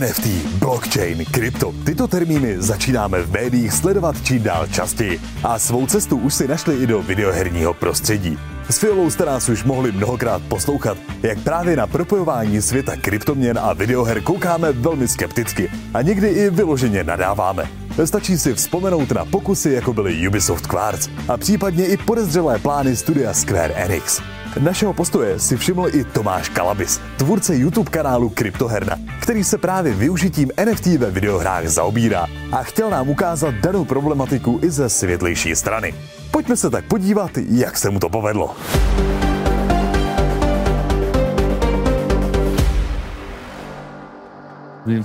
NFT, 0.00 0.26
blockchain, 0.58 1.24
krypto. 1.24 1.74
Tyto 1.84 2.08
termíny 2.08 2.54
začínáme 2.58 3.22
v 3.22 3.32
médiích 3.32 3.72
sledovat 3.72 4.16
čím 4.22 4.42
dál 4.42 4.66
častěji 4.66 5.20
a 5.44 5.58
svou 5.58 5.86
cestu 5.86 6.16
už 6.16 6.34
si 6.34 6.48
našli 6.48 6.76
i 6.76 6.86
do 6.86 7.02
videoherního 7.02 7.74
prostředí. 7.74 8.38
S 8.70 8.78
Fiolou 8.78 9.10
jste 9.10 9.24
nás 9.24 9.48
už 9.48 9.64
mohli 9.64 9.92
mnohokrát 9.92 10.42
poslouchat, 10.42 10.98
jak 11.22 11.38
právě 11.38 11.76
na 11.76 11.86
propojování 11.86 12.62
světa 12.62 12.96
kryptoměn 12.96 13.58
a 13.58 13.72
videoher 13.72 14.20
koukáme 14.20 14.72
velmi 14.72 15.08
skepticky 15.08 15.70
a 15.94 16.02
někdy 16.02 16.28
i 16.28 16.50
vyloženě 16.50 17.04
nadáváme. 17.04 17.70
Stačí 18.04 18.38
si 18.38 18.54
vzpomenout 18.54 19.10
na 19.10 19.24
pokusy, 19.24 19.70
jako 19.70 19.92
byly 19.92 20.28
Ubisoft 20.28 20.66
Quartz 20.66 21.08
a 21.28 21.36
případně 21.36 21.86
i 21.86 21.96
podezřelé 21.96 22.58
plány 22.58 22.96
studia 22.96 23.34
Square 23.34 23.74
Enix. 23.74 24.20
Našeho 24.60 24.92
postoje 24.92 25.38
si 25.40 25.56
všiml 25.56 25.88
i 25.92 26.04
Tomáš 26.04 26.48
Kalabis, 26.48 27.00
tvůrce 27.18 27.56
YouTube 27.56 27.90
kanálu 27.90 28.28
Kryptoherna, 28.28 28.96
který 29.22 29.44
se 29.44 29.58
právě 29.58 29.94
využitím 29.94 30.50
NFT 30.64 30.86
ve 30.86 31.10
videohrách 31.10 31.66
zaobírá 31.68 32.26
a 32.52 32.62
chtěl 32.62 32.90
nám 32.90 33.08
ukázat 33.08 33.54
danou 33.54 33.84
problematiku 33.84 34.60
i 34.62 34.70
ze 34.70 34.88
světlejší 34.88 35.56
strany. 35.56 35.94
Pojďme 36.30 36.56
se 36.56 36.70
tak 36.70 36.84
podívat, 36.84 37.30
jak 37.48 37.76
se 37.76 37.90
mu 37.90 38.00
to 38.00 38.08
povedlo. 38.08 38.56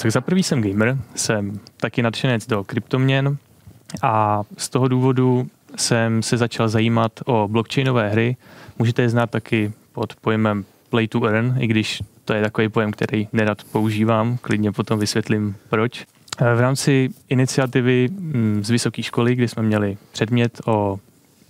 Tak 0.01 0.11
za 0.11 0.21
prvý 0.21 0.43
jsem 0.43 0.61
gamer, 0.61 0.97
jsem 1.15 1.59
taky 1.77 2.01
nadšenec 2.01 2.47
do 2.47 2.63
kryptoměn 2.63 3.37
a 4.01 4.43
z 4.57 4.69
toho 4.69 4.87
důvodu 4.87 5.47
jsem 5.75 6.23
se 6.23 6.37
začal 6.37 6.69
zajímat 6.69 7.11
o 7.25 7.47
blockchainové 7.47 8.09
hry. 8.09 8.37
Můžete 8.79 9.01
je 9.01 9.09
znát 9.09 9.29
taky 9.29 9.73
pod 9.93 10.15
pojmem 10.15 10.65
Play 10.89 11.07
to 11.07 11.23
Earn, 11.23 11.55
i 11.59 11.67
když 11.67 12.03
to 12.25 12.33
je 12.33 12.41
takový 12.41 12.69
pojem, 12.69 12.91
který 12.91 13.27
nerad 13.33 13.63
používám, 13.71 14.37
klidně 14.37 14.71
potom 14.71 14.99
vysvětlím 14.99 15.55
proč. 15.69 16.05
V 16.55 16.59
rámci 16.59 17.09
iniciativy 17.29 18.09
mm, 18.11 18.63
z 18.63 18.69
vysoké 18.69 19.03
školy, 19.03 19.35
kdy 19.35 19.47
jsme 19.47 19.63
měli 19.63 19.97
předmět 20.11 20.61
o 20.65 20.99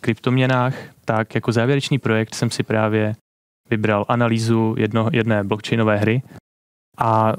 kryptoměnách, 0.02 0.76
tak 1.06 1.36
jako 1.36 1.52
závěrečný 1.52 2.00
projekt 2.00 2.36
jsem 2.36 2.52
si 2.52 2.64
právě 2.64 3.16
vybral 3.70 4.06
analýzu 4.08 4.76
jedno, 4.78 5.10
jedné 5.12 5.44
blockchainové 5.44 5.98
hry 5.98 6.22
a 6.98 7.34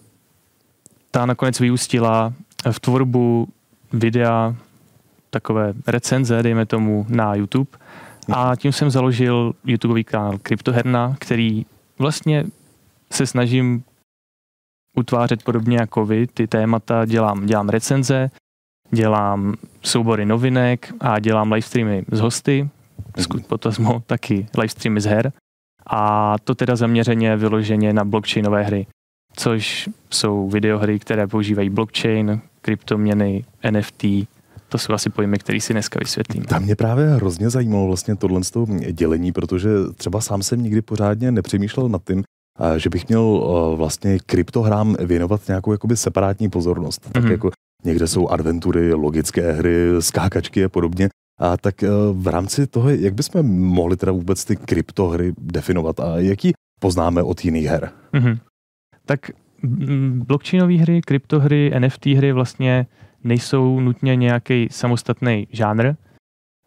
ta 1.10 1.27
nakonec 1.27 1.60
vyústila 1.60 2.33
v 2.70 2.80
tvorbu 2.80 3.48
videa, 3.92 4.56
takové 5.30 5.72
recenze, 5.86 6.42
dejme 6.42 6.66
tomu, 6.66 7.06
na 7.08 7.34
YouTube. 7.34 7.70
A 8.28 8.56
tím 8.56 8.73
jsem 8.73 8.91
založil 8.91 9.53
YouTubeový 9.65 10.05
kanál 10.05 10.39
Kryptoherna, 10.39 11.17
který 11.19 11.67
vlastně 11.98 12.45
se 13.11 13.27
snažím 13.27 13.84
utvářet 14.97 15.42
podobně 15.42 15.77
jako 15.77 16.06
vy. 16.06 16.27
Ty 16.27 16.47
témata 16.47 17.05
dělám, 17.05 17.47
dělám 17.47 17.69
recenze, 17.69 18.31
dělám 18.91 19.55
soubory 19.83 20.27
novinek 20.27 20.93
a 21.00 21.19
dělám 21.19 21.53
livestreamy 21.53 22.05
z 22.12 22.20
hosty, 22.20 22.69
mm-hmm. 23.12 24.03
taky 24.06 24.47
livestreamy 24.59 25.00
z 25.00 25.05
her. 25.05 25.33
A 25.87 26.34
to 26.45 26.55
teda 26.55 26.77
zaměřeně 26.77 27.37
vyloženě 27.37 27.93
na 27.93 28.05
blockchainové 28.05 28.62
hry 28.62 28.87
což 29.37 29.89
jsou 30.11 30.48
videohry, 30.48 30.98
které 30.98 31.27
používají 31.27 31.70
blockchain, 31.70 32.41
kryptoměny, 32.61 33.45
NFT, 33.70 34.05
to 34.73 34.78
jsou 34.78 34.92
asi 34.92 35.11
pojmy, 35.11 35.39
které 35.39 35.61
si 35.61 35.73
dneska 35.73 35.98
vysvětlím. 35.98 36.45
Tam 36.45 36.62
mě 36.62 36.77
právě 36.77 37.09
hrozně 37.09 37.51
zajímalo 37.51 37.87
vlastně 37.87 38.17
tohle 38.17 38.41
dělení, 38.92 39.33
protože 39.33 39.69
třeba 39.97 40.20
sám 40.20 40.42
jsem 40.42 40.62
nikdy 40.62 40.83
pořádně 40.83 41.33
nepřemýšlel 41.33 41.89
nad 41.89 42.03
tím, 42.05 42.23
že 42.77 42.91
bych 42.91 43.09
měl 43.09 43.25
vlastně 43.77 44.19
kryptohrám 44.27 44.97
věnovat 45.00 45.48
nějakou 45.48 45.73
jakoby 45.73 45.97
separátní 45.97 46.50
pozornost. 46.50 47.05
Mm-hmm. 47.05 47.12
Tak 47.12 47.23
mhm. 47.23 47.33
jako 47.33 47.50
někde 47.84 48.09
jsou 48.09 48.28
adventury, 48.28 48.95
logické 48.95 49.53
hry, 49.53 49.89
skákačky 50.00 50.65
a 50.65 50.69
podobně. 50.69 51.09
A 51.41 51.56
tak 51.56 51.83
e, 51.83 51.89
v 52.12 52.27
rámci 52.27 52.67
toho, 52.67 52.91
jak 52.91 53.15
bychom 53.15 53.47
mohli 53.61 53.97
teda 53.97 54.12
vůbec 54.12 54.44
ty 54.44 54.56
kryptohry 54.56 55.32
definovat 55.38 56.00
a 56.00 56.19
jaký 56.19 56.53
poznáme 56.81 57.22
od 57.22 57.44
jiných 57.44 57.66
her? 57.66 57.91
Mm-hmm 58.12 58.38
tak 59.06 59.31
blockchainové 60.27 60.77
hry, 60.77 61.00
kryptohry, 61.00 61.71
NFT 61.78 62.06
hry 62.06 62.32
vlastně 62.32 62.87
nejsou 63.25 63.81
nutně 63.81 64.16
nějaký 64.16 64.69
samostatný 64.71 65.47
žánr. 65.50 65.94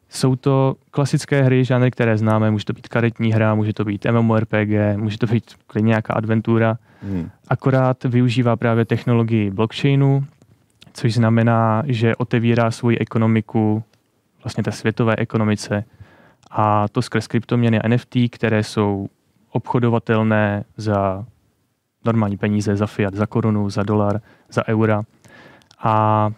Jsou 0.10 0.36
to 0.36 0.76
klasické 0.92 1.44
hry, 1.44 1.66
žánry, 1.66 1.92
které 1.92 2.18
známe. 2.18 2.52
Může 2.52 2.66
to 2.66 2.74
být 2.74 2.88
karetní 2.88 3.34
hra, 3.34 3.56
může 3.56 3.74
to 3.74 3.86
být 3.86 4.06
MMORPG, 4.12 4.98
může 4.98 5.18
to 5.18 5.28
být 5.28 5.44
klidně 5.68 5.88
nějaká 5.88 6.14
adventura. 6.14 6.78
Hmm. 7.04 7.30
Akorát 7.48 8.04
využívá 8.04 8.56
právě 8.56 8.86
technologii 8.86 9.52
blockchainu, 9.52 10.26
což 10.94 11.14
znamená, 11.14 11.84
že 11.86 12.16
otevírá 12.16 12.72
svoji 12.72 12.98
ekonomiku 12.98 13.84
vlastně 14.44 14.64
té 14.64 14.72
světové 14.72 15.16
ekonomice 15.18 15.84
a 16.52 16.88
to 16.88 17.02
skrz 17.02 17.28
kryptoměny 17.28 17.80
NFT, 17.88 18.16
které 18.30 18.64
jsou 18.64 19.08
obchodovatelné 19.52 20.64
za 20.78 21.26
normální 22.06 22.38
peníze 22.38 22.76
za 22.76 22.88
fiat, 22.88 23.14
za 23.14 23.26
korunu, 23.26 23.70
za 23.70 23.84
dolar, 23.84 24.22
za 24.50 24.68
eura. 24.68 25.04
A 25.84 26.30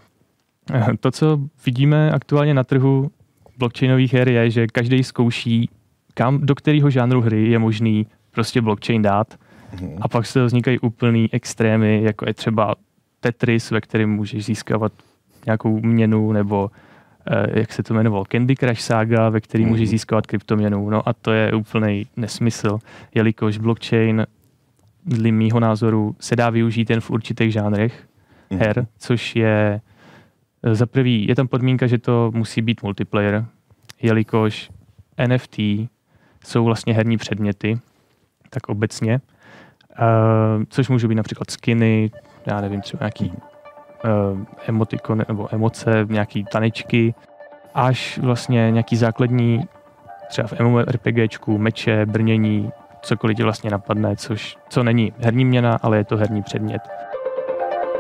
to, 1.00 1.12
co 1.12 1.40
vidíme 1.66 2.12
aktuálně 2.12 2.54
na 2.54 2.64
trhu 2.64 3.12
blockchainových 3.58 4.14
her, 4.14 4.30
je, 4.30 4.50
že 4.50 4.68
každý 4.68 5.04
zkouší, 5.04 5.70
kam, 6.14 6.46
do 6.46 6.56
kterého 6.56 6.90
žánru 6.90 7.22
hry 7.22 7.50
je 7.50 7.60
možný 7.60 8.08
prostě 8.32 8.62
blockchain 8.62 9.02
dát. 9.02 9.36
Mm. 9.82 9.98
A 10.02 10.08
pak 10.08 10.26
se 10.26 10.46
vznikají 10.46 10.80
úplný 10.80 11.30
extrémy, 11.32 12.04
jako 12.04 12.26
je 12.28 12.34
třeba 12.34 12.76
Tetris, 13.20 13.72
ve 13.72 13.82
kterém 13.82 14.10
můžeš 14.10 14.46
získávat 14.46 14.92
nějakou 15.46 15.80
měnu, 15.82 16.32
nebo 16.32 16.72
eh, 17.32 17.60
jak 17.60 17.74
se 17.74 17.84
to 17.84 17.94
jmenovalo, 17.94 18.26
Candy 18.32 18.56
Crush 18.56 18.82
Saga, 18.82 19.30
ve 19.30 19.42
který 19.42 19.64
mm. 19.64 19.70
můžeš 19.70 19.90
získávat 19.90 20.28
kryptoměnu. 20.28 20.90
No 20.90 21.10
a 21.10 21.14
to 21.14 21.32
je 21.32 21.54
úplný 21.54 22.06
nesmysl, 22.16 22.80
jelikož 23.16 23.58
blockchain 23.58 24.26
dle 25.06 25.32
mýho 25.32 25.60
názoru 25.60 26.16
se 26.20 26.36
dá 26.36 26.50
využít 26.50 26.90
jen 26.90 27.02
v 27.02 27.10
určitých 27.10 27.54
žánrech 27.54 28.08
mm. 28.50 28.60
her, 28.60 28.88
což 28.98 29.36
je 29.36 29.82
eh, 29.82 29.97
za 30.72 30.86
prvý, 30.86 31.28
je 31.28 31.36
tam 31.36 31.48
podmínka, 31.48 31.88
že 31.88 31.98
to 31.98 32.32
musí 32.34 32.62
být 32.62 32.84
multiplayer, 32.84 33.46
jelikož 34.02 34.72
NFT 35.28 35.60
jsou 36.46 36.64
vlastně 36.66 36.94
herní 36.94 37.18
předměty, 37.18 37.80
tak 38.50 38.70
obecně, 38.70 39.22
uh, 40.00 40.64
což 40.70 40.90
můžou 40.90 41.08
být 41.08 41.16
například 41.16 41.52
skiny, 41.52 42.12
já 42.46 42.62
nevím, 42.62 42.82
třeba 42.82 43.04
nějaký 43.04 43.32
uh, 43.32 44.44
emotikony 44.68 45.26
nebo 45.28 45.54
emoce, 45.54 46.06
nějaký 46.10 46.44
tanečky, 46.52 47.14
až 47.74 48.18
vlastně 48.18 48.72
nějaký 48.72 48.96
základní 48.96 49.62
třeba 50.30 50.48
v 50.48 50.60
MMORPGčku, 50.60 51.58
meče, 51.58 52.06
brnění, 52.06 52.72
cokoliv 53.02 53.38
ti 53.38 53.44
vlastně 53.44 53.70
napadne, 53.70 54.16
což, 54.16 54.58
co 54.70 54.84
není 54.84 55.14
herní 55.20 55.46
měna, 55.46 55.80
ale 55.82 55.98
je 55.98 56.04
to 56.04 56.18
herní 56.18 56.44
předmět. 56.44 56.82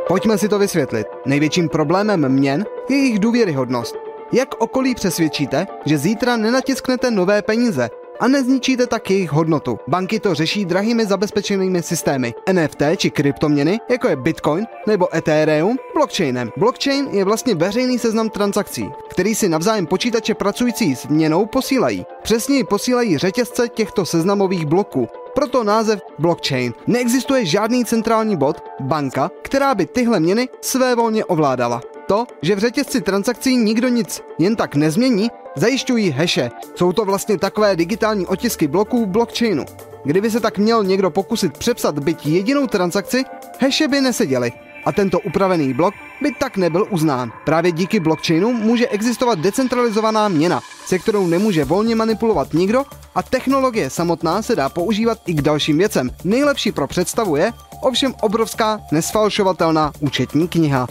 Pojďme 0.08 0.38
si 0.38 0.50
to 0.50 0.60
vysvětlit. 0.60 1.08
Největším 1.26 1.70
problémem 1.70 2.30
měn 2.30 2.66
je 2.90 2.98
jejich 2.98 3.20
důvěryhodnost. 3.20 3.96
Jak 4.34 4.62
okolí 4.62 4.96
přesvědčíte, 4.96 5.68
že 5.86 5.98
zítra 5.98 6.38
nenatisknete 6.38 7.12
nové 7.12 7.42
peníze, 7.42 7.90
a 8.20 8.28
nezničíte 8.28 8.88
tak 8.88 9.12
jejich 9.12 9.32
hodnotu. 9.32 9.80
Banky 9.88 10.20
to 10.20 10.34
řeší 10.34 10.66
drahými 10.66 11.06
zabezpečenými 11.06 11.84
systémy. 11.84 12.34
NFT 12.52 12.82
či 12.98 13.12
kryptoměny, 13.12 13.80
jako 13.90 14.08
je 14.08 14.16
Bitcoin 14.16 14.66
nebo 14.88 15.16
Ethereum, 15.16 15.78
blockchainem. 15.94 16.52
Blockchain 16.58 17.08
je 17.12 17.26
vlastně 17.26 17.56
veřejný 17.56 18.00
seznam 18.00 18.30
transakcí, 18.30 18.90
který 19.10 19.36
si 19.36 19.50
navzájem 19.50 19.88
počítače 19.88 20.34
pracující 20.34 20.96
s 20.96 21.08
měnou 21.08 21.46
posílají. 21.46 22.06
Přesněji 22.24 22.64
posílají 22.64 23.18
řetězce 23.18 23.70
těchto 23.70 24.06
seznamových 24.06 24.66
bloků, 24.66 25.08
proto 25.38 25.64
název 25.64 26.02
blockchain. 26.20 26.74
Neexistuje 26.88 27.46
žádný 27.46 27.86
centrální 27.86 28.38
bod, 28.38 28.64
banka, 28.80 29.32
která 29.42 29.76
by 29.76 29.86
tyhle 29.86 30.20
měny 30.20 30.50
své 30.62 30.96
volně 30.96 31.26
ovládala. 31.26 31.82
To, 32.08 32.26
že 32.42 32.56
v 32.56 32.60
řetězci 32.60 33.02
transakcí 33.02 33.58
nikdo 33.58 33.88
nic 33.88 34.22
jen 34.40 34.56
tak 34.56 34.76
nezmění, 34.76 35.30
zajišťují 35.56 36.10
heše. 36.10 36.50
Jsou 36.76 36.92
to 36.92 37.06
vlastně 37.06 37.38
takové 37.38 37.76
digitální 37.76 38.28
otisky 38.28 38.68
bloků 38.68 39.06
blockchainu. 39.06 39.66
Kdyby 40.04 40.32
se 40.32 40.40
tak 40.40 40.58
měl 40.58 40.84
někdo 40.84 41.12
pokusit 41.12 41.58
přepsat 41.58 42.00
byť 42.00 42.26
jedinou 42.26 42.68
transakci, 42.68 43.24
heše 43.60 43.88
by 43.88 44.02
neseděly 44.02 44.52
a 44.88 44.92
tento 44.92 45.20
upravený 45.20 45.74
blok 45.74 45.94
by 46.22 46.32
tak 46.40 46.58
nebyl 46.58 46.88
uznán. 46.90 47.32
Právě 47.44 47.72
díky 47.72 48.00
blockchainu 48.00 48.54
může 48.54 48.88
existovat 48.88 49.40
decentralizovaná 49.40 50.28
měna, 50.28 50.62
se 50.86 51.00
kterou 51.00 51.28
nemůže 51.28 51.66
volně 51.66 51.96
manipulovat 51.96 52.54
nikdo 52.54 52.84
a 53.16 53.24
technologie 53.24 53.90
samotná 53.90 54.42
se 54.42 54.56
dá 54.56 54.70
používat 54.70 55.20
i 55.26 55.34
k 55.34 55.42
dalším 55.42 55.78
věcem. 55.78 56.10
Nejlepší 56.24 56.72
pro 56.72 56.88
představu 56.88 57.36
je 57.36 57.54
ovšem 57.82 58.14
obrovská 58.22 58.80
nesfalšovatelná 58.92 59.92
účetní 60.00 60.48
kniha. 60.48 60.88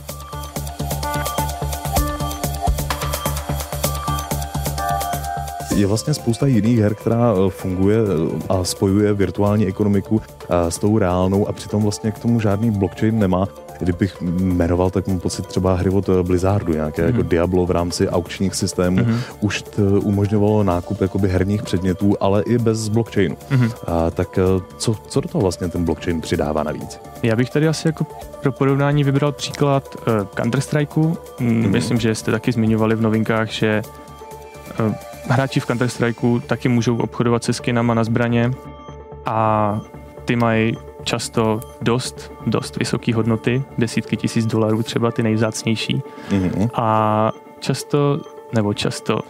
je 5.76 5.86
vlastně 5.86 6.14
spousta 6.14 6.46
jiných 6.46 6.78
her, 6.78 6.94
která 6.94 7.32
eh, 7.32 7.50
funguje 7.50 7.98
eh, 7.98 8.42
a 8.48 8.64
spojuje 8.64 9.12
virtuální 9.12 9.66
ekonomiku 9.66 10.22
eh, 10.22 10.70
s 10.70 10.78
tou 10.78 10.98
reálnou 10.98 11.48
a 11.48 11.52
přitom 11.52 11.82
vlastně 11.82 12.12
k 12.12 12.18
tomu 12.18 12.40
žádný 12.40 12.70
blockchain 12.70 13.18
nemá. 13.18 13.46
Kdybych 13.78 14.20
jmenoval, 14.20 14.90
tak 14.90 15.06
mám 15.06 15.18
pocit 15.18 15.46
třeba 15.46 15.74
hry 15.74 15.90
od 15.90 16.08
Blizzardu, 16.08 16.72
nějaké 16.72 17.02
mm. 17.02 17.08
jako 17.08 17.18
mhm. 17.18 17.28
Diablo 17.28 17.66
v 17.66 17.70
rámci 17.70 18.08
aukčních 18.08 18.54
systémů, 18.54 19.04
mm. 19.04 19.20
už 19.40 19.62
t, 19.62 19.82
umožňovalo 19.82 20.62
nákup 20.62 21.00
jakoby 21.00 21.28
herních 21.28 21.62
předmětů, 21.62 22.14
ale 22.20 22.42
i 22.42 22.58
bez 22.58 22.88
blockchainu. 22.88 23.36
Mm. 23.50 23.70
A, 23.86 24.10
tak 24.10 24.38
co, 24.78 24.94
co 25.08 25.20
do 25.20 25.28
toho 25.28 25.42
vlastně 25.42 25.68
ten 25.68 25.84
blockchain 25.84 26.20
přidává 26.20 26.62
navíc? 26.62 27.00
Já 27.22 27.36
bych 27.36 27.50
tady 27.50 27.68
asi 27.68 27.88
jako 27.88 28.06
pro 28.42 28.52
porovnání 28.52 29.04
vybral 29.04 29.32
příklad 29.32 29.96
uh, 29.96 30.26
Counter-Strikeu. 30.34 31.16
Mm. 31.40 31.70
Myslím, 31.70 32.00
že 32.00 32.14
jste 32.14 32.30
taky 32.30 32.52
zmiňovali 32.52 32.94
v 32.94 33.00
novinkách, 33.00 33.50
že 33.50 33.82
uh, 34.80 34.94
hráči 35.28 35.60
v 35.60 35.66
Counter-Strikeu 35.66 36.40
taky 36.40 36.68
můžou 36.68 36.96
obchodovat 36.96 37.44
se 37.44 37.52
skinama 37.52 37.94
na 37.94 38.04
zbraně 38.04 38.50
a 39.26 39.80
ty 40.24 40.36
mají 40.36 40.76
často 41.06 41.60
dost, 41.82 42.32
dost 42.46 42.76
vysoké 42.76 43.14
hodnoty, 43.14 43.62
desítky 43.78 44.16
tisíc 44.16 44.46
dolarů, 44.46 44.82
třeba 44.82 45.10
ty 45.10 45.22
nejvzácnější. 45.22 46.02
Mm-hmm. 46.28 46.70
A 46.74 47.32
často, 47.60 48.20
nebo 48.54 48.74
často, 48.74 49.20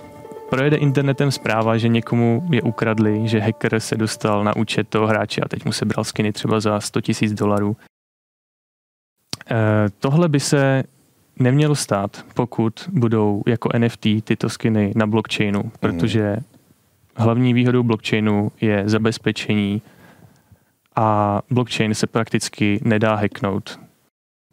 projede 0.51 0.77
internetem 0.77 1.31
zpráva, 1.31 1.77
že 1.77 1.89
někomu 1.89 2.49
je 2.53 2.63
ukradli, 2.63 3.29
že 3.29 3.41
hacker 3.41 3.81
se 3.81 3.97
dostal 3.97 4.45
na 4.45 4.57
účet 4.57 4.89
toho 4.89 5.07
hráče 5.07 5.41
a 5.41 5.49
teď 5.49 5.65
mu 5.65 5.73
sebral 5.73 6.05
skiny 6.05 6.33
třeba 6.33 6.61
za 6.61 6.81
100 6.81 7.01
tisíc 7.01 7.33
dolarů. 7.33 7.77
E, 9.51 9.57
tohle 9.99 10.29
by 10.29 10.41
se 10.41 10.83
nemělo 11.39 11.75
stát, 11.75 12.25
pokud 12.35 12.89
budou 12.93 13.43
jako 13.47 13.69
NFT 13.79 14.07
tyto 14.25 14.49
skiny 14.49 14.93
na 14.97 15.07
blockchainu, 15.07 15.63
mm. 15.63 15.71
protože 15.81 16.37
hlavní 17.17 17.55
výhodou 17.55 17.83
blockchainu 17.83 18.53
je 18.61 18.83
zabezpečení 18.87 19.83
a 20.97 21.41
blockchain 21.51 21.95
se 21.95 22.07
prakticky 22.07 22.81
nedá 22.85 23.15
hacknout. 23.15 23.81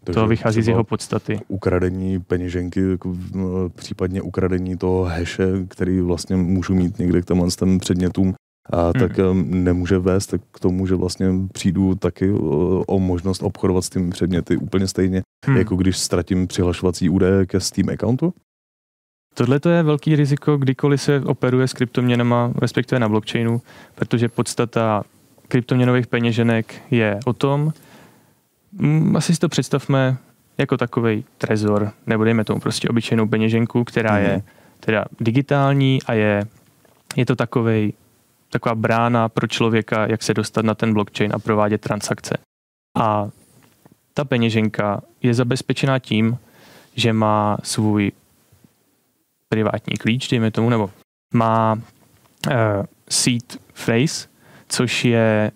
Takže 0.03 0.19
to 0.19 0.27
vychází 0.27 0.61
z 0.61 0.67
jeho 0.67 0.83
podstaty. 0.83 1.39
Ukradení 1.47 2.19
peněženky, 2.19 2.89
jako 2.89 3.15
případně 3.75 4.21
ukradení 4.21 4.77
toho 4.77 5.03
heše, 5.03 5.45
který 5.67 6.01
vlastně 6.01 6.35
můžu 6.35 6.75
mít 6.75 6.99
někde 6.99 7.21
k 7.21 7.25
tomhle 7.25 7.47
těm 7.49 7.79
předmětům, 7.79 8.33
a 8.69 8.83
hmm. 8.83 8.93
tak 8.93 9.11
nemůže 9.43 9.97
vést 9.97 10.33
k 10.51 10.59
tomu, 10.59 10.87
že 10.87 10.95
vlastně 10.95 11.27
přijdu 11.51 11.95
taky 11.95 12.31
o, 12.31 12.83
o 12.87 12.99
možnost 12.99 13.43
obchodovat 13.43 13.85
s 13.85 13.89
těmi 13.89 14.11
předměty 14.11 14.57
úplně 14.57 14.87
stejně, 14.87 15.21
hmm. 15.45 15.57
jako 15.57 15.75
když 15.75 15.97
ztratím 15.97 16.47
přihlašovací 16.47 17.09
údaje 17.09 17.45
ke 17.45 17.59
Steam 17.59 17.89
accountu? 17.89 18.33
Tohle 19.33 19.59
to 19.59 19.69
je 19.69 19.83
velký 19.83 20.15
riziko, 20.15 20.57
kdykoliv 20.57 21.01
se 21.01 21.21
operuje 21.21 21.67
s 21.67 21.73
kryptoměnama, 21.73 22.53
respektive 22.55 22.99
na 22.99 23.09
blockchainu, 23.09 23.61
protože 23.95 24.29
podstata 24.29 25.03
kryptoměnových 25.47 26.07
peněženek 26.07 26.81
je 26.91 27.19
o 27.25 27.33
tom, 27.33 27.73
mm, 28.71 29.15
asi 29.15 29.33
si 29.33 29.39
to 29.39 29.49
představme 29.49 30.17
jako 30.57 30.77
takový 30.77 31.25
trezor, 31.37 31.91
nebo 32.05 32.23
dejme 32.23 32.43
tomu 32.43 32.59
prostě 32.59 32.89
obyčejnou 32.89 33.27
peněženku, 33.27 33.83
která 33.83 34.17
je 34.17 34.31
mhm. 34.31 34.41
teda 34.79 35.05
digitální 35.19 35.99
a 36.05 36.13
je, 36.13 36.43
je 37.15 37.25
to 37.25 37.35
takovej, 37.35 37.93
taková 38.49 38.75
brána 38.75 39.29
pro 39.29 39.47
člověka, 39.47 40.07
jak 40.07 40.23
se 40.23 40.33
dostat 40.33 40.65
na 40.65 40.75
ten 40.75 40.93
blockchain 40.93 41.31
a 41.35 41.39
provádět 41.39 41.81
transakce. 41.81 42.37
A 42.97 43.29
ta 44.13 44.25
peněženka 44.25 45.01
je 45.21 45.33
zabezpečená 45.33 45.99
tím, 45.99 46.37
že 46.95 47.13
má 47.13 47.57
svůj 47.63 48.11
privátní 49.49 49.97
klíč, 49.97 50.27
dejme 50.27 50.51
tomu, 50.51 50.69
nebo 50.69 50.89
má 51.33 51.73
uh, 51.73 52.51
seed 53.09 53.59
phrase, 53.85 54.27
což 54.73 55.05
je 55.05 55.51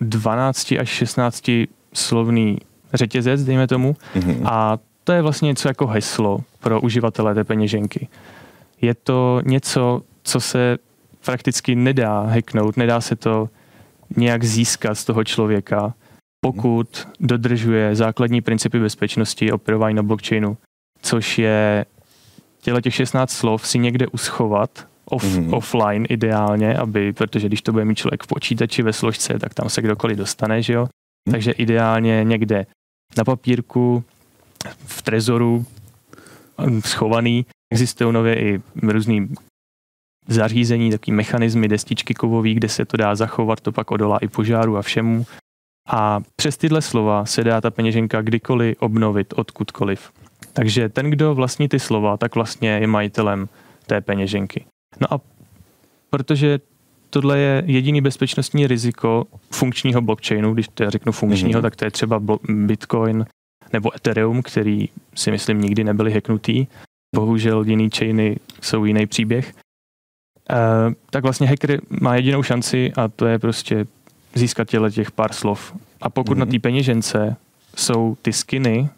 12 0.00 0.72
až 0.80 0.88
16 0.88 1.50
slovný 1.94 2.58
řetězec, 2.94 3.44
dejme 3.44 3.66
tomu. 3.66 3.96
Mm-hmm. 4.14 4.42
A 4.44 4.78
to 5.04 5.12
je 5.12 5.22
vlastně 5.22 5.46
něco 5.46 5.68
jako 5.68 5.86
heslo 5.86 6.40
pro 6.60 6.80
uživatele 6.80 7.34
té 7.34 7.44
peněženky. 7.44 8.08
Je 8.80 8.94
to 8.94 9.40
něco, 9.44 10.02
co 10.22 10.40
se 10.40 10.78
prakticky 11.24 11.74
nedá 11.74 12.20
hacknout, 12.22 12.76
nedá 12.76 13.00
se 13.00 13.16
to 13.16 13.48
nějak 14.16 14.44
získat 14.44 14.94
z 14.94 15.04
toho 15.04 15.24
člověka, 15.24 15.94
pokud 16.40 17.08
dodržuje 17.20 17.96
základní 17.96 18.40
principy 18.40 18.80
bezpečnosti 18.80 19.52
operování 19.52 19.96
na 19.96 20.02
blockchainu, 20.02 20.56
což 21.02 21.38
je 21.38 21.84
těle 22.60 22.82
těch 22.82 22.94
16 22.94 23.30
slov 23.30 23.68
si 23.68 23.78
někde 23.78 24.06
uschovat 24.06 24.87
off, 25.12 25.24
mm-hmm. 25.24 25.56
offline 25.56 26.06
ideálně, 26.08 26.74
aby, 26.74 27.12
protože 27.12 27.46
když 27.46 27.62
to 27.62 27.72
bude 27.72 27.84
mít 27.84 27.98
člověk 27.98 28.22
v 28.22 28.26
počítači 28.26 28.82
ve 28.82 28.92
složce, 28.92 29.38
tak 29.38 29.54
tam 29.54 29.68
se 29.68 29.82
kdokoliv 29.82 30.18
dostane, 30.18 30.62
že 30.62 30.72
jo. 30.72 30.84
Mm-hmm. 30.84 31.32
Takže 31.32 31.50
ideálně 31.50 32.24
někde 32.24 32.66
na 33.16 33.24
papírku, 33.24 34.04
v 34.86 35.02
trezoru, 35.02 35.66
schovaný. 36.84 37.46
Existují 37.72 38.12
nově 38.12 38.40
i 38.40 38.60
různý 38.82 39.28
zařízení, 40.28 40.90
takový 40.90 41.12
mechanismy, 41.12 41.68
destičky 41.68 42.14
kovový, 42.14 42.54
kde 42.54 42.68
se 42.68 42.84
to 42.84 42.96
dá 42.96 43.14
zachovat, 43.14 43.60
to 43.60 43.72
pak 43.72 43.90
odolá 43.90 44.18
i 44.18 44.28
požáru 44.28 44.76
a 44.76 44.82
všemu. 44.82 45.26
A 45.88 46.20
přes 46.36 46.56
tyhle 46.56 46.82
slova 46.82 47.26
se 47.26 47.44
dá 47.44 47.60
ta 47.60 47.70
peněženka 47.70 48.22
kdykoliv 48.22 48.76
obnovit 48.80 49.34
odkudkoliv. 49.36 50.10
Takže 50.52 50.88
ten, 50.88 51.10
kdo 51.10 51.34
vlastní 51.34 51.68
ty 51.68 51.78
slova, 51.78 52.16
tak 52.16 52.34
vlastně 52.34 52.70
je 52.70 52.86
majitelem 52.86 53.48
té 53.86 54.00
peněženky. 54.00 54.64
No 55.00 55.14
a 55.14 55.20
protože 56.10 56.58
tohle 57.10 57.38
je 57.38 57.62
jediný 57.66 58.00
bezpečnostní 58.00 58.66
riziko 58.66 59.24
funkčního 59.50 60.00
blockchainu, 60.00 60.54
když 60.54 60.68
to 60.74 60.90
řeknu 60.90 61.12
funkčního, 61.12 61.60
mm-hmm. 61.60 61.62
tak 61.62 61.76
to 61.76 61.84
je 61.84 61.90
třeba 61.90 62.22
Bitcoin 62.48 63.26
nebo 63.72 63.96
Ethereum, 63.96 64.42
který 64.42 64.88
si 65.14 65.30
myslím 65.30 65.60
nikdy 65.60 65.84
nebyli 65.84 66.12
hacknutý. 66.12 66.66
Bohužel 67.16 67.62
jiný 67.62 67.90
chainy 67.90 68.36
jsou 68.60 68.84
jiný 68.84 69.06
příběh. 69.06 69.54
E, 70.50 70.54
tak 71.10 71.22
vlastně 71.22 71.46
hacker 71.46 71.80
má 72.00 72.14
jedinou 72.14 72.42
šanci 72.42 72.92
a 72.96 73.08
to 73.08 73.26
je 73.26 73.38
prostě 73.38 73.86
získat 74.34 74.68
těle 74.68 74.90
těch 74.90 75.10
pár 75.10 75.32
slov. 75.32 75.74
A 76.00 76.10
pokud 76.10 76.36
mm-hmm. 76.36 76.40
na 76.40 76.46
té 76.46 76.58
peněžence 76.58 77.36
jsou 77.76 78.16
ty 78.22 78.32
skiny, 78.32 78.88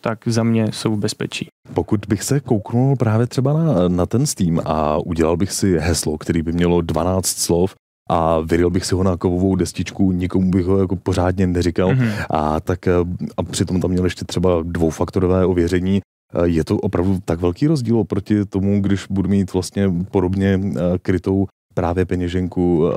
tak 0.00 0.18
za 0.26 0.42
mě 0.42 0.66
jsou 0.72 0.94
v 0.94 0.98
bezpečí. 0.98 1.48
Pokud 1.74 2.00
bych 2.08 2.22
se 2.22 2.40
kouknul 2.40 2.96
právě 2.96 3.26
třeba 3.26 3.52
na, 3.52 3.88
na 3.88 4.06
ten 4.06 4.26
Steam 4.26 4.60
a 4.64 4.98
udělal 4.98 5.36
bych 5.36 5.52
si 5.52 5.78
heslo, 5.78 6.18
který 6.18 6.42
by 6.42 6.52
mělo 6.52 6.80
12 6.80 7.26
slov, 7.26 7.74
a 8.12 8.40
vyril 8.40 8.70
bych 8.70 8.84
si 8.84 8.94
ho 8.94 9.02
na 9.02 9.16
kovovou 9.16 9.56
destičku, 9.56 10.12
nikomu 10.12 10.50
bych 10.50 10.66
ho 10.66 10.78
jako 10.78 10.96
pořádně 10.96 11.46
neříkal 11.46 11.88
mm-hmm. 11.88 12.12
a 12.30 12.60
tak 12.60 12.88
a 13.36 13.42
přitom 13.42 13.80
tam 13.80 13.90
měl 13.90 14.04
ještě 14.04 14.24
třeba 14.24 14.62
dvoufaktorové 14.62 15.46
ověření. 15.46 16.00
Je 16.44 16.64
to 16.64 16.76
opravdu 16.76 17.18
tak 17.24 17.40
velký 17.40 17.66
rozdíl 17.66 17.98
oproti 17.98 18.44
tomu, 18.44 18.80
když 18.80 19.06
budu 19.10 19.28
mít 19.28 19.52
vlastně 19.52 19.92
podobně 20.10 20.60
krytou 21.02 21.46
právě 21.74 22.06
peněženku 22.06 22.90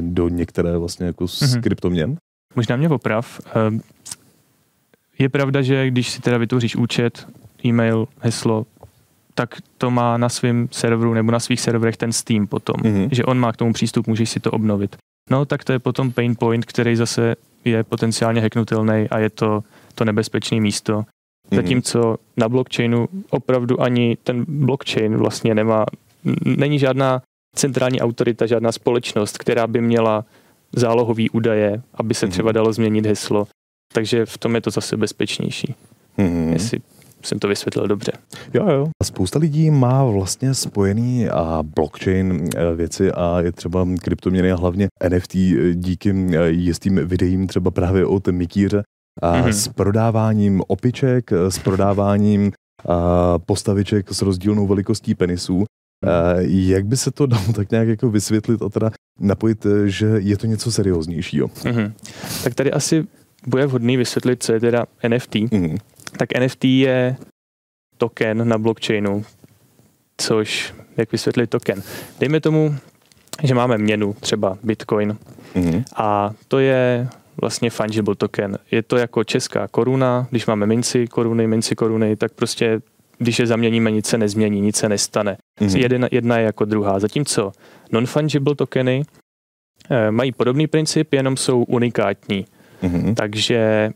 do 0.00 0.28
některé 0.28 0.78
vlastně 0.78 1.06
jako 1.06 1.24
mm-hmm. 1.24 1.60
kryptoměn? 1.60 2.16
Možná 2.56 2.76
mě 2.76 2.88
oprav. 2.88 3.40
Je 5.18 5.28
pravda, 5.28 5.62
že 5.62 5.90
když 5.90 6.10
si 6.10 6.20
teda 6.20 6.38
vytvoříš 6.38 6.76
účet, 6.76 7.26
e-mail, 7.64 8.08
heslo, 8.20 8.66
tak 9.34 9.54
to 9.78 9.90
má 9.90 10.16
na 10.16 10.28
svém 10.28 10.68
serveru 10.70 11.14
nebo 11.14 11.32
na 11.32 11.40
svých 11.40 11.60
serverech 11.60 11.96
ten 11.96 12.12
Steam 12.12 12.46
potom, 12.46 12.76
mm-hmm. 12.76 13.08
že 13.12 13.24
on 13.24 13.38
má 13.38 13.52
k 13.52 13.56
tomu 13.56 13.72
přístup, 13.72 14.06
můžeš 14.06 14.30
si 14.30 14.40
to 14.40 14.50
obnovit. 14.50 14.96
No 15.30 15.44
tak 15.44 15.64
to 15.64 15.72
je 15.72 15.78
potom 15.78 16.12
pain 16.12 16.36
point, 16.36 16.64
který 16.64 16.96
zase 16.96 17.36
je 17.64 17.84
potenciálně 17.84 18.40
hacknutelný 18.40 19.06
a 19.10 19.18
je 19.18 19.30
to 19.30 19.64
to 19.94 20.04
nebezpečné 20.04 20.60
místo. 20.60 20.98
Mm-hmm. 20.98 21.56
Zatímco 21.56 22.16
na 22.36 22.48
blockchainu 22.48 23.08
opravdu 23.30 23.80
ani 23.80 24.16
ten 24.22 24.44
blockchain 24.48 25.16
vlastně 25.16 25.54
nemá, 25.54 25.86
není 26.44 26.78
žádná 26.78 27.22
centrální 27.54 28.00
autorita, 28.00 28.46
žádná 28.46 28.72
společnost, 28.72 29.38
která 29.38 29.66
by 29.66 29.80
měla 29.80 30.24
zálohové 30.72 31.24
údaje, 31.32 31.82
aby 31.94 32.14
se 32.14 32.26
mm-hmm. 32.26 32.30
třeba 32.30 32.52
dalo 32.52 32.72
změnit 32.72 33.06
heslo. 33.06 33.46
Takže 33.92 34.26
v 34.26 34.38
tom 34.38 34.54
je 34.54 34.60
to 34.60 34.70
zase 34.70 34.96
bezpečnější. 34.96 35.74
Mm-hmm. 36.18 36.52
Jestli 36.52 36.80
jsem 37.22 37.38
to 37.38 37.48
vysvětlil 37.48 37.86
dobře. 37.86 38.12
Jo, 38.54 38.70
jo. 38.70 38.88
Spousta 39.04 39.38
lidí 39.38 39.70
má 39.70 40.04
vlastně 40.04 40.54
spojený 40.54 41.28
a 41.28 41.62
blockchain 41.76 42.48
e, 42.56 42.74
věci 42.74 43.12
a 43.12 43.40
je 43.40 43.52
třeba 43.52 43.86
kryptoměny 44.02 44.52
a 44.52 44.56
hlavně 44.56 44.88
NFT 45.08 45.34
e, 45.34 45.74
díky 45.74 46.10
e, 46.10 46.50
jistým 46.50 47.00
videím 47.04 47.46
třeba 47.46 47.70
právě 47.70 48.06
od 48.06 48.28
Mikýře 48.28 48.82
a 49.22 49.42
mm-hmm. 49.42 49.48
s 49.48 49.68
prodáváním 49.68 50.62
opiček, 50.66 51.30
s 51.32 51.58
prodáváním 51.58 52.52
a 52.88 53.38
postaviček 53.38 54.14
s 54.14 54.22
rozdílnou 54.22 54.66
velikostí 54.66 55.14
penisů. 55.14 55.64
Jak 56.46 56.86
by 56.86 56.96
se 56.96 57.10
to 57.10 57.26
dalo 57.26 57.52
tak 57.54 57.70
nějak 57.70 57.88
jako 57.88 58.10
vysvětlit 58.10 58.62
a 58.62 58.68
teda 58.68 58.90
napojit, 59.20 59.66
že 59.84 60.06
je 60.06 60.36
to 60.36 60.46
něco 60.46 60.72
serióznějšího? 60.72 61.46
Mm-hmm. 61.46 61.92
Tak 62.44 62.54
tady 62.54 62.72
asi 62.72 63.06
bude 63.46 63.66
vhodný 63.66 63.96
vysvětlit, 63.96 64.42
co 64.42 64.52
je 64.52 64.60
teda 64.60 64.86
NFT. 65.08 65.34
Mm-hmm. 65.34 65.78
Tak 66.16 66.28
NFT 66.40 66.64
je 66.64 67.16
token 67.98 68.48
na 68.48 68.58
blockchainu, 68.58 69.24
což, 70.16 70.74
jak 70.96 71.12
vysvětlit 71.12 71.50
token? 71.50 71.82
Dejme 72.20 72.40
tomu, 72.40 72.74
že 73.42 73.54
máme 73.54 73.78
měnu, 73.78 74.14
třeba 74.20 74.58
Bitcoin, 74.62 75.16
mm-hmm. 75.54 75.84
a 75.96 76.30
to 76.48 76.58
je 76.58 77.08
vlastně 77.40 77.70
fungible 77.70 78.14
token. 78.14 78.58
Je 78.70 78.82
to 78.82 78.96
jako 78.96 79.24
česká 79.24 79.68
koruna, 79.68 80.26
když 80.30 80.46
máme 80.46 80.66
minci, 80.66 81.06
koruny, 81.06 81.46
minci, 81.46 81.76
koruny, 81.76 82.16
tak 82.16 82.32
prostě 82.32 82.80
když 83.18 83.38
je 83.38 83.46
zaměníme, 83.46 83.90
nic 83.90 84.06
se 84.06 84.18
nezmění, 84.18 84.60
nic 84.60 84.76
se 84.76 84.88
nestane. 84.88 85.36
Mm-hmm. 85.60 85.78
Jedna, 85.78 86.08
jedna 86.10 86.38
je 86.38 86.44
jako 86.44 86.64
druhá. 86.64 86.98
Zatímco 86.98 87.52
non-fungible 87.92 88.54
tokeny 88.54 89.02
eh, 89.90 90.10
mají 90.10 90.32
podobný 90.32 90.66
princip, 90.66 91.12
jenom 91.12 91.36
jsou 91.36 91.62
unikátní. 91.62 92.46
Mm-hmm. 92.82 93.14
Takže 93.14 93.90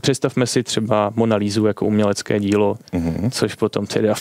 představme 0.00 0.46
si 0.46 0.62
třeba 0.62 1.12
Mona 1.16 1.36
Lízu 1.36 1.66
jako 1.66 1.86
umělecké 1.86 2.40
dílo, 2.40 2.78
mm-hmm. 2.92 3.30
což 3.30 3.54
potom 3.54 3.86
teda 3.86 4.14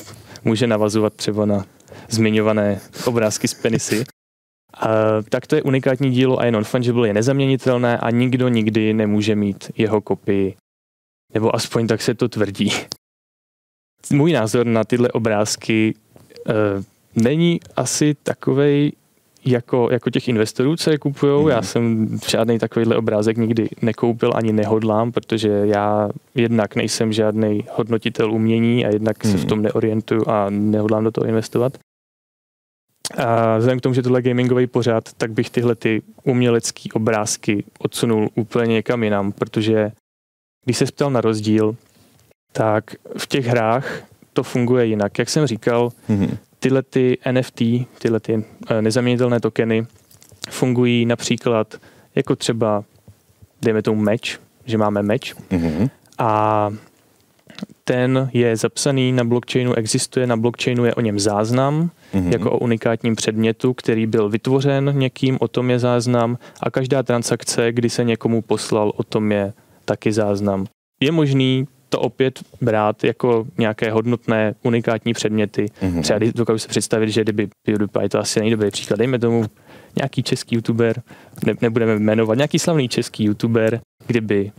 může 0.43 0.67
navazovat 0.67 1.13
třeba 1.13 1.45
na 1.45 1.65
zmiňované 2.09 2.79
obrázky 3.05 3.47
z 3.47 3.53
penisy. 3.53 4.03
A, 4.73 4.87
tak 5.29 5.47
to 5.47 5.55
je 5.55 5.61
unikátní 5.61 6.11
dílo 6.11 6.39
a 6.39 6.45
je 6.45 6.51
non-fungible, 6.51 7.07
je 7.07 7.13
nezaměnitelné 7.13 7.97
a 7.97 8.09
nikdo 8.09 8.49
nikdy 8.49 8.93
nemůže 8.93 9.35
mít 9.35 9.71
jeho 9.77 10.01
kopii. 10.01 10.55
Nebo 11.33 11.55
aspoň 11.55 11.87
tak 11.87 12.01
se 12.01 12.13
to 12.13 12.29
tvrdí. 12.29 12.71
Můj 14.11 14.33
názor 14.33 14.65
na 14.65 14.83
tyhle 14.83 15.09
obrázky 15.09 15.93
e, 16.47 16.53
není 17.15 17.59
asi 17.75 18.15
takovej 18.23 18.91
jako, 19.45 19.89
jako 19.91 20.09
těch 20.09 20.27
investorů, 20.27 20.75
co 20.75 20.91
je 20.91 20.97
kupují. 20.97 21.43
Mm. 21.43 21.49
Já 21.49 21.61
jsem 21.61 22.09
žádný 22.29 22.59
takovýhle 22.59 22.97
obrázek 22.97 23.37
nikdy 23.37 23.69
nekoupil 23.81 24.31
ani 24.35 24.53
nehodlám, 24.53 25.11
protože 25.11 25.49
já 25.49 26.09
jednak 26.35 26.75
nejsem 26.75 27.13
žádný 27.13 27.65
hodnotitel 27.71 28.31
umění 28.31 28.85
a 28.85 28.89
jednak 28.89 29.23
mm. 29.25 29.31
se 29.31 29.37
v 29.37 29.39
mhm. 29.39 29.49
tom 29.49 29.61
neorientuju 29.61 30.29
a 30.29 30.49
nehodlám 30.49 31.03
do 31.03 31.11
toho 31.11 31.27
investovat. 31.27 31.77
A 33.17 33.57
vzhledem 33.57 33.79
k 33.79 33.81
tomu, 33.81 33.95
že 33.95 34.01
tohle 34.01 34.19
je 34.19 34.23
gamingový 34.23 34.67
pořád, 34.67 35.13
tak 35.13 35.31
bych 35.31 35.49
tyhle 35.49 35.75
ty 35.75 36.01
umělecké 36.23 36.89
obrázky 36.93 37.63
odsunul 37.79 38.29
úplně 38.35 38.73
někam 38.73 39.03
jinam, 39.03 39.31
protože 39.31 39.91
když 40.65 40.77
se 40.77 40.85
ptal 40.85 41.11
na 41.11 41.21
rozdíl, 41.21 41.75
tak 42.51 42.95
v 43.17 43.27
těch 43.27 43.45
hrách 43.45 44.03
to 44.33 44.43
funguje 44.43 44.85
jinak. 44.85 45.19
Jak 45.19 45.29
jsem 45.29 45.47
říkal, 45.47 45.91
mm-hmm. 46.09 46.37
Tyhle 46.63 46.83
ty 46.83 47.17
NFT, 47.31 47.61
tyhle 47.99 48.19
ty 48.19 48.45
eh, 48.69 48.81
nezaměnitelné 48.81 49.39
tokeny 49.39 49.85
fungují 50.49 51.05
například 51.05 51.75
jako 52.15 52.35
třeba, 52.35 52.83
dejme 53.61 53.81
tomu 53.81 54.01
meč, 54.01 54.39
že 54.65 54.77
máme 54.77 55.03
meč 55.03 55.35
mm-hmm. 55.51 55.89
a 56.17 56.69
ten 57.83 58.29
je 58.33 58.57
zapsaný 58.57 59.11
na 59.11 59.23
blockchainu, 59.23 59.73
existuje 59.73 60.27
na 60.27 60.37
blockchainu, 60.37 60.85
je 60.85 60.95
o 60.95 61.01
něm 61.01 61.19
záznam, 61.19 61.89
mm-hmm. 62.13 62.31
jako 62.31 62.51
o 62.51 62.57
unikátním 62.57 63.15
předmětu, 63.15 63.73
který 63.73 64.07
byl 64.07 64.29
vytvořen 64.29 64.93
někým, 64.97 65.37
o 65.41 65.47
tom 65.47 65.69
je 65.69 65.79
záznam 65.79 66.37
a 66.61 66.71
každá 66.71 67.03
transakce, 67.03 67.71
kdy 67.71 67.89
se 67.89 68.03
někomu 68.03 68.41
poslal, 68.41 68.91
o 68.95 69.03
tom 69.03 69.31
je 69.31 69.53
taky 69.85 70.11
záznam. 70.11 70.65
Je 71.01 71.11
možný 71.11 71.67
to 71.93 71.99
opět 71.99 72.39
brát 72.61 73.03
jako 73.03 73.45
nějaké 73.57 73.91
hodnotné, 73.91 74.55
unikátní 74.63 75.13
předměty. 75.13 75.65
Mm-hmm. 75.81 76.01
Třeba 76.01 76.19
dokážu 76.35 76.59
se 76.59 76.67
představit, 76.67 77.09
že 77.09 77.21
kdyby 77.21 77.47
PewDiePie, 77.65 78.09
to 78.09 78.19
asi 78.19 78.39
není 78.39 78.51
dobrý 78.51 78.71
příklad, 78.71 78.97
dejme 78.97 79.19
tomu 79.19 79.45
nějaký 79.97 80.23
český 80.23 80.55
youtuber, 80.55 81.01
ne, 81.45 81.53
nebudeme 81.61 81.99
jmenovat, 81.99 82.35
nějaký 82.35 82.59
slavný 82.59 82.89
český 82.89 83.23
youtuber, 83.23 83.79
kdyby 84.07 84.51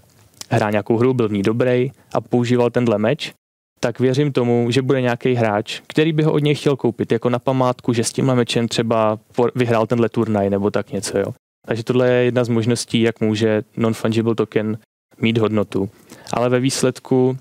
hrál 0.51 0.71
nějakou 0.71 0.97
hru, 0.97 1.15
byl 1.15 1.29
v 1.29 1.33
ní 1.33 1.43
dobrý 1.43 1.91
a 2.15 2.21
používal 2.21 2.71
tenhle 2.71 2.99
meč, 2.99 3.33
tak 3.81 4.01
věřím 4.01 4.33
tomu, 4.33 4.71
že 4.71 4.83
bude 4.83 5.01
nějaký 5.01 5.35
hráč, 5.35 5.81
který 5.87 6.13
by 6.13 6.23
ho 6.23 6.33
od 6.33 6.39
něj 6.39 6.55
chtěl 6.55 6.77
koupit, 6.77 7.13
jako 7.13 7.31
na 7.31 7.39
památku, 7.39 7.93
že 7.93 8.05
s 8.05 8.13
tímhle 8.13 8.35
mečem 8.35 8.69
třeba 8.69 9.19
vyhrál 9.55 9.87
tenhle 9.87 10.09
turnaj 10.09 10.51
nebo 10.51 10.71
tak 10.71 10.93
něco. 10.93 11.19
Jo. 11.19 11.35
Takže 11.67 11.85
tohle 11.85 12.11
je 12.11 12.25
jedna 12.25 12.45
z 12.45 12.49
možností, 12.49 13.01
jak 13.01 13.21
může 13.21 13.63
non-fungible 13.77 14.35
token 14.35 14.79
mít 15.19 15.39
hodnotu. 15.39 15.91
Ale 16.33 16.49
ve 16.49 16.61
výsledku 16.61 17.37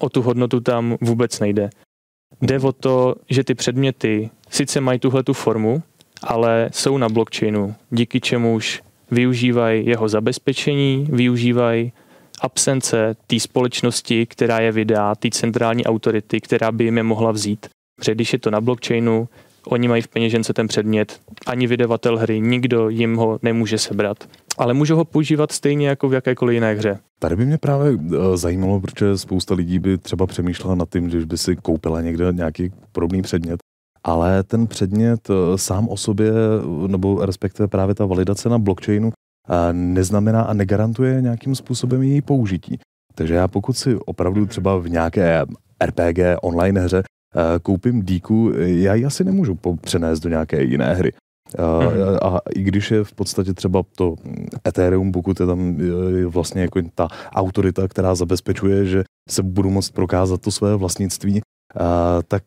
o 0.00 0.08
tu 0.08 0.22
hodnotu 0.22 0.60
tam 0.60 0.96
vůbec 1.00 1.40
nejde. 1.40 1.70
Jde 2.42 2.58
o 2.58 2.72
to, 2.72 3.14
že 3.30 3.44
ty 3.44 3.54
předměty 3.54 4.30
sice 4.50 4.80
mají 4.80 4.98
tuhle 4.98 5.22
tu 5.22 5.32
formu, 5.32 5.82
ale 6.22 6.70
jsou 6.72 6.98
na 6.98 7.08
blockchainu, 7.08 7.74
díky 7.90 8.20
čemuž 8.20 8.82
využívají 9.10 9.86
jeho 9.86 10.08
zabezpečení, 10.08 11.06
využívají 11.10 11.92
absence 12.40 13.16
té 13.26 13.40
společnosti, 13.40 14.26
která 14.26 14.60
je 14.60 14.72
vydá, 14.72 15.14
té 15.14 15.28
centrální 15.30 15.84
autority, 15.84 16.40
která 16.40 16.72
by 16.72 16.84
jim 16.84 16.96
je 16.96 17.02
mohla 17.02 17.32
vzít. 17.32 17.66
Protože 17.96 18.14
když 18.14 18.32
je 18.32 18.38
to 18.38 18.50
na 18.50 18.60
blockchainu, 18.60 19.28
oni 19.70 19.88
mají 19.88 20.02
v 20.02 20.08
peněžence 20.08 20.52
ten 20.52 20.68
předmět, 20.68 21.20
ani 21.46 21.66
vydavatel 21.66 22.18
hry, 22.18 22.40
nikdo 22.40 22.88
jim 22.88 23.16
ho 23.16 23.38
nemůže 23.42 23.78
sebrat. 23.78 24.28
Ale 24.58 24.74
můžou 24.74 24.96
ho 24.96 25.04
používat 25.04 25.52
stejně 25.52 25.88
jako 25.88 26.08
v 26.08 26.14
jakékoliv 26.14 26.54
jiné 26.54 26.74
hře. 26.74 26.98
Tady 27.18 27.36
by 27.36 27.46
mě 27.46 27.58
právě 27.58 27.92
eh, 27.92 28.36
zajímalo, 28.36 28.80
protože 28.80 29.18
spousta 29.18 29.54
lidí 29.54 29.78
by 29.78 29.98
třeba 29.98 30.26
přemýšlela 30.26 30.74
nad 30.74 30.88
tím, 30.90 31.10
že 31.10 31.26
by 31.26 31.38
si 31.38 31.56
koupila 31.56 32.00
někde 32.00 32.32
nějaký 32.32 32.72
podobný 32.92 33.22
předmět, 33.22 33.60
ale 34.04 34.42
ten 34.42 34.66
předmět 34.66 35.30
eh, 35.30 35.58
sám 35.58 35.88
o 35.88 35.96
sobě, 35.96 36.32
nebo 36.86 37.26
respektive 37.26 37.68
právě 37.68 37.94
ta 37.94 38.06
validace 38.06 38.48
na 38.48 38.58
blockchainu, 38.58 39.12
neznamená 39.72 40.42
a 40.42 40.52
negarantuje 40.52 41.22
nějakým 41.22 41.54
způsobem 41.54 42.02
její 42.02 42.22
použití. 42.22 42.78
Takže 43.14 43.34
já 43.34 43.48
pokud 43.48 43.72
si 43.72 43.96
opravdu 43.96 44.46
třeba 44.46 44.78
v 44.78 44.88
nějaké 44.88 45.44
RPG 45.84 46.18
online 46.42 46.80
hře 46.80 46.98
eh, 46.98 47.02
koupím 47.62 48.02
díku, 48.02 48.52
já 48.56 48.94
ji 48.94 49.04
asi 49.04 49.24
nemůžu 49.24 49.58
přenést 49.80 50.20
do 50.20 50.28
nějaké 50.28 50.62
jiné 50.62 50.94
hry. 50.94 51.12
Mm-hmm. 51.58 52.18
A 52.22 52.40
i 52.54 52.62
když 52.62 52.90
je 52.90 53.04
v 53.04 53.12
podstatě 53.12 53.54
třeba 53.54 53.82
to 53.96 54.14
Ethereum, 54.68 55.12
pokud 55.12 55.40
je 55.40 55.46
tam 55.46 55.76
vlastně 56.26 56.62
jako 56.62 56.80
ta 56.94 57.08
autorita, 57.34 57.88
která 57.88 58.14
zabezpečuje, 58.14 58.86
že 58.86 59.04
se 59.28 59.42
budu 59.42 59.70
moct 59.70 59.90
prokázat 59.90 60.40
to 60.40 60.50
své 60.50 60.76
vlastnictví, 60.76 61.40
tak 62.28 62.42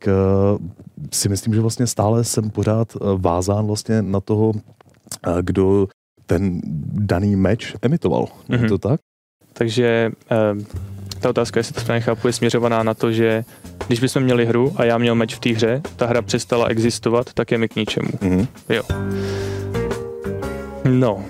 si 1.11 1.29
myslím, 1.29 1.53
že 1.53 1.61
vlastně 1.61 1.87
stále 1.87 2.23
jsem 2.23 2.49
pořád 2.49 2.93
vázán 3.17 3.67
vlastně 3.67 4.01
na 4.01 4.19
toho, 4.19 4.51
kdo 5.41 5.87
ten 6.25 6.61
daný 6.93 7.35
meč 7.35 7.75
emitoval. 7.81 8.25
Mm-hmm. 8.25 8.63
Je 8.63 8.69
to 8.69 8.77
tak? 8.77 8.99
Takže 9.53 10.11
eh, 10.31 10.35
ta 11.23 11.29
otázka, 11.29 11.59
jestli 11.59 11.73
to 11.73 11.81
správně 11.81 12.01
chápu, 12.01 12.27
je 12.27 12.33
směřovaná 12.33 12.83
na 12.83 12.93
to, 12.93 13.11
že 13.11 13.43
když 13.87 13.99
bychom 13.99 14.23
měli 14.23 14.45
hru 14.45 14.73
a 14.75 14.85
já 14.85 14.97
měl 14.97 15.15
meč 15.15 15.35
v 15.35 15.39
té 15.39 15.49
hře, 15.49 15.81
ta 15.95 16.05
hra 16.05 16.21
přestala 16.21 16.67
existovat, 16.67 17.33
tak 17.33 17.51
je 17.51 17.57
mi 17.57 17.69
k 17.69 17.75
ničemu. 17.75 18.09
Mm-hmm. 18.09 18.47
Jo. 18.69 18.83
No, 20.85 21.25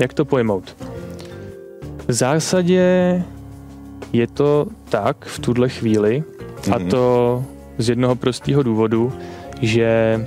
jak 0.00 0.14
to 0.14 0.24
pojmout? 0.24 0.76
V 2.08 2.12
zásadě 2.12 3.22
je 4.12 4.26
to 4.26 4.66
tak 4.88 5.24
v 5.24 5.38
tuhle 5.38 5.68
chvíli, 5.68 6.22
mm-hmm. 6.22 6.74
a 6.74 6.78
mhm. 6.78 6.88
to 6.88 7.44
z 7.78 7.88
jednoho 7.88 8.16
prostého 8.16 8.62
důvodu, 8.62 9.12
že 9.60 10.20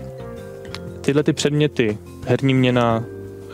tyhle 1.01 1.24
ty 1.24 1.34
předměty, 1.34 1.98
herní 2.27 2.54
měna, 2.54 3.04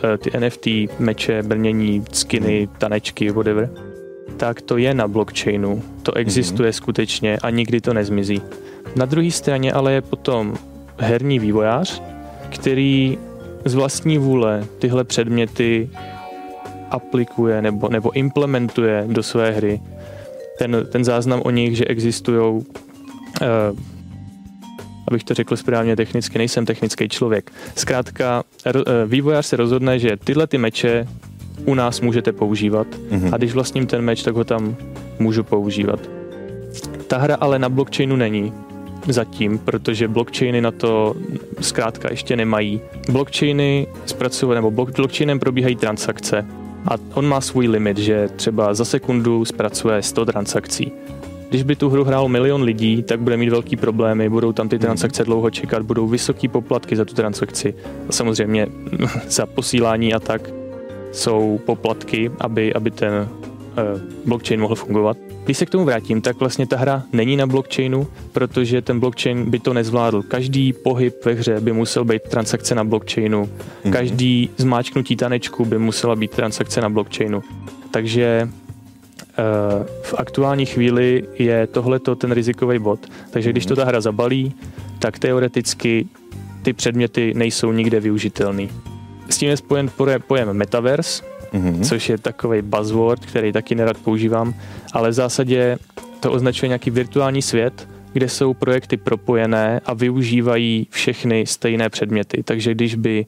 Eh, 0.03 0.17
ty 0.17 0.39
NFT, 0.39 0.67
meče, 0.99 1.43
brnění, 1.43 2.03
skiny, 2.11 2.69
tanečky, 2.77 3.31
whatever, 3.31 3.69
tak 4.37 4.61
to 4.61 4.77
je 4.77 4.93
na 4.93 5.07
blockchainu. 5.07 5.83
To 6.03 6.11
mhm. 6.15 6.21
existuje 6.21 6.69
mm-hmm. 6.69 6.75
skutečně 6.75 7.37
a 7.37 7.49
nikdy 7.49 7.81
to 7.81 7.93
nezmizí. 7.93 8.41
Na 8.95 9.05
druhé 9.05 9.31
straně 9.31 9.73
ale 9.73 9.93
je 9.93 10.01
potom 10.01 10.53
herní 10.97 11.39
vývojář, 11.39 12.01
který 12.49 13.17
z 13.65 13.73
vlastní 13.73 14.17
vůle 14.17 14.65
tyhle 14.79 15.03
předměty 15.03 15.89
aplikuje 16.89 17.61
nebo, 17.61 17.89
nebo 17.89 18.11
implementuje 18.11 19.05
do 19.07 19.23
své 19.23 19.51
hry. 19.51 19.81
Ten, 20.59 20.87
ten 20.91 21.03
záznam 21.03 21.41
o 21.45 21.49
nich, 21.49 21.77
že 21.77 21.85
existují 21.85 22.53
uh, 22.53 22.63
abych 25.07 25.23
to 25.23 25.33
řekl 25.33 25.57
správně 25.57 25.95
technicky, 25.95 26.37
nejsem 26.37 26.65
technický 26.65 27.09
člověk. 27.09 27.51
Zkrátka, 27.75 28.43
eh, 28.65 28.73
vývojář 29.05 29.45
se 29.45 29.55
rozhodne, 29.55 29.99
že 29.99 30.17
tyhle 30.17 30.47
ty 30.47 30.57
meče 30.57 31.07
u 31.65 31.73
nás 31.73 32.01
můžete 32.01 32.31
používat 32.31 32.87
mm-hmm. 32.87 33.29
a 33.33 33.37
když 33.37 33.53
vlastním 33.53 33.87
ten 33.87 34.01
meč, 34.01 34.23
tak 34.23 34.35
ho 34.35 34.43
tam 34.43 34.75
můžu 35.19 35.43
používat. 35.43 35.99
Ta 37.07 37.17
hra 37.17 37.35
ale 37.35 37.59
na 37.59 37.69
blockchainu 37.69 38.15
není 38.15 38.53
zatím, 39.07 39.57
protože 39.57 40.07
blockchainy 40.07 40.61
na 40.61 40.71
to 40.71 41.15
zkrátka 41.61 42.11
ještě 42.11 42.35
nemají. 42.35 42.81
Blockchainy 43.11 43.87
zpracují, 44.05 44.55
nebo 44.55 44.71
blockchainem 44.71 45.39
probíhají 45.39 45.75
transakce 45.75 46.45
a 46.87 46.95
on 47.13 47.27
má 47.27 47.41
svůj 47.41 47.67
limit, 47.67 47.97
že 47.97 48.29
třeba 48.35 48.73
za 48.73 48.85
sekundu 48.85 49.45
zpracuje 49.45 50.01
100 50.01 50.25
transakcí. 50.25 50.91
Když 51.49 51.63
by 51.63 51.75
tu 51.75 51.89
hru 51.89 52.03
hrál 52.03 52.27
milion 52.27 52.61
lidí, 52.61 53.03
tak 53.03 53.19
bude 53.19 53.37
mít 53.37 53.49
velký 53.49 53.75
problémy, 53.75 54.29
budou 54.29 54.51
tam 54.51 54.69
ty 54.69 54.79
transakce 54.79 55.23
dlouho 55.23 55.49
čekat, 55.49 55.81
budou 55.81 56.07
vysoký 56.07 56.47
poplatky 56.47 56.95
za 56.95 57.05
tu 57.05 57.13
transakci. 57.15 57.75
A 58.09 58.11
samozřejmě 58.11 58.67
za 59.27 59.45
posílání 59.45 60.13
a 60.13 60.19
tak 60.19 60.62
jsou 61.13 61.59
poplatky, 61.65 62.31
aby, 62.39 62.73
aby 62.73 62.91
ten 62.91 63.13
uh, 63.13 64.01
blockchain 64.25 64.61
mohl 64.61 64.75
fungovat. 64.75 65.17
když 65.45 65.57
se 65.57 65.65
k 65.65 65.69
tomu 65.69 65.85
vrátím, 65.85 66.21
tak 66.21 66.39
vlastně 66.39 66.67
ta 66.67 66.77
hra 66.77 67.03
není 67.13 67.37
na 67.37 67.47
blockchainu, 67.47 68.07
protože 68.31 68.81
ten 68.81 68.99
blockchain 68.99 69.49
by 69.49 69.59
to 69.59 69.73
nezvládl. 69.73 70.21
Každý 70.21 70.73
pohyb 70.73 71.25
ve 71.25 71.33
hře 71.33 71.59
by 71.61 71.73
musel 71.73 72.05
být 72.05 72.21
transakce 72.21 72.75
na 72.75 72.83
blockchainu. 72.83 73.43
Mm-hmm. 73.43 73.91
Každý 73.91 74.49
zmáčknutí 74.57 75.15
tanečku 75.15 75.65
by 75.65 75.77
musela 75.77 76.15
být 76.15 76.31
transakce 76.31 76.81
na 76.81 76.89
blockchainu. 76.89 77.43
Takže 77.91 78.49
uh, 78.49 79.85
v 80.01 80.13
aktuální 80.17 80.65
chvíli 80.65 81.23
je 81.39 81.67
tohleto 81.67 82.15
ten 82.15 82.31
rizikový 82.31 82.79
bod. 82.79 82.99
Takže 83.31 83.49
když 83.49 83.65
to 83.65 83.75
ta 83.75 83.85
hra 83.85 84.01
zabalí, 84.01 84.53
tak 84.99 85.19
teoreticky 85.19 86.07
ty 86.63 86.73
předměty 86.73 87.33
nejsou 87.35 87.71
nikde 87.71 87.99
využitelný. 87.99 88.69
S 89.33 89.37
tím 89.37 89.49
je 89.49 89.57
spojen 89.57 89.91
pojem 90.27 90.53
metaverse, 90.53 91.23
mm-hmm. 91.53 91.83
což 91.83 92.09
je 92.09 92.17
takový 92.17 92.61
buzzword, 92.61 93.25
který 93.25 93.51
taky 93.51 93.75
nerad 93.75 93.97
používám, 93.97 94.53
ale 94.93 95.09
v 95.09 95.13
zásadě 95.13 95.77
to 96.19 96.31
označuje 96.31 96.67
nějaký 96.67 96.91
virtuální 96.91 97.41
svět, 97.41 97.87
kde 98.13 98.29
jsou 98.29 98.53
projekty 98.53 98.97
propojené 98.97 99.81
a 99.85 99.93
využívají 99.93 100.87
všechny 100.89 101.45
stejné 101.45 101.89
předměty. 101.89 102.43
Takže 102.43 102.73
když 102.73 102.95
by 102.95 103.25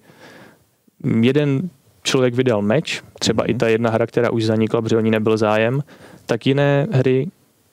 jeden 1.21 1.69
člověk 2.03 2.33
vydal 2.33 2.61
meč, 2.61 3.01
třeba 3.19 3.43
mm-hmm. 3.43 3.49
i 3.49 3.53
ta 3.53 3.67
jedna 3.67 3.89
hra, 3.89 4.07
která 4.07 4.29
už 4.29 4.45
zanikla, 4.45 4.81
protože 4.81 4.97
o 4.97 5.01
ní 5.01 5.11
nebyl 5.11 5.37
zájem, 5.37 5.83
tak 6.25 6.47
jiné 6.47 6.87
hry, 6.91 7.27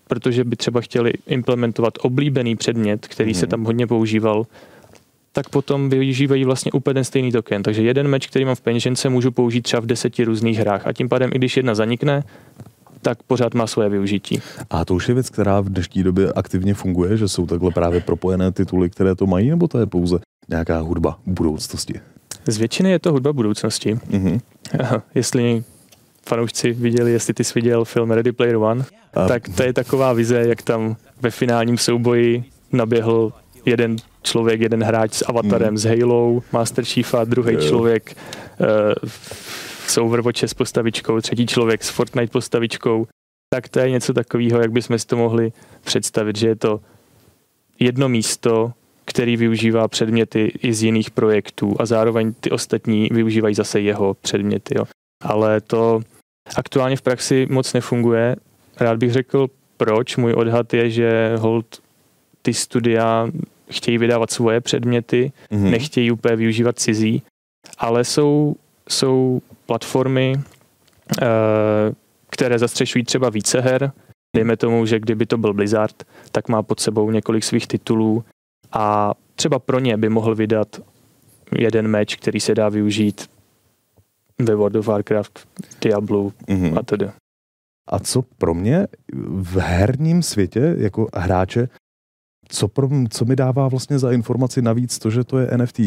protože 0.08 0.44
by 0.44 0.56
třeba 0.56 0.80
chtěli 0.80 1.12
implementovat 1.26 1.94
oblíbený 2.00 2.56
předmět, 2.56 3.08
který 3.08 3.32
mm-hmm. 3.32 3.40
se 3.40 3.46
mhm. 3.46 3.50
tam 3.50 3.64
hodně 3.64 3.86
používal, 3.86 4.46
tak 5.32 5.48
potom 5.48 5.90
využívají 5.90 6.44
vlastně 6.44 6.72
úplně 6.72 7.04
stejný 7.04 7.32
token. 7.32 7.62
Takže 7.62 7.82
jeden 7.82 8.08
meč, 8.08 8.26
který 8.26 8.44
mám 8.44 8.54
v 8.54 8.60
peněžence, 8.60 9.08
můžu 9.08 9.30
použít 9.30 9.62
třeba 9.62 9.80
v 9.80 9.86
deseti 9.86 10.24
různých 10.24 10.58
hrách. 10.58 10.86
A 10.86 10.92
tím 10.92 11.08
pádem, 11.08 11.30
i 11.34 11.38
když 11.38 11.56
jedna 11.56 11.74
zanikne, 11.74 12.24
tak 13.02 13.22
pořád 13.22 13.54
má 13.54 13.66
svoje 13.66 13.88
využití. 13.88 14.40
A 14.70 14.84
to 14.84 14.94
už 14.94 15.08
je 15.08 15.14
věc, 15.14 15.30
která 15.30 15.60
v 15.60 15.68
dnešní 15.68 16.02
době 16.02 16.32
aktivně 16.32 16.74
funguje, 16.74 17.16
že 17.16 17.28
jsou 17.28 17.46
takhle 17.46 17.70
právě 17.70 18.00
propojené 18.00 18.52
tituly, 18.52 18.90
které 18.90 19.14
to 19.14 19.26
mají, 19.26 19.50
nebo 19.50 19.68
to 19.68 19.78
je 19.78 19.86
pouze 19.86 20.18
nějaká 20.48 20.78
hudba 20.78 21.18
budoucnosti? 21.26 22.00
Z 22.46 22.58
většiny 22.58 22.90
je 22.90 22.98
to 22.98 23.12
hudba 23.12 23.32
budoucnosti. 23.32 23.94
Mm-hmm. 23.94 24.40
Jestli 25.14 25.64
fanoušci 26.28 26.72
viděli, 26.72 27.12
jestli 27.12 27.34
ty 27.34 27.44
jsi 27.44 27.52
viděl 27.54 27.84
film 27.84 28.10
Ready 28.10 28.32
Player 28.32 28.56
One, 28.56 28.84
a... 29.14 29.28
tak 29.28 29.42
to 29.56 29.62
je 29.62 29.72
taková 29.72 30.12
vize, 30.12 30.44
jak 30.48 30.62
tam 30.62 30.96
ve 31.22 31.30
finálním 31.30 31.78
souboji 31.78 32.44
naběhl 32.72 33.32
jeden 33.66 33.96
člověk, 34.22 34.60
jeden 34.60 34.82
hráč 34.82 35.12
s 35.12 35.24
avatarem, 35.28 35.70
mm. 35.70 35.78
s 35.78 35.84
Halo, 35.84 36.42
Master 36.52 36.84
Chiefa, 36.84 37.24
druhý 37.24 37.56
člověk 37.56 38.16
uh, 38.60 38.66
s 39.86 39.98
Overwatche 39.98 40.48
s 40.48 40.54
postavičkou, 40.54 41.20
třetí 41.20 41.46
člověk 41.46 41.84
s 41.84 41.90
Fortnite 41.90 42.32
postavičkou. 42.32 43.06
Tak 43.54 43.68
to 43.68 43.80
je 43.80 43.90
něco 43.90 44.14
takového, 44.14 44.60
jak 44.60 44.72
bychom 44.72 44.98
si 44.98 45.06
to 45.06 45.16
mohli 45.16 45.52
představit, 45.84 46.36
že 46.36 46.48
je 46.48 46.56
to 46.56 46.80
jedno 47.78 48.08
místo, 48.08 48.72
který 49.04 49.36
využívá 49.36 49.88
předměty 49.88 50.52
i 50.62 50.74
z 50.74 50.82
jiných 50.82 51.10
projektů 51.10 51.76
a 51.78 51.86
zároveň 51.86 52.32
ty 52.40 52.50
ostatní 52.50 53.08
využívají 53.12 53.54
zase 53.54 53.80
jeho 53.80 54.14
předměty. 54.14 54.74
Jo. 54.78 54.84
Ale 55.22 55.60
to 55.60 56.00
aktuálně 56.56 56.96
v 56.96 57.02
praxi 57.02 57.46
moc 57.50 57.72
nefunguje. 57.72 58.36
Rád 58.80 58.98
bych 58.98 59.12
řekl, 59.12 59.48
proč. 59.76 60.16
Můj 60.16 60.32
odhad 60.32 60.74
je, 60.74 60.90
že 60.90 61.36
hold 61.38 61.66
ty 62.42 62.54
studia 62.54 63.28
chtějí 63.76 63.98
vydávat 63.98 64.30
svoje 64.30 64.60
předměty, 64.60 65.32
mm-hmm. 65.50 65.70
nechtějí 65.70 66.10
úplně 66.10 66.36
využívat 66.36 66.78
cizí, 66.78 67.22
ale 67.78 68.04
jsou, 68.04 68.56
jsou 68.88 69.42
platformy, 69.66 70.34
eh, 71.22 71.26
které 72.30 72.58
zastřešují 72.58 73.04
třeba 73.04 73.30
více 73.30 73.60
her. 73.60 73.92
Dejme 74.36 74.56
tomu, 74.56 74.86
že 74.86 75.00
kdyby 75.00 75.26
to 75.26 75.38
byl 75.38 75.54
Blizzard, 75.54 76.02
tak 76.32 76.48
má 76.48 76.62
pod 76.62 76.80
sebou 76.80 77.10
několik 77.10 77.44
svých 77.44 77.66
titulů 77.66 78.24
a 78.72 79.14
třeba 79.34 79.58
pro 79.58 79.78
ně 79.78 79.96
by 79.96 80.08
mohl 80.08 80.34
vydat 80.34 80.80
jeden 81.58 81.88
meč, 81.88 82.16
který 82.16 82.40
se 82.40 82.54
dá 82.54 82.68
využít 82.68 83.30
ve 84.40 84.54
World 84.54 84.76
of 84.76 84.86
Warcraft, 84.86 85.48
Diablo 85.80 86.32
mm-hmm. 86.48 86.78
a 86.78 86.82
tedy. 86.82 87.10
A 87.88 87.98
co 87.98 88.22
pro 88.38 88.54
mě 88.54 88.86
v 89.26 89.56
herním 89.56 90.22
světě 90.22 90.74
jako 90.78 91.08
hráče 91.14 91.68
co, 92.52 92.68
pro, 92.68 92.88
co 93.10 93.24
mi 93.24 93.36
dává 93.36 93.68
vlastně 93.68 93.98
za 93.98 94.12
informaci 94.12 94.62
navíc 94.62 94.98
to, 94.98 95.10
že 95.10 95.24
to 95.24 95.38
je 95.38 95.50
NFT? 95.56 95.80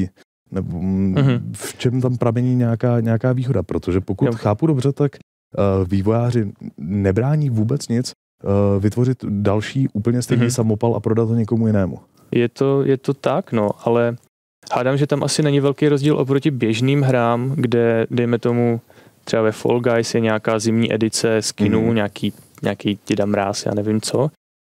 Nebo 0.51 0.77
mm-hmm. 0.79 1.41
v 1.53 1.77
čem 1.77 2.01
tam 2.01 2.17
pramení 2.17 2.55
nějaká, 2.55 2.99
nějaká 2.99 3.33
výhoda? 3.33 3.63
Protože 3.63 4.01
pokud 4.01 4.25
jo. 4.25 4.31
chápu 4.35 4.67
dobře, 4.67 4.91
tak 4.91 5.11
uh, 5.57 5.87
vývojáři 5.87 6.51
nebrání 6.77 7.49
vůbec 7.49 7.87
nic 7.87 8.11
uh, 8.43 8.83
vytvořit 8.83 9.25
další 9.29 9.87
úplně 9.93 10.21
stejný 10.21 10.45
mm-hmm. 10.45 10.55
samopal 10.55 10.95
a 10.95 10.99
prodat 10.99 11.25
to 11.25 11.35
někomu 11.35 11.67
jinému. 11.67 11.99
Je 12.31 12.49
to, 12.49 12.83
je 12.83 12.97
to 12.97 13.13
tak, 13.13 13.51
no, 13.51 13.69
ale 13.83 14.15
hádám, 14.71 14.97
že 14.97 15.07
tam 15.07 15.23
asi 15.23 15.43
není 15.43 15.59
velký 15.59 15.87
rozdíl 15.87 16.17
oproti 16.17 16.51
běžným 16.51 17.01
hrám, 17.01 17.51
kde, 17.55 18.07
dejme 18.11 18.39
tomu, 18.39 18.81
třeba 19.23 19.41
ve 19.41 19.51
Fall 19.51 19.79
Guys 19.79 20.15
je 20.15 20.21
nějaká 20.21 20.59
zimní 20.59 20.93
edice 20.93 21.41
skinů, 21.41 21.87
mm. 21.87 21.95
nějaký, 21.95 22.33
nějaký 22.63 22.99
ti 23.05 23.15
dám 23.15 23.33
ráz, 23.33 23.65
já 23.65 23.73
nevím 23.73 24.01
co. 24.01 24.31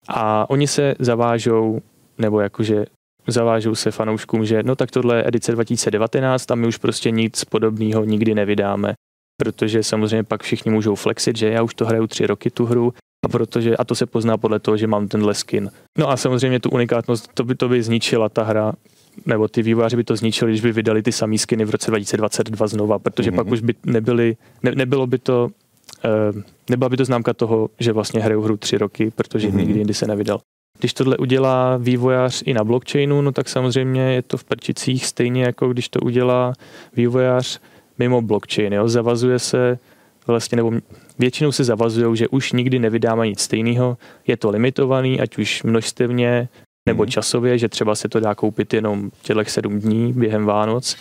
A 0.09 0.51
oni 0.51 0.67
se 0.67 0.95
zavážou, 0.99 1.81
nebo 2.21 2.41
jakože 2.41 2.85
zavážou 3.27 3.75
se 3.75 3.91
fanouškům, 3.91 4.45
že 4.45 4.63
no 4.63 4.77
tak 4.77 4.91
tohle 4.91 5.17
je 5.17 5.29
edice 5.29 5.53
2019 5.53 6.47
tam 6.47 6.59
my 6.59 6.67
už 6.67 6.77
prostě 6.77 7.11
nic 7.11 7.45
podobného 7.45 8.05
nikdy 8.05 8.35
nevydáme. 8.35 8.93
Protože 9.37 9.83
samozřejmě 9.83 10.25
pak 10.25 10.43
všichni 10.43 10.71
můžou 10.71 10.95
flexit, 10.95 11.37
že 11.37 11.49
já 11.49 11.63
už 11.63 11.75
to 11.75 11.87
hraju 11.87 12.07
tři 12.07 12.27
roky 12.27 12.51
tu 12.51 12.67
hru 12.67 12.93
a 13.25 13.29
protože, 13.29 13.77
a 13.77 13.85
to 13.85 13.95
se 13.95 14.07
pozná 14.07 14.37
podle 14.37 14.59
toho, 14.61 14.77
že 14.77 14.87
mám 14.87 15.09
tenhle 15.09 15.35
skin. 15.35 15.71
No 15.99 16.11
a 16.11 16.17
samozřejmě 16.17 16.61
tu 16.61 16.71
unikátnost, 16.71 17.31
to 17.35 17.45
by, 17.45 17.55
to 17.55 17.69
by 17.69 17.83
zničila 17.83 18.29
ta 18.29 18.43
hra, 18.43 18.73
nebo 19.27 19.49
ty 19.49 19.63
vývojáři 19.63 19.97
by 19.97 20.05
to 20.05 20.17
zničili, 20.17 20.51
když 20.51 20.61
by 20.61 20.73
vydali 20.73 21.03
ty 21.03 21.13
samý 21.13 21.39
skiny 21.39 21.65
v 21.65 21.71
roce 21.71 21.91
2022 21.91 22.67
znova, 22.67 22.99
protože 22.99 23.31
mm-hmm. 23.31 23.37
pak 23.37 23.47
už 23.47 23.61
by 23.61 23.75
nebyly, 23.87 24.37
ne, 24.63 24.73
nebylo 24.75 25.07
by 25.07 25.19
to 25.19 25.51
Eh, 26.05 26.43
nebyla 26.71 26.89
by 26.89 26.97
to 26.97 27.05
známka 27.05 27.35
toho, 27.35 27.71
že 27.81 27.93
vlastně 27.93 28.21
hraju 28.21 28.43
hru 28.43 28.57
tři 28.57 28.79
roky, 28.79 29.11
protože 29.11 29.49
mm-hmm. 29.49 29.57
nikdy 29.57 29.79
jindy 29.79 29.95
se 29.95 30.07
nevydal. 30.07 30.41
Když 30.81 30.93
tohle 30.93 31.17
udělá 31.17 31.77
vývojář 31.77 32.43
i 32.47 32.55
na 32.55 32.65
blockchainu, 32.65 33.23
no 33.23 33.33
tak 33.33 33.49
samozřejmě 33.49 34.03
je 34.03 34.23
to 34.23 34.37
v 34.37 34.45
prčicích 34.45 35.07
stejně 35.07 35.43
jako 35.43 35.69
když 35.69 35.89
to 35.89 36.01
udělá 36.01 36.53
vývojář 36.97 37.61
mimo 37.99 38.23
blockchain. 38.23 38.73
Jo? 38.73 38.89
Zavazuje 38.89 39.39
se 39.39 39.79
vlastně, 40.27 40.57
nebo 40.57 40.73
většinou 41.19 41.53
se 41.53 41.65
zavazují, 41.65 42.17
že 42.17 42.29
už 42.29 42.53
nikdy 42.53 42.79
nevydávají 42.79 43.31
nic 43.31 43.41
stejného. 43.41 43.99
Je 44.27 44.37
to 44.37 44.51
limitovaný, 44.51 45.21
ať 45.21 45.39
už 45.39 45.63
množstevně 45.63 46.49
nebo 46.87 47.03
mm. 47.03 47.11
časově, 47.11 47.59
že 47.59 47.69
třeba 47.69 47.95
se 47.95 48.09
to 48.09 48.21
dá 48.21 48.35
koupit 48.35 48.75
jenom 48.75 49.11
těchto 49.23 49.45
sedm 49.45 49.81
dní 49.81 50.13
během 50.13 50.45
Vánoc 50.45 50.97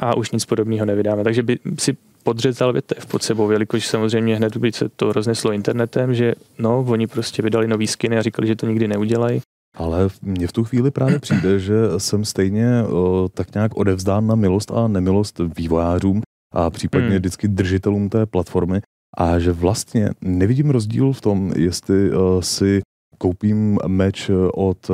a 0.00 0.16
už 0.16 0.30
nic 0.30 0.44
podobného 0.44 0.86
nevydáme. 0.86 1.24
Takže 1.24 1.42
by 1.42 1.58
si 1.78 1.96
podřezal 2.24 2.72
větev 2.72 3.06
pod 3.06 3.22
sebou, 3.22 3.50
jelikož 3.50 3.86
samozřejmě 3.86 4.36
hned 4.36 4.56
by 4.56 4.72
se 4.72 4.88
to 4.88 5.12
rozneslo 5.12 5.52
internetem, 5.52 6.14
že 6.14 6.34
no, 6.58 6.84
oni 6.88 7.06
prostě 7.06 7.42
vydali 7.42 7.68
nový 7.68 7.86
skiny 7.86 8.18
a 8.18 8.22
říkali, 8.22 8.48
že 8.48 8.56
to 8.56 8.66
nikdy 8.66 8.88
neudělají. 8.88 9.40
Ale 9.76 10.08
mně 10.22 10.46
v 10.46 10.52
tu 10.52 10.64
chvíli 10.64 10.90
právě 10.90 11.18
přijde, 11.18 11.58
že 11.58 11.74
jsem 11.98 12.24
stejně 12.24 12.82
o, 12.82 13.28
tak 13.34 13.54
nějak 13.54 13.76
odevzdán 13.76 14.26
na 14.26 14.34
milost 14.34 14.70
a 14.70 14.88
nemilost 14.88 15.40
vývojářům 15.58 16.22
a 16.52 16.70
případně 16.70 17.08
hmm. 17.08 17.18
vždycky 17.18 17.48
držitelům 17.48 18.08
té 18.08 18.26
platformy 18.26 18.80
a 19.16 19.38
že 19.38 19.52
vlastně 19.52 20.10
nevidím 20.20 20.70
rozdíl 20.70 21.12
v 21.12 21.20
tom, 21.20 21.52
jestli 21.56 22.12
o, 22.12 22.42
si 22.42 22.80
koupím 23.18 23.78
meč 23.86 24.30
od 24.54 24.90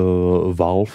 Valve 0.52 0.92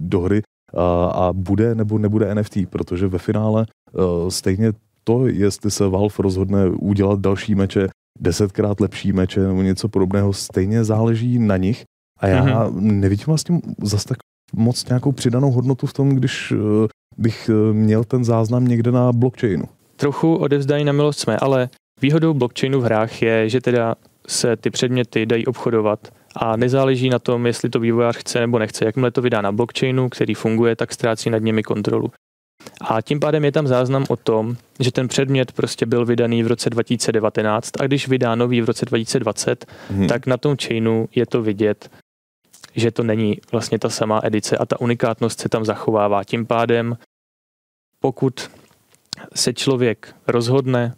do 0.00 0.20
hry 0.20 0.42
a, 0.76 1.04
a 1.04 1.32
bude 1.32 1.74
nebo 1.74 1.98
nebude 1.98 2.34
NFT, 2.34 2.56
protože 2.70 3.06
ve 3.06 3.18
finále 3.18 3.66
Eh, 3.66 3.79
stejně 4.28 4.72
to, 5.04 5.26
jestli 5.26 5.70
se 5.70 5.88
Valve 5.88 6.14
rozhodne 6.18 6.66
udělat 6.66 7.20
další 7.20 7.54
meče, 7.54 7.88
desetkrát 8.20 8.80
lepší 8.80 9.12
meče 9.12 9.40
nebo 9.40 9.62
něco 9.62 9.88
podobného, 9.88 10.32
stejně 10.32 10.84
záleží 10.84 11.38
na 11.38 11.56
nich. 11.56 11.84
A 12.18 12.26
já 12.26 12.44
mm-hmm. 12.44 12.80
nevidím 12.80 13.24
vlastně 13.26 13.60
zase 13.82 14.08
tak 14.08 14.18
moc 14.52 14.86
nějakou 14.86 15.12
přidanou 15.12 15.50
hodnotu 15.50 15.86
v 15.86 15.92
tom, 15.92 16.08
když 16.08 16.52
eh, 16.52 16.88
bych 17.18 17.50
eh, 17.50 17.72
měl 17.72 18.04
ten 18.04 18.24
záznam 18.24 18.64
někde 18.64 18.92
na 18.92 19.12
blockchainu. 19.12 19.64
Trochu 19.96 20.34
odevzdají 20.36 20.84
na 20.84 20.92
milost 20.92 21.20
jsme, 21.20 21.36
ale 21.36 21.68
výhodou 22.02 22.34
blockchainu 22.34 22.80
v 22.80 22.84
hrách 22.84 23.22
je, 23.22 23.48
že 23.48 23.60
teda 23.60 23.94
se 24.26 24.56
ty 24.56 24.70
předměty 24.70 25.26
dají 25.26 25.46
obchodovat 25.46 26.08
a 26.36 26.56
nezáleží 26.56 27.10
na 27.10 27.18
tom, 27.18 27.46
jestli 27.46 27.70
to 27.70 27.80
vývojář 27.80 28.16
chce 28.16 28.40
nebo 28.40 28.58
nechce. 28.58 28.84
Jakmile 28.84 29.10
to 29.10 29.22
vydá 29.22 29.40
na 29.40 29.52
blockchainu, 29.52 30.08
který 30.08 30.34
funguje, 30.34 30.76
tak 30.76 30.92
ztrácí 30.92 31.30
nad 31.30 31.42
nimi 31.42 31.62
kontrolu. 31.62 32.10
A 32.80 33.00
tím 33.00 33.20
pádem 33.20 33.44
je 33.44 33.52
tam 33.52 33.66
záznam 33.66 34.04
o 34.08 34.16
tom, 34.16 34.56
že 34.80 34.92
ten 34.92 35.08
předmět 35.08 35.52
prostě 35.52 35.86
byl 35.86 36.04
vydaný 36.04 36.42
v 36.42 36.46
roce 36.46 36.70
2019 36.70 37.70
a 37.80 37.86
když 37.86 38.08
vydá 38.08 38.34
nový 38.34 38.60
v 38.60 38.64
roce 38.64 38.86
2020, 38.86 39.66
hmm. 39.90 40.06
tak 40.06 40.26
na 40.26 40.36
tom 40.36 40.56
chainu 40.56 41.08
je 41.14 41.26
to 41.26 41.42
vidět, 41.42 41.90
že 42.76 42.90
to 42.90 43.02
není 43.02 43.40
vlastně 43.52 43.78
ta 43.78 43.88
samá 43.88 44.20
edice 44.24 44.56
a 44.56 44.66
ta 44.66 44.80
unikátnost 44.80 45.40
se 45.40 45.48
tam 45.48 45.64
zachovává. 45.64 46.24
Tím 46.24 46.46
pádem, 46.46 46.96
pokud 48.00 48.50
se 49.34 49.52
člověk 49.52 50.14
rozhodne, 50.26 50.92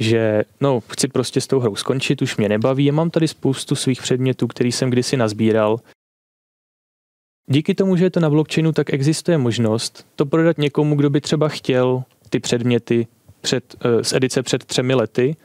že 0.00 0.44
no, 0.60 0.80
chci 0.80 1.08
prostě 1.08 1.40
s 1.40 1.46
tou 1.46 1.60
hrou 1.60 1.76
skončit, 1.76 2.22
už 2.22 2.36
mě 2.36 2.48
nebaví, 2.48 2.90
mám 2.90 3.10
tady 3.10 3.28
spoustu 3.28 3.74
svých 3.74 4.02
předmětů, 4.02 4.46
který 4.46 4.72
jsem 4.72 4.90
kdysi 4.90 5.16
nazbíral. 5.16 5.80
Díky 7.46 7.74
tomu, 7.74 7.96
že 7.96 8.04
je 8.04 8.10
to 8.10 8.20
na 8.20 8.30
blockchainu, 8.30 8.72
tak 8.72 8.94
existuje 8.94 9.38
možnost 9.38 10.06
to 10.16 10.26
prodat 10.26 10.58
někomu, 10.58 10.96
kdo 10.96 11.10
by 11.10 11.20
třeba 11.20 11.48
chtěl 11.48 12.02
ty 12.30 12.40
předměty 12.40 13.06
před, 13.40 13.76
eh, 13.80 14.04
z 14.04 14.12
edice 14.12 14.42
před 14.42 14.64
třemi 14.64 14.94
lety, 14.94 15.36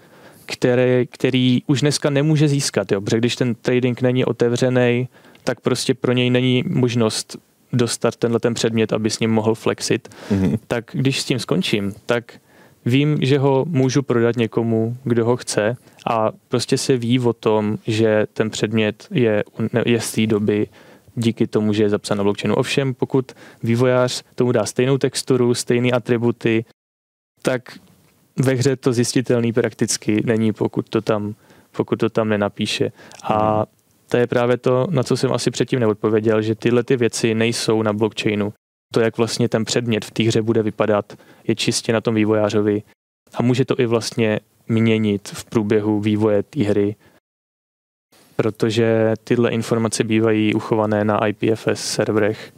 které, 0.46 1.06
který 1.06 1.62
už 1.68 1.82
dneska 1.82 2.10
nemůže 2.10 2.48
získat, 2.48 2.92
jo? 2.92 3.02
protože 3.02 3.18
když 3.18 3.36
ten 3.36 3.56
trading 3.56 4.02
není 4.02 4.26
otevřený, 4.26 5.08
tak 5.44 5.60
prostě 5.60 5.94
pro 5.94 6.12
něj 6.12 6.30
není 6.30 6.64
možnost 6.68 7.38
dostat 7.74 8.16
tenhle 8.16 8.40
ten 8.40 8.54
předmět, 8.54 8.94
aby 8.94 9.10
s 9.10 9.20
ním 9.20 9.32
mohl 9.32 9.56
flexit. 9.56 10.10
Mm-hmm. 10.32 10.60
Tak 10.68 10.86
když 10.94 11.22
s 11.22 11.26
tím 11.26 11.40
skončím, 11.40 11.94
tak 12.06 12.34
vím, 12.86 13.18
že 13.22 13.40
ho 13.40 13.66
můžu 13.68 14.02
prodat 14.02 14.36
někomu, 14.36 14.98
kdo 15.04 15.26
ho 15.26 15.38
chce 15.38 15.78
a 16.08 16.32
prostě 16.48 16.78
se 16.78 16.98
ví 16.98 17.20
o 17.20 17.34
tom, 17.34 17.78
že 17.88 18.28
ten 18.34 18.50
předmět 18.50 19.08
je, 19.12 19.44
je 19.86 20.02
z 20.02 20.12
té 20.12 20.28
doby 20.28 20.68
díky 21.20 21.48
tomu, 21.48 21.74
že 21.74 21.84
je 21.84 21.90
zapsán 21.90 22.18
na 22.18 22.24
blockchainu. 22.24 22.56
Ovšem, 22.56 22.94
pokud 22.94 23.32
vývojář 23.64 24.24
tomu 24.36 24.52
dá 24.52 24.66
stejnou 24.66 24.98
texturu, 24.98 25.54
stejné 25.54 25.92
atributy, 25.92 26.66
tak 27.42 27.62
ve 28.40 28.54
hře 28.54 28.76
to 28.76 28.94
zjistitelný 28.94 29.54
prakticky 29.54 30.22
není, 30.26 30.54
pokud 30.54 30.90
to 30.90 31.02
tam, 31.02 31.36
pokud 31.72 32.00
to 32.00 32.10
tam 32.10 32.30
nenapíše. 32.30 32.92
A 33.24 33.56
mhm. 33.56 33.66
to 34.10 34.18
je 34.18 34.28
právě 34.28 34.58
to, 34.58 34.88
na 34.90 35.04
co 35.04 35.18
jsem 35.18 35.32
asi 35.34 35.52
předtím 35.52 35.80
neodpověděl, 35.80 36.42
že 36.42 36.56
tyhle 36.56 36.84
ty 36.84 36.98
věci 36.98 37.34
nejsou 37.34 37.82
na 37.82 37.94
blockchainu. 37.94 38.54
To, 38.94 39.00
jak 39.00 39.18
vlastně 39.18 39.50
ten 39.50 39.66
předmět 39.66 40.06
v 40.06 40.12
té 40.12 40.24
hře 40.24 40.42
bude 40.42 40.64
vypadat, 40.64 41.14
je 41.48 41.56
čistě 41.56 41.94
na 41.94 42.02
tom 42.02 42.16
vývojářovi 42.16 42.84
a 43.34 43.44
může 43.44 43.66
to 43.66 43.80
i 43.80 43.86
vlastně 43.86 44.40
měnit 44.68 45.28
v 45.28 45.46
průběhu 45.46 46.00
vývoje 46.00 46.44
té 46.44 46.64
hry, 46.64 46.96
protože 48.40 49.14
tyhle 49.24 49.52
informace 49.52 50.04
bývají 50.04 50.54
uchované 50.54 51.04
na 51.04 51.28
IPFS 51.28 51.74
serverech, 51.74 52.54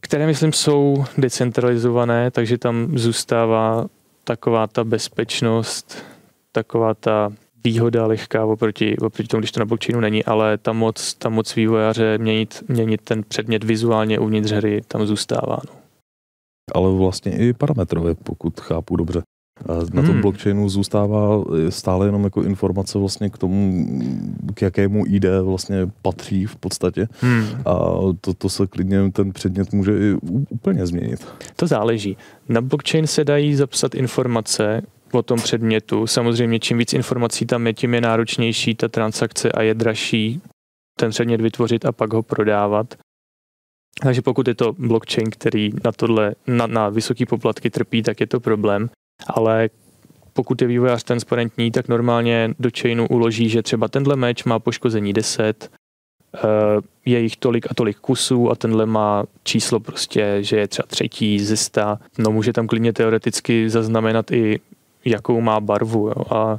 které 0.00 0.26
myslím 0.26 0.52
jsou 0.52 1.04
decentralizované, 1.18 2.30
takže 2.30 2.58
tam 2.58 2.98
zůstává 2.98 3.86
taková 4.24 4.66
ta 4.66 4.84
bezpečnost, 4.84 6.04
taková 6.52 6.94
ta 6.94 7.32
výhoda 7.64 8.06
lehká 8.06 8.44
oproti, 8.44 8.96
oproti 8.96 9.28
tomu, 9.28 9.40
když 9.40 9.52
to 9.52 9.60
na 9.60 9.66
blockchainu 9.66 10.00
není, 10.00 10.24
ale 10.24 10.58
ta 10.58 10.72
moc, 10.72 11.14
ta 11.14 11.28
moc 11.28 11.54
vývojáře 11.54 12.18
měnit, 12.18 12.62
měnit 12.68 13.00
ten 13.00 13.22
předmět 13.22 13.64
vizuálně 13.64 14.18
uvnitř 14.18 14.50
hry 14.52 14.82
tam 14.88 15.06
zůstává. 15.06 15.58
No. 15.68 15.74
Ale 16.74 16.94
vlastně 16.94 17.38
i 17.38 17.52
parametrově, 17.52 18.14
pokud 18.14 18.60
chápu 18.60 18.96
dobře. 18.96 19.22
Na 19.68 20.02
tom 20.02 20.10
hmm. 20.10 20.20
blockchainu 20.20 20.68
zůstává 20.68 21.44
stále 21.68 22.06
jenom 22.06 22.24
jako 22.24 22.42
informace 22.42 22.98
vlastně 22.98 23.30
k 23.30 23.38
tomu, 23.38 23.86
k 24.54 24.62
jakému 24.62 25.06
ID 25.06 25.24
vlastně 25.42 25.90
patří 26.02 26.46
v 26.46 26.56
podstatě. 26.56 27.08
Hmm. 27.20 27.44
A 27.66 27.74
to, 28.20 28.34
to 28.34 28.48
se 28.48 28.66
klidně 28.66 29.12
ten 29.12 29.32
předmět 29.32 29.72
může 29.72 29.92
i 29.92 30.14
úplně 30.48 30.86
změnit. 30.86 31.26
To 31.56 31.66
záleží. 31.66 32.16
Na 32.48 32.60
blockchain 32.60 33.06
se 33.06 33.24
dají 33.24 33.54
zapsat 33.54 33.94
informace 33.94 34.82
o 35.12 35.22
tom 35.22 35.38
předmětu. 35.38 36.06
Samozřejmě 36.06 36.58
čím 36.58 36.78
víc 36.78 36.92
informací 36.92 37.46
tam 37.46 37.66
je, 37.66 37.74
tím 37.74 37.94
je 37.94 38.00
náročnější 38.00 38.74
ta 38.74 38.88
transakce 38.88 39.52
a 39.52 39.62
je 39.62 39.74
dražší 39.74 40.40
ten 40.98 41.10
předmět 41.10 41.40
vytvořit 41.40 41.84
a 41.84 41.92
pak 41.92 42.12
ho 42.12 42.22
prodávat. 42.22 42.94
Takže 44.02 44.22
pokud 44.22 44.48
je 44.48 44.54
to 44.54 44.72
blockchain, 44.78 45.30
který 45.30 45.70
na 45.84 45.92
tohle, 45.92 46.34
na, 46.46 46.66
na 46.66 46.88
vysoký 46.88 47.26
poplatky 47.26 47.70
trpí, 47.70 48.02
tak 48.02 48.20
je 48.20 48.26
to 48.26 48.40
problém 48.40 48.90
ale 49.26 49.70
pokud 50.32 50.62
je 50.62 50.68
vývojář 50.68 51.02
transparentní, 51.02 51.70
tak 51.70 51.88
normálně 51.88 52.54
do 52.58 52.70
chainu 52.80 53.06
uloží, 53.08 53.48
že 53.48 53.62
třeba 53.62 53.88
tenhle 53.88 54.16
meč 54.16 54.44
má 54.44 54.58
poškození 54.58 55.12
10, 55.12 55.70
eh, 56.34 56.38
je 57.04 57.20
jich 57.20 57.36
tolik 57.36 57.66
a 57.70 57.74
tolik 57.74 57.98
kusů 57.98 58.50
a 58.50 58.54
tenhle 58.54 58.86
má 58.86 59.24
číslo 59.42 59.80
prostě, 59.80 60.36
že 60.40 60.56
je 60.56 60.68
třeba 60.68 60.86
třetí 60.86 61.40
ze 61.40 61.56
sta. 61.56 61.98
No 62.18 62.30
může 62.30 62.52
tam 62.52 62.66
klidně 62.66 62.92
teoreticky 62.92 63.70
zaznamenat 63.70 64.30
i 64.30 64.60
jakou 65.04 65.40
má 65.40 65.60
barvu. 65.60 66.08
Jo. 66.08 66.24
A 66.30 66.58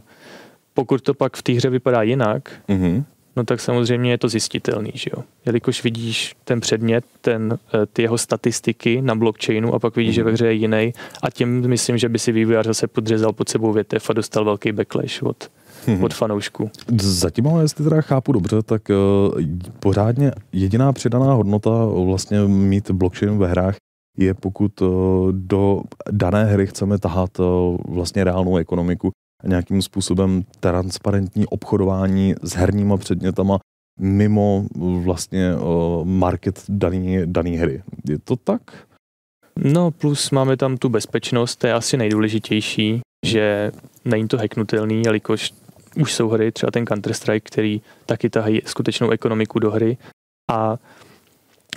pokud 0.74 1.02
to 1.02 1.14
pak 1.14 1.38
v 1.38 1.44
té 1.44 1.54
hře 1.54 1.70
vypadá 1.70 2.02
jinak, 2.02 2.52
mm-hmm 2.70 3.04
no 3.36 3.44
tak 3.44 3.62
samozřejmě 3.62 4.12
je 4.12 4.18
to 4.18 4.30
zjistitelný, 4.30 4.92
že 4.94 5.10
jo. 5.18 5.24
Jelikož 5.46 5.84
vidíš 5.84 6.36
ten 6.44 6.60
předmět, 6.60 7.06
ten, 7.22 7.60
eh, 7.74 7.86
ty 7.86 8.02
jeho 8.02 8.18
statistiky 8.18 9.02
na 9.02 9.16
blockchainu 9.16 9.74
a 9.74 9.80
pak 9.80 9.96
vidíš, 9.96 10.12
mm. 10.12 10.16
že 10.16 10.24
ve 10.24 10.32
hře 10.32 10.46
je 10.46 10.54
jiný 10.54 10.94
a 11.24 11.30
tím 11.30 11.68
myslím, 11.68 11.98
že 11.98 12.10
by 12.10 12.20
si 12.20 12.32
vývojář 12.32 12.66
zase 12.66 12.88
podřezal 12.88 13.34
pod 13.34 13.50
sebou 13.50 13.72
větev 13.72 14.10
a 14.10 14.14
dostal 14.14 14.46
velký 14.46 14.72
backlash 14.72 15.24
od, 15.24 15.52
hmm. 15.86 16.04
od 16.04 16.14
fanoušků. 16.14 16.70
Zatím 17.02 17.48
ale, 17.48 17.64
jestli 17.64 17.84
teda 17.84 18.02
chápu 18.02 18.32
dobře, 18.32 18.62
tak 18.62 18.82
uh, 18.90 19.42
pořádně 19.80 20.32
jediná 20.52 20.94
přidaná 20.94 21.34
hodnota 21.34 21.86
vlastně 22.06 22.42
mít 22.48 22.92
blockchain 22.92 23.38
ve 23.38 23.48
hrách 23.48 23.76
je 24.18 24.34
pokud 24.34 24.82
uh, 24.82 24.88
do 25.32 25.82
dané 26.12 26.46
hry 26.46 26.68
chceme 26.68 26.98
tahat 26.98 27.30
vlastně 27.88 28.24
reálnou 28.24 28.58
ekonomiku, 28.58 29.12
nějakým 29.44 29.82
způsobem 29.82 30.44
transparentní 30.60 31.46
obchodování 31.46 32.36
s 32.42 32.54
herníma 32.54 32.98
předmětama 32.98 33.60
mimo 34.00 34.66
vlastně 35.04 35.52
market 36.04 36.64
daný, 36.70 37.18
daný 37.26 37.58
hry. 37.58 37.84
Je 38.10 38.20
to 38.20 38.36
tak? 38.36 38.62
No 39.58 39.92
plus 39.92 40.32
máme 40.32 40.58
tam 40.58 40.78
tu 40.78 40.90
bezpečnost, 40.90 41.56
to 41.56 41.68
je 41.68 41.74
asi 41.74 41.98
nejdůležitější, 41.98 43.02
že 43.26 43.72
není 44.06 44.28
to 44.28 44.38
hacknutelný, 44.38 45.02
jelikož 45.06 45.54
už 45.96 46.14
jsou 46.14 46.30
hry, 46.30 46.52
třeba 46.52 46.72
ten 46.72 46.84
Counter-Strike, 46.84 47.42
který 47.44 47.82
taky 48.06 48.30
tahají 48.30 48.62
skutečnou 48.66 49.10
ekonomiku 49.10 49.60
do 49.60 49.72
hry 49.72 49.98
a 50.52 50.78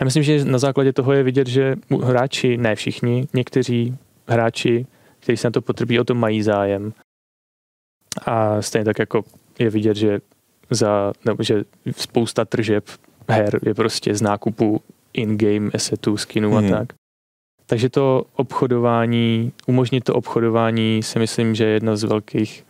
já 0.00 0.04
myslím, 0.04 0.22
že 0.22 0.44
na 0.44 0.58
základě 0.58 0.92
toho 0.92 1.12
je 1.12 1.22
vidět, 1.22 1.46
že 1.46 1.76
hráči, 2.04 2.56
ne 2.56 2.74
všichni, 2.74 3.28
někteří 3.34 3.96
hráči, 4.28 4.86
kteří 5.20 5.36
se 5.36 5.46
na 5.46 5.52
to 5.52 5.62
potrpí, 5.62 6.00
o 6.00 6.04
tom 6.04 6.18
mají 6.18 6.42
zájem. 6.42 6.92
A 8.26 8.62
stejně 8.62 8.84
tak 8.84 8.98
jako 8.98 9.24
je 9.58 9.70
vidět, 9.70 9.96
že 9.96 10.20
za, 10.70 11.12
nebo 11.24 11.42
že 11.42 11.64
spousta 11.96 12.44
tržeb 12.44 12.84
her 13.28 13.58
je 13.66 13.74
prostě 13.74 14.14
z 14.14 14.22
nákupu 14.22 14.80
in-game 15.12 15.70
assetů, 15.74 16.16
skinů 16.16 16.54
hmm. 16.54 16.74
a 16.74 16.78
tak. 16.78 16.92
Takže 17.66 17.88
to 17.88 18.24
obchodování, 18.36 19.52
umožnit 19.66 20.04
to 20.04 20.14
obchodování 20.14 21.02
si 21.02 21.18
myslím, 21.18 21.54
že 21.54 21.64
je 21.64 21.70
jedna 21.70 21.96
z 21.96 22.04
velkých 22.04 22.64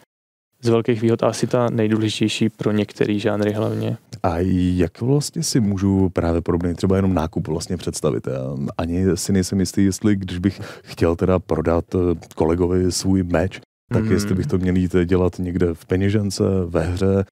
z 0.62 0.68
velkých 0.68 1.02
výhod 1.02 1.22
asi 1.22 1.46
ta 1.46 1.70
nejdůležitější 1.70 2.48
pro 2.48 2.72
některé 2.72 3.18
žánry 3.18 3.52
hlavně. 3.52 3.96
A 4.22 4.38
jak 4.76 5.00
vlastně 5.00 5.42
si 5.42 5.60
můžu 5.60 6.08
právě 6.08 6.40
podobně 6.40 6.74
třeba 6.74 6.96
jenom 6.96 7.14
nákup 7.14 7.48
vlastně 7.48 7.76
představit? 7.76 8.26
Já 8.26 8.72
ani 8.78 9.04
si 9.14 9.32
nejsem 9.32 9.60
jistý, 9.60 9.84
jestli 9.84 10.16
když 10.16 10.38
bych 10.38 10.60
chtěl 10.84 11.16
teda 11.16 11.38
prodat 11.38 11.84
eh, 11.94 11.98
kolegovi 12.34 12.92
svůj 12.92 13.22
meč, 13.22 13.60
tak 13.92 14.04
mm. 14.04 14.12
jestli 14.12 14.34
bych 14.34 14.46
to 14.46 14.58
měl 14.58 14.76
jít 14.76 14.96
dělat 15.04 15.38
někde 15.38 15.74
v 15.74 15.86
peněžence, 15.86 16.44
ve 16.66 16.82
hře, 16.82 17.24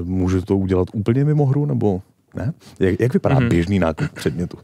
uh, 0.00 0.06
můžu 0.08 0.42
to 0.42 0.56
udělat 0.56 0.88
úplně 0.92 1.24
mimo 1.24 1.46
hru, 1.46 1.66
nebo 1.66 2.02
ne? 2.36 2.52
Jak, 2.80 3.00
jak 3.00 3.12
vypadá 3.12 3.40
mm. 3.40 3.48
běžný 3.48 3.78
nákup 3.78 4.08
předmětu? 4.08 4.58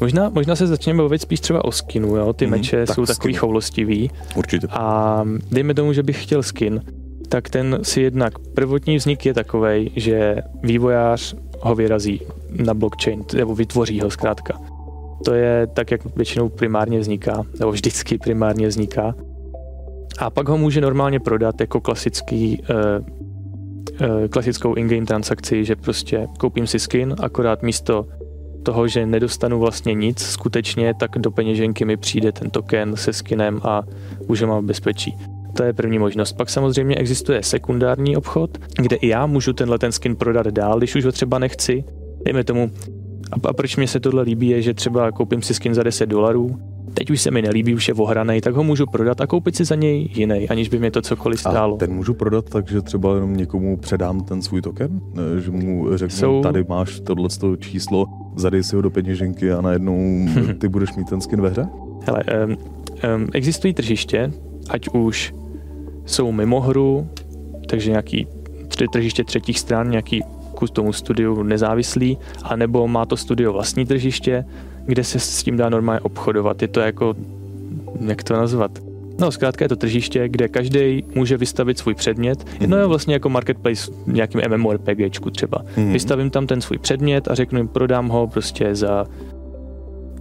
Možná, 0.00 0.28
možná 0.28 0.56
se 0.56 0.66
začneme 0.66 1.02
bavit 1.02 1.22
spíš 1.22 1.40
třeba 1.40 1.64
o 1.64 1.72
skinu, 1.72 2.16
jo? 2.16 2.32
Ty 2.32 2.46
mm, 2.46 2.50
meče 2.50 2.86
tak 2.86 2.94
jsou 2.94 3.06
takový 3.06 3.34
skin. 3.34 3.40
choulostivý. 3.40 4.10
Určitě. 4.36 4.66
A 4.70 5.24
dejme 5.50 5.74
tomu, 5.74 5.92
že 5.92 6.02
bych 6.02 6.22
chtěl 6.22 6.42
skin, 6.42 6.82
tak 7.28 7.50
ten 7.50 7.78
si 7.82 8.00
jednak 8.00 8.38
prvotní 8.38 8.96
vznik 8.96 9.26
je 9.26 9.34
takový, 9.34 9.90
že 9.96 10.36
vývojář 10.62 11.34
ho 11.60 11.74
vyrazí 11.74 12.20
na 12.64 12.74
blockchain, 12.74 13.24
nebo 13.34 13.54
vytvoří 13.54 14.00
ho 14.00 14.10
zkrátka. 14.10 14.60
To 15.24 15.34
je 15.34 15.66
tak, 15.66 15.90
jak 15.90 16.16
většinou 16.16 16.48
primárně 16.48 16.98
vzniká, 16.98 17.42
nebo 17.58 17.72
vždycky 17.72 18.18
primárně 18.18 18.68
vzniká. 18.68 19.14
A 20.18 20.30
pak 20.30 20.48
ho 20.48 20.58
může 20.58 20.80
normálně 20.80 21.20
prodat 21.20 21.60
jako 21.60 21.80
klasický, 21.80 22.62
uh, 22.70 23.06
uh, 24.08 24.28
klasickou 24.28 24.74
in-game 24.74 25.06
transakci, 25.06 25.64
že 25.64 25.76
prostě 25.76 26.26
koupím 26.38 26.66
si 26.66 26.78
skin, 26.78 27.14
akorát 27.18 27.62
místo 27.62 28.06
toho, 28.62 28.88
že 28.88 29.06
nedostanu 29.06 29.58
vlastně 29.58 29.94
nic 29.94 30.22
skutečně, 30.22 30.94
tak 30.94 31.10
do 31.18 31.30
peněženky 31.30 31.84
mi 31.84 31.96
přijde 31.96 32.32
ten 32.32 32.50
token 32.50 32.96
se 32.96 33.12
skinem 33.12 33.60
a 33.62 33.82
už 34.26 34.42
ho 34.42 34.48
mám 34.48 34.64
v 34.64 34.66
bezpečí. 34.66 35.16
To 35.56 35.62
je 35.62 35.72
první 35.72 35.98
možnost. 35.98 36.32
Pak 36.32 36.50
samozřejmě 36.50 36.96
existuje 36.96 37.42
sekundární 37.42 38.16
obchod, 38.16 38.58
kde 38.78 38.96
i 38.96 39.08
já 39.08 39.26
můžu 39.26 39.52
tenhle 39.52 39.78
ten 39.78 39.92
skin 39.92 40.16
prodat 40.16 40.46
dál, 40.46 40.78
když 40.78 40.94
už 40.94 41.04
ho 41.04 41.12
třeba 41.12 41.38
nechci. 41.38 41.84
Dejme 42.24 42.44
tomu, 42.44 42.70
a, 43.32 43.48
a 43.48 43.52
proč 43.52 43.76
mě 43.76 43.88
se 43.88 44.00
tohle 44.00 44.22
líbí, 44.22 44.48
je, 44.48 44.62
že 44.62 44.74
třeba 44.74 45.12
koupím 45.12 45.42
si 45.42 45.54
skin 45.54 45.74
za 45.74 45.82
10 45.82 46.06
dolarů, 46.06 46.58
teď 46.98 47.10
už 47.10 47.20
se 47.20 47.30
mi 47.30 47.42
nelíbí, 47.42 47.74
už 47.74 47.88
je 47.88 47.94
ohranej, 47.94 48.40
tak 48.40 48.54
ho 48.54 48.64
můžu 48.64 48.86
prodat 48.86 49.20
a 49.20 49.26
koupit 49.26 49.56
si 49.56 49.64
za 49.64 49.74
něj 49.74 50.08
jiný, 50.14 50.48
aniž 50.48 50.68
by 50.68 50.78
mě 50.78 50.90
to 50.90 51.02
cokoliv 51.02 51.40
stálo. 51.40 51.74
A 51.74 51.78
ten 51.78 51.92
můžu 51.92 52.14
prodat 52.14 52.50
tak, 52.50 52.68
že 52.68 52.82
třeba 52.82 53.14
jenom 53.14 53.36
někomu 53.36 53.76
předám 53.76 54.20
ten 54.20 54.42
svůj 54.42 54.62
token? 54.62 55.00
Že 55.38 55.50
mu 55.50 55.96
řeknu, 55.96 56.16
Jsou... 56.16 56.42
tady 56.42 56.64
máš 56.68 57.00
tohle 57.00 57.28
číslo, 57.58 58.06
zadej 58.36 58.62
si 58.62 58.76
ho 58.76 58.82
do 58.82 58.90
peněženky 58.90 59.52
a 59.52 59.60
najednou 59.60 60.26
ty 60.58 60.68
budeš 60.68 60.94
mít 60.94 61.08
ten 61.08 61.20
skin 61.20 61.40
ve 61.40 61.48
hře? 61.48 61.66
Hele, 62.02 62.24
um, 62.46 62.52
um, 62.52 63.28
existují 63.34 63.74
tržiště, 63.74 64.32
ať 64.68 64.88
už 64.88 65.34
jsou 66.06 66.32
mimo 66.32 66.60
hru, 66.60 67.08
takže 67.68 67.90
nějaký 67.90 68.26
tržiště 68.92 69.24
třetích 69.24 69.58
stran, 69.58 69.90
nějaký 69.90 70.22
kus 70.56 70.70
tomu 70.70 70.92
studiu 70.92 71.42
nezávislý, 71.42 72.18
anebo 72.42 72.88
má 72.88 73.06
to 73.06 73.16
studio 73.16 73.52
vlastní 73.52 73.86
tržiště, 73.86 74.44
kde 74.84 75.04
se 75.04 75.18
s 75.18 75.42
tím 75.42 75.56
dá 75.56 75.68
normálně 75.68 76.00
obchodovat. 76.00 76.62
Je 76.62 76.68
to 76.68 76.80
jako, 76.80 77.14
jak 78.00 78.24
to 78.24 78.34
nazvat? 78.34 78.70
No, 79.20 79.30
zkrátka 79.32 79.64
je 79.64 79.68
to 79.68 79.76
tržiště, 79.76 80.28
kde 80.28 80.48
každý 80.48 81.04
může 81.14 81.36
vystavit 81.36 81.78
svůj 81.78 81.94
předmět. 81.94 82.44
Mm-hmm. 82.44 82.66
No 82.66 82.76
je 82.76 82.86
vlastně 82.86 83.14
jako 83.14 83.28
marketplace 83.28 83.90
nějakým 84.06 84.40
MMORPGčku 84.56 85.30
třeba. 85.30 85.58
Mm-hmm. 85.58 85.92
Vystavím 85.92 86.30
tam 86.30 86.46
ten 86.46 86.60
svůj 86.60 86.78
předmět 86.78 87.28
a 87.28 87.34
řeknu 87.34 87.58
jim, 87.58 87.68
prodám 87.68 88.08
ho 88.08 88.26
prostě 88.26 88.74
za 88.74 89.06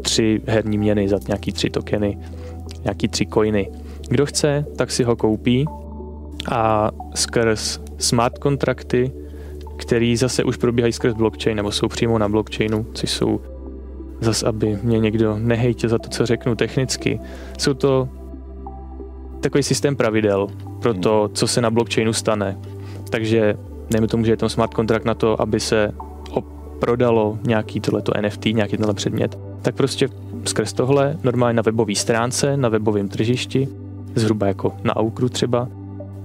tři 0.01 0.41
herní 0.47 0.77
měny, 0.77 1.09
za 1.09 1.19
nějaký 1.27 1.51
tři 1.51 1.69
tokeny, 1.69 2.17
nějaký 2.83 3.07
tři 3.07 3.25
coiny. 3.33 3.71
Kdo 4.09 4.25
chce, 4.25 4.65
tak 4.75 4.91
si 4.91 5.03
ho 5.03 5.15
koupí 5.15 5.65
a 6.51 6.91
skrz 7.15 7.79
smart 7.97 8.37
kontrakty, 8.37 9.11
který 9.77 10.17
zase 10.17 10.43
už 10.43 10.57
probíhají 10.57 10.93
skrz 10.93 11.13
blockchain 11.13 11.57
nebo 11.57 11.71
jsou 11.71 11.87
přímo 11.87 12.17
na 12.17 12.29
blockchainu, 12.29 12.85
což 12.93 13.09
jsou 13.09 13.41
zas, 14.21 14.43
aby 14.43 14.79
mě 14.83 14.99
někdo 14.99 15.37
nehejtil 15.39 15.89
za 15.89 15.97
to, 15.97 16.09
co 16.09 16.25
řeknu 16.25 16.55
technicky. 16.55 17.19
Jsou 17.57 17.73
to 17.73 18.09
takový 19.39 19.63
systém 19.63 19.95
pravidel 19.95 20.47
pro 20.81 20.93
to, 20.93 21.23
hmm. 21.25 21.35
co 21.35 21.47
se 21.47 21.61
na 21.61 21.69
blockchainu 21.69 22.13
stane. 22.13 22.57
Takže 23.09 23.55
dejme 23.89 24.07
tomu, 24.07 24.25
že 24.25 24.31
je 24.31 24.37
tam 24.37 24.49
smart 24.49 24.73
kontrakt 24.73 25.05
na 25.05 25.13
to, 25.13 25.41
aby 25.41 25.59
se 25.59 25.91
prodalo 26.79 27.37
nějaký 27.43 27.79
tohleto 27.79 28.11
NFT, 28.21 28.45
nějaký 28.45 28.77
tenhle 28.77 28.93
předmět. 28.93 29.39
Tak 29.61 29.75
prostě 29.75 30.09
skrz 30.45 30.73
tohle, 30.73 31.17
normálně 31.23 31.55
na 31.55 31.61
webové 31.61 31.95
stránce, 31.95 32.57
na 32.57 32.69
webovém 32.69 33.09
tržišti, 33.09 33.67
zhruba 34.15 34.47
jako 34.47 34.73
na 34.83 34.95
Aukru 34.95 35.29
třeba, 35.29 35.67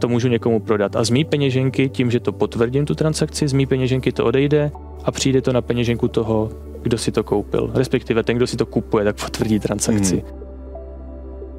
to 0.01 0.09
můžu 0.09 0.29
někomu 0.29 0.61
prodat. 0.61 0.97
A 0.97 1.05
z 1.05 1.11
mý 1.11 1.25
peněženky, 1.25 1.89
tím, 1.89 2.11
že 2.11 2.21
to 2.21 2.33
potvrdím 2.33 2.87
tu 2.87 2.95
transakci, 2.95 3.49
z 3.49 3.53
mý 3.53 3.67
peněženky 3.67 4.13
to 4.13 4.25
odejde 4.25 4.71
a 5.05 5.11
přijde 5.11 5.43
to 5.43 5.53
na 5.53 5.63
peněženku 5.63 6.09
toho, 6.09 6.51
kdo 6.83 6.99
si 6.99 7.13
to 7.13 7.25
koupil. 7.25 7.71
Respektive 7.75 8.23
ten, 8.23 8.37
kdo 8.37 8.47
si 8.47 8.57
to 8.57 8.67
kupuje, 8.67 9.05
tak 9.05 9.17
potvrdí 9.25 9.61
transakci. 9.61 10.17
Hmm. 10.17 10.41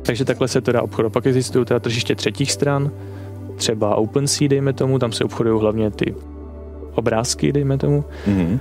Takže 0.02 0.26
takhle 0.26 0.48
se 0.48 0.62
to 0.62 0.72
dá 0.72 0.82
obchodovat. 0.82 1.14
Pak 1.14 1.26
existují 1.26 1.66
teda 1.66 1.80
tržiště 1.80 2.16
třetích 2.16 2.52
stran, 2.52 2.92
třeba 3.56 3.96
OpenSea, 3.96 4.48
dejme 4.48 4.74
tomu, 4.74 5.00
tam 5.00 5.12
se 5.12 5.24
obchodují 5.24 5.62
hlavně 5.62 5.92
ty 5.92 6.16
obrázky, 6.96 7.52
dejme 7.52 7.78
tomu. 7.78 8.04
Mm-hmm. 8.28 8.60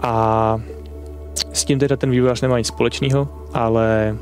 A 0.00 0.60
s 1.52 1.64
tím 1.64 1.78
teda 1.78 1.96
ten 1.96 2.10
vývojář 2.10 2.40
nemá 2.40 2.58
nic 2.58 2.66
společného, 2.66 3.28
ale 3.54 4.16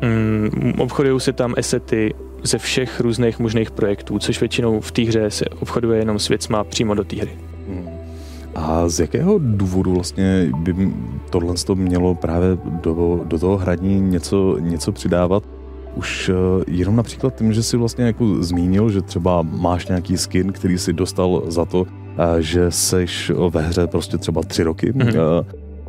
mm, 0.00 0.72
obchodují 0.78 1.20
se 1.20 1.32
tam 1.32 1.54
esety 1.56 2.14
ze 2.42 2.58
všech 2.58 3.00
různých 3.00 3.38
možných 3.38 3.70
projektů, 3.70 4.18
což 4.18 4.40
většinou 4.40 4.80
v 4.80 4.92
té 4.92 5.02
hře 5.02 5.30
se 5.30 5.44
obchoduje 5.44 5.98
jenom 5.98 6.18
s 6.18 6.28
věcma 6.28 6.64
přímo 6.64 6.94
do 6.94 7.04
té 7.04 7.16
hry. 7.16 7.30
Hmm. 7.68 7.88
A 8.54 8.88
z 8.88 9.00
jakého 9.00 9.38
důvodu 9.38 9.94
vlastně 9.94 10.50
by 10.56 10.74
tohle 11.30 11.54
mělo 11.74 12.14
právě 12.14 12.48
do, 12.64 13.20
do 13.24 13.38
toho 13.38 13.56
hraní 13.56 14.00
něco, 14.00 14.56
něco 14.60 14.92
přidávat? 14.92 15.42
Už 15.94 16.28
eh, 16.28 16.64
jenom 16.66 16.96
například 16.96 17.34
tím, 17.34 17.52
že 17.52 17.62
si 17.62 17.76
vlastně 17.76 18.04
jako 18.04 18.42
zmínil, 18.42 18.90
že 18.90 19.02
třeba 19.02 19.42
máš 19.42 19.86
nějaký 19.86 20.16
skin, 20.16 20.52
který 20.52 20.78
si 20.78 20.92
dostal 20.92 21.42
za 21.46 21.64
to, 21.64 21.86
eh, 22.18 22.42
že 22.42 22.70
seš 22.70 23.32
ve 23.50 23.62
hře 23.62 23.86
prostě 23.86 24.18
třeba 24.18 24.42
tři 24.42 24.62
roky. 24.62 24.92
Mm-hmm. 24.92 25.44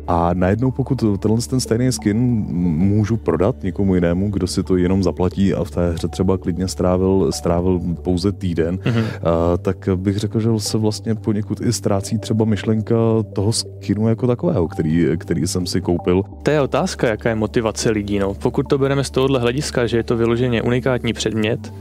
A 0.06 0.30
najednou, 0.34 0.70
pokud 0.70 1.04
tenhle 1.18 1.40
ten 1.50 1.60
stejný 1.60 1.92
skin 1.92 2.18
můžu 2.18 3.16
prodat 3.16 3.62
někomu 3.62 3.94
jinému, 3.94 4.30
kdo 4.30 4.46
si 4.46 4.62
to 4.62 4.76
jenom 4.76 5.02
zaplatí 5.02 5.54
a 5.54 5.64
v 5.64 5.70
té 5.70 5.90
hře 5.90 6.08
třeba 6.08 6.38
klidně 6.38 6.68
strávil, 6.68 7.32
strávil 7.32 7.80
pouze 8.02 8.32
týden, 8.32 8.76
mm-hmm. 8.76 9.04
a, 9.22 9.56
tak 9.56 9.88
bych 9.96 10.16
řekl, 10.16 10.40
že 10.40 10.48
se 10.58 10.78
vlastně 10.78 11.14
poněkud 11.14 11.60
i 11.60 11.72
ztrácí 11.72 12.18
třeba 12.18 12.44
myšlenka 12.44 12.94
toho 13.32 13.52
skinu 13.52 14.08
jako 14.08 14.26
takového, 14.26 14.68
který, 14.68 15.06
který 15.16 15.46
jsem 15.46 15.66
si 15.66 15.80
koupil. 15.80 16.22
To 16.42 16.50
je 16.50 16.60
otázka, 16.60 17.08
jaká 17.08 17.28
je 17.28 17.34
motivace 17.34 17.90
lidí. 17.90 18.18
No. 18.18 18.34
Pokud 18.34 18.62
to 18.68 18.78
bereme 18.78 19.04
z 19.04 19.10
tohohle 19.10 19.40
hlediska, 19.40 19.86
že 19.86 19.96
je 19.96 20.02
to 20.02 20.16
vyloženě 20.16 20.62
unikátní 20.62 21.12
předmět, 21.12 21.72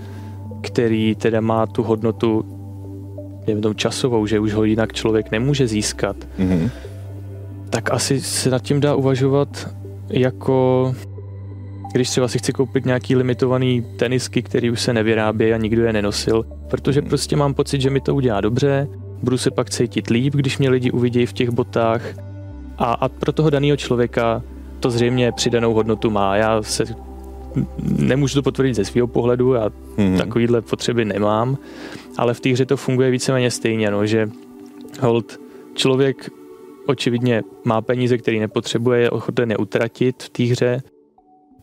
který 0.62 1.16
teda 1.16 1.42
má 1.42 1.68
tu 1.68 1.84
hodnotu 1.84 2.46
tom 3.62 3.76
časovou, 3.76 4.26
že 4.26 4.40
už 4.40 4.54
ho 4.54 4.64
jinak 4.64 4.94
člověk 4.94 5.32
nemůže 5.32 5.68
získat, 5.68 6.16
mm-hmm 6.40 6.70
tak 7.74 7.92
asi 7.92 8.22
se 8.22 8.50
nad 8.50 8.62
tím 8.62 8.80
dá 8.80 8.96
uvažovat 8.96 9.70
jako 10.10 10.96
když 11.94 12.10
třeba 12.10 12.28
si 12.28 12.38
chci 12.38 12.54
koupit 12.54 12.86
nějaký 12.86 13.16
limitovaný 13.16 13.86
tenisky, 13.98 14.42
který 14.42 14.72
už 14.72 14.82
se 14.82 14.94
nevyrábí 14.94 15.54
a 15.54 15.58
nikdo 15.58 15.84
je 15.84 15.94
nenosil, 15.94 16.46
protože 16.70 17.00
hmm. 17.00 17.10
prostě 17.10 17.36
mám 17.36 17.54
pocit, 17.54 17.82
že 17.82 17.90
mi 17.90 18.02
to 18.02 18.16
udělá 18.16 18.42
dobře, 18.42 18.88
budu 19.24 19.38
se 19.38 19.52
pak 19.52 19.70
cítit 19.70 20.10
líp, 20.10 20.36
když 20.36 20.58
mě 20.58 20.70
lidi 20.70 20.92
uvidí 20.92 21.26
v 21.26 21.34
těch 21.34 21.50
botách 21.50 22.02
a, 22.78 22.94
a 22.94 23.10
pro 23.10 23.32
toho 23.32 23.50
daného 23.50 23.78
člověka 23.78 24.42
to 24.80 24.90
zřejmě 24.90 25.32
přidanou 25.32 25.74
hodnotu 25.74 26.10
má. 26.10 26.36
Já 26.36 26.64
se 26.64 26.86
nemůžu 27.84 28.36
to 28.36 28.44
potvrdit 28.44 28.74
ze 28.74 28.86
svého 28.86 29.08
pohledu, 29.08 29.54
já 29.54 29.70
hmm. 29.98 30.18
takovýhle 30.18 30.62
potřeby 30.62 31.06
nemám, 31.06 31.58
ale 32.18 32.34
v 32.34 32.40
té 32.40 32.50
hře 32.50 32.66
to 32.66 32.78
funguje 32.78 33.12
víceméně 33.12 33.52
stejně, 33.52 33.92
no, 33.92 34.06
že 34.06 34.30
hold 35.00 35.40
člověk 35.74 36.30
očividně 36.88 37.44
má 37.64 37.82
peníze, 37.82 38.18
které 38.18 38.40
nepotřebuje, 38.40 39.02
je 39.02 39.10
ochoten 39.10 39.52
je 39.52 39.58
utratit 39.58 40.24
v 40.24 40.30
té 40.30 40.44
hře, 40.44 40.82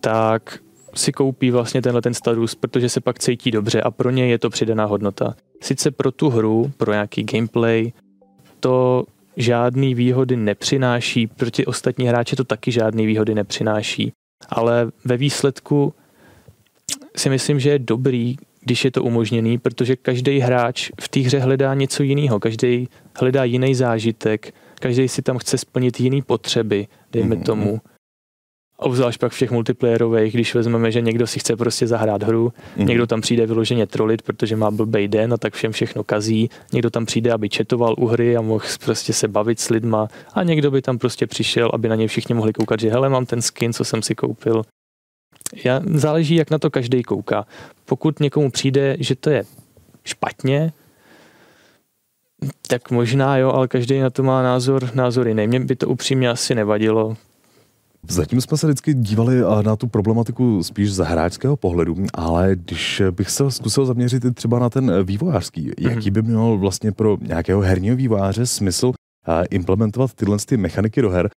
tak 0.01 0.59
si 0.95 1.13
koupí 1.13 1.51
vlastně 1.51 1.83
tenhle 1.83 2.03
ten 2.03 2.15
status, 2.15 2.55
protože 2.55 2.89
se 2.89 3.01
pak 3.01 3.19
cítí 3.19 3.51
dobře 3.51 3.81
a 3.81 3.91
pro 3.91 4.11
ně 4.11 4.27
je 4.27 4.39
to 4.39 4.51
přidaná 4.51 4.85
hodnota. 4.85 5.35
Sice 5.63 5.91
pro 5.91 6.13
tu 6.13 6.31
hru, 6.31 6.73
pro 6.77 6.93
nějaký 6.93 7.23
gameplay, 7.23 7.93
to 8.61 9.05
žádný 9.37 9.95
výhody 9.95 10.37
nepřináší, 10.37 11.27
proti 11.27 11.67
ostatní 11.67 12.07
hráči 12.07 12.37
to 12.37 12.45
taky 12.45 12.73
žádný 12.73 13.07
výhody 13.07 13.35
nepřináší, 13.35 14.13
ale 14.49 14.91
ve 15.05 15.17
výsledku 15.17 15.95
si 17.17 17.31
myslím, 17.31 17.61
že 17.61 17.71
je 17.71 17.79
dobrý, 17.79 18.37
když 18.61 18.85
je 18.85 18.91
to 18.91 19.03
umožněný, 19.03 19.59
protože 19.59 19.97
každý 19.97 20.39
hráč 20.39 20.91
v 21.01 21.09
té 21.09 21.21
hře 21.21 21.39
hledá 21.39 21.75
něco 21.75 22.03
jiného, 22.03 22.41
každý 22.41 22.89
hledá 23.21 23.45
jiný 23.45 23.75
zážitek, 23.75 24.55
každý 24.81 25.09
si 25.09 25.23
tam 25.23 25.39
chce 25.39 25.59
splnit 25.59 26.01
jiný 26.01 26.23
potřeby, 26.23 26.89
dejme 27.13 27.37
mm-hmm. 27.37 27.43
tomu. 27.43 27.81
Obzvlášť 28.77 29.21
pak 29.21 29.33
v 29.33 29.39
těch 29.39 29.51
multiplayerových, 29.51 30.33
když 30.33 30.55
vezmeme, 30.55 30.93
že 30.93 31.01
někdo 31.01 31.27
si 31.27 31.39
chce 31.39 31.57
prostě 31.57 31.87
zahrát 31.87 32.23
hru, 32.23 32.49
mm-hmm. 32.49 32.85
někdo 32.85 33.07
tam 33.07 33.21
přijde 33.21 33.47
vyloženě 33.47 33.87
trolit, 33.87 34.23
protože 34.23 34.57
má 34.57 34.71
blbej 34.71 35.09
den 35.09 35.33
a 35.33 35.37
tak 35.37 35.55
všem 35.55 35.73
všechno 35.73 36.05
kazí, 36.05 36.51
někdo 36.73 36.91
tam 36.91 37.07
přijde, 37.07 37.33
aby 37.33 37.49
četoval 37.49 37.95
u 37.99 38.07
hry 38.07 38.37
a 38.37 38.41
mohl 38.41 38.65
prostě 38.85 39.13
se 39.13 39.29
bavit 39.29 39.61
s 39.61 39.69
lidma 39.69 40.09
a 40.35 40.43
někdo 40.43 40.71
by 40.71 40.83
tam 40.83 40.99
prostě 40.99 41.27
přišel, 41.27 41.71
aby 41.75 41.89
na 41.89 41.95
něj 41.95 42.07
všichni 42.07 42.35
mohli 42.35 42.53
koukat, 42.53 42.81
že 42.81 42.91
hele, 42.91 43.09
mám 43.09 43.27
ten 43.27 43.43
skin, 43.43 43.73
co 43.73 43.85
jsem 43.85 44.03
si 44.03 44.15
koupil. 44.15 44.63
Já, 45.65 45.81
záleží, 45.95 46.35
jak 46.35 46.51
na 46.51 46.59
to 46.59 46.71
každý 46.71 47.03
kouká. 47.03 47.47
Pokud 47.85 48.21
někomu 48.21 48.51
přijde, 48.51 48.97
že 49.01 49.15
to 49.15 49.31
je 49.31 49.45
špatně, 50.05 50.73
tak 52.69 52.91
možná 52.91 53.37
jo, 53.37 53.51
ale 53.51 53.69
každý 53.69 54.01
na 54.01 54.11
to 54.11 54.23
má 54.23 54.43
názor, 54.43 54.91
názor 54.95 55.29
jiný. 55.29 55.47
Mně 55.47 55.61
by 55.61 55.77
to 55.77 55.89
upřímně 55.89 56.31
asi 56.31 56.55
nevadilo. 56.55 57.17
Zatím 58.09 58.41
jsme 58.41 58.57
se 58.57 58.67
vždycky 58.67 58.95
dívali 58.95 59.41
na 59.63 59.77
tu 59.77 59.87
problematiku 59.87 60.63
spíš 60.63 60.93
z 60.93 61.05
hráčského 61.05 61.57
pohledu, 61.57 61.97
ale 62.15 62.51
když 62.55 63.03
bych 63.11 63.31
se 63.31 63.51
zkusil 63.51 63.87
zaměřit 63.87 64.25
i 64.25 64.31
třeba 64.31 64.59
na 64.59 64.71
ten 64.71 65.05
vývojářský, 65.05 65.71
mm-hmm. 65.71 65.91
jaký 65.91 66.11
by 66.11 66.23
měl 66.23 66.59
vlastně 66.59 66.93
pro 66.93 67.19
nějakého 67.21 67.61
herního 67.61 67.97
vývojáře 67.97 68.47
smysl 68.47 68.93
implementovat 69.51 70.15
tyhle 70.15 70.39
ty 70.47 70.57
mechaniky 70.57 71.03
do 71.03 71.11
her, 71.11 71.31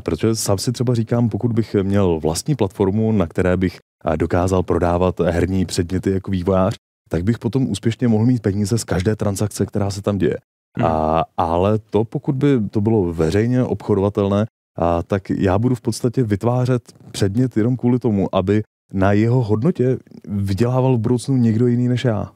protože 0.00 0.34
sám 0.34 0.58
si 0.58 0.72
třeba 0.72 0.94
říkám, 0.94 1.28
pokud 1.28 1.52
bych 1.52 1.74
měl 1.82 2.20
vlastní 2.20 2.54
platformu, 2.54 3.12
na 3.12 3.26
které 3.26 3.56
bych 3.56 3.78
dokázal 4.16 4.62
prodávat 4.62 5.20
herní 5.20 5.66
předměty 5.66 6.10
jako 6.10 6.30
vývojář, 6.30 6.74
tak 7.08 7.24
bych 7.24 7.38
potom 7.38 7.70
úspěšně 7.70 8.08
mohl 8.08 8.26
mít 8.26 8.42
peníze 8.42 8.78
z 8.78 8.84
každé 8.84 9.16
transakce, 9.16 9.66
která 9.66 9.90
se 9.90 10.02
tam 10.02 10.18
děje. 10.18 10.36
Hmm. 10.76 10.86
A, 10.86 11.24
ale 11.36 11.78
to, 11.78 12.04
pokud 12.04 12.34
by 12.34 12.60
to 12.70 12.80
bylo 12.80 13.12
veřejně 13.12 13.64
obchodovatelné, 13.64 14.46
a, 14.78 15.02
tak 15.02 15.30
já 15.30 15.58
budu 15.58 15.74
v 15.74 15.80
podstatě 15.80 16.22
vytvářet 16.22 16.82
předmět 17.10 17.56
jenom 17.56 17.76
kvůli 17.76 17.98
tomu, 17.98 18.34
aby 18.34 18.62
na 18.92 19.12
jeho 19.12 19.42
hodnotě 19.42 19.98
vydělával 20.28 20.96
v 20.96 21.00
budoucnu 21.00 21.36
někdo 21.36 21.66
jiný 21.66 21.88
než 21.88 22.04
já. 22.04 22.30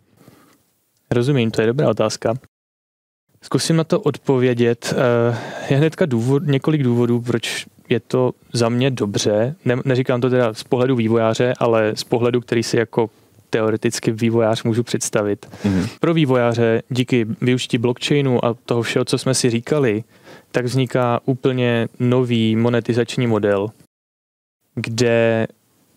Rozumím, 1.10 1.50
to 1.50 1.60
je 1.60 1.66
dobrá 1.66 1.90
otázka. 1.90 2.34
Zkusím 3.42 3.76
na 3.76 3.84
to 3.84 4.00
odpovědět. 4.00 4.94
Eh, 4.96 5.38
je 5.70 5.76
hnedka 5.76 6.06
důvod, 6.06 6.42
několik 6.46 6.82
důvodů, 6.82 7.20
proč 7.20 7.66
je 7.88 8.00
to 8.00 8.32
za 8.52 8.68
mě 8.68 8.90
dobře. 8.90 9.54
Ne, 9.64 9.76
neříkám 9.84 10.20
to 10.20 10.30
teda 10.30 10.54
z 10.54 10.64
pohledu 10.64 10.96
vývojáře, 10.96 11.54
ale 11.58 11.92
z 11.94 12.04
pohledu, 12.04 12.40
který 12.40 12.62
si 12.62 12.76
jako 12.76 13.10
teoreticky 13.50 14.12
vývojář 14.12 14.62
můžu 14.62 14.82
představit. 14.82 15.46
Mm-hmm. 15.64 15.88
Pro 16.00 16.14
vývojáře 16.14 16.82
díky 16.88 17.26
využití 17.40 17.78
blockchainu 17.78 18.44
a 18.44 18.54
toho 18.54 18.82
všeho, 18.82 19.04
co 19.04 19.18
jsme 19.18 19.34
si 19.34 19.50
říkali, 19.50 20.04
tak 20.50 20.64
vzniká 20.64 21.20
úplně 21.24 21.88
nový 22.00 22.56
monetizační 22.56 23.26
model, 23.26 23.68
kde 24.74 25.46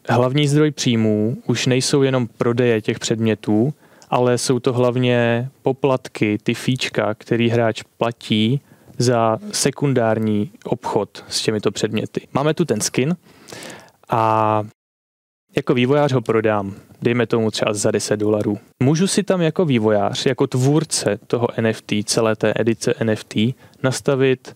hlavní 0.09 0.47
zdroj 0.47 0.71
příjmů 0.71 1.37
už 1.45 1.65
nejsou 1.65 2.01
jenom 2.01 2.27
prodeje 2.27 2.81
těch 2.81 2.99
předmětů, 2.99 3.73
ale 4.09 4.37
jsou 4.37 4.59
to 4.59 4.73
hlavně 4.73 5.49
poplatky, 5.61 6.37
ty 6.43 6.53
fíčka, 6.53 7.13
který 7.13 7.49
hráč 7.49 7.83
platí 7.97 8.61
za 8.97 9.37
sekundární 9.51 10.51
obchod 10.63 11.23
s 11.27 11.41
těmito 11.41 11.71
předměty. 11.71 12.27
Máme 12.33 12.53
tu 12.53 12.65
ten 12.65 12.81
skin 12.81 13.15
a 14.09 14.63
jako 15.55 15.73
vývojář 15.73 16.13
ho 16.13 16.21
prodám, 16.21 16.73
dejme 17.01 17.27
tomu 17.27 17.51
třeba 17.51 17.73
za 17.73 17.91
10 17.91 18.17
dolarů. 18.17 18.59
Můžu 18.83 19.07
si 19.07 19.23
tam 19.23 19.41
jako 19.41 19.65
vývojář, 19.65 20.25
jako 20.25 20.47
tvůrce 20.47 21.19
toho 21.27 21.47
NFT, 21.61 21.93
celé 22.05 22.35
té 22.35 22.53
edice 22.55 22.93
NFT, 23.03 23.35
nastavit 23.83 24.55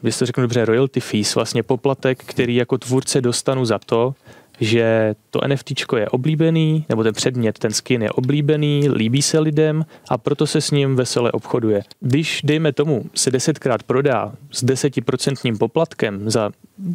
když 0.00 0.18
to 0.18 0.26
řeknu 0.26 0.42
dobře, 0.42 0.64
royalty 0.64 1.00
fees, 1.00 1.34
vlastně 1.34 1.62
poplatek, 1.62 2.24
který 2.24 2.56
jako 2.56 2.78
tvůrce 2.78 3.20
dostanu 3.20 3.64
za 3.64 3.78
to, 3.78 4.14
že 4.60 5.14
to 5.30 5.40
NFT 5.48 5.70
je 5.96 6.08
oblíbený, 6.08 6.84
nebo 6.88 7.02
ten 7.02 7.14
předmět, 7.14 7.58
ten 7.58 7.70
skin 7.70 8.02
je 8.02 8.10
oblíbený, 8.10 8.88
líbí 8.88 9.22
se 9.22 9.38
lidem 9.38 9.84
a 10.08 10.18
proto 10.18 10.46
se 10.46 10.60
s 10.60 10.70
ním 10.70 10.96
vesele 10.96 11.32
obchoduje. 11.32 11.82
Když, 12.00 12.40
dejme 12.44 12.72
tomu, 12.72 13.04
se 13.14 13.30
desetkrát 13.30 13.82
prodá 13.82 14.32
s 14.50 14.64
desetiprocentním 14.64 15.58
poplatkem 15.58 16.30
za 16.30 16.50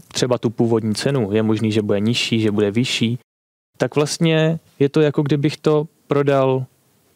třeba 0.08 0.38
tu 0.38 0.50
původní 0.50 0.96
cenu, 0.96 1.32
je 1.32 1.44
možný, 1.44 1.72
že 1.72 1.82
bude 1.82 2.00
nižší, 2.00 2.40
že 2.40 2.52
bude 2.52 2.72
vyšší, 2.72 3.20
tak 3.78 3.96
vlastně 3.96 4.60
je 4.80 4.90
to 4.90 5.02
jako 5.02 5.22
kdybych 5.22 5.58
to 5.58 5.88
prodal 6.08 6.66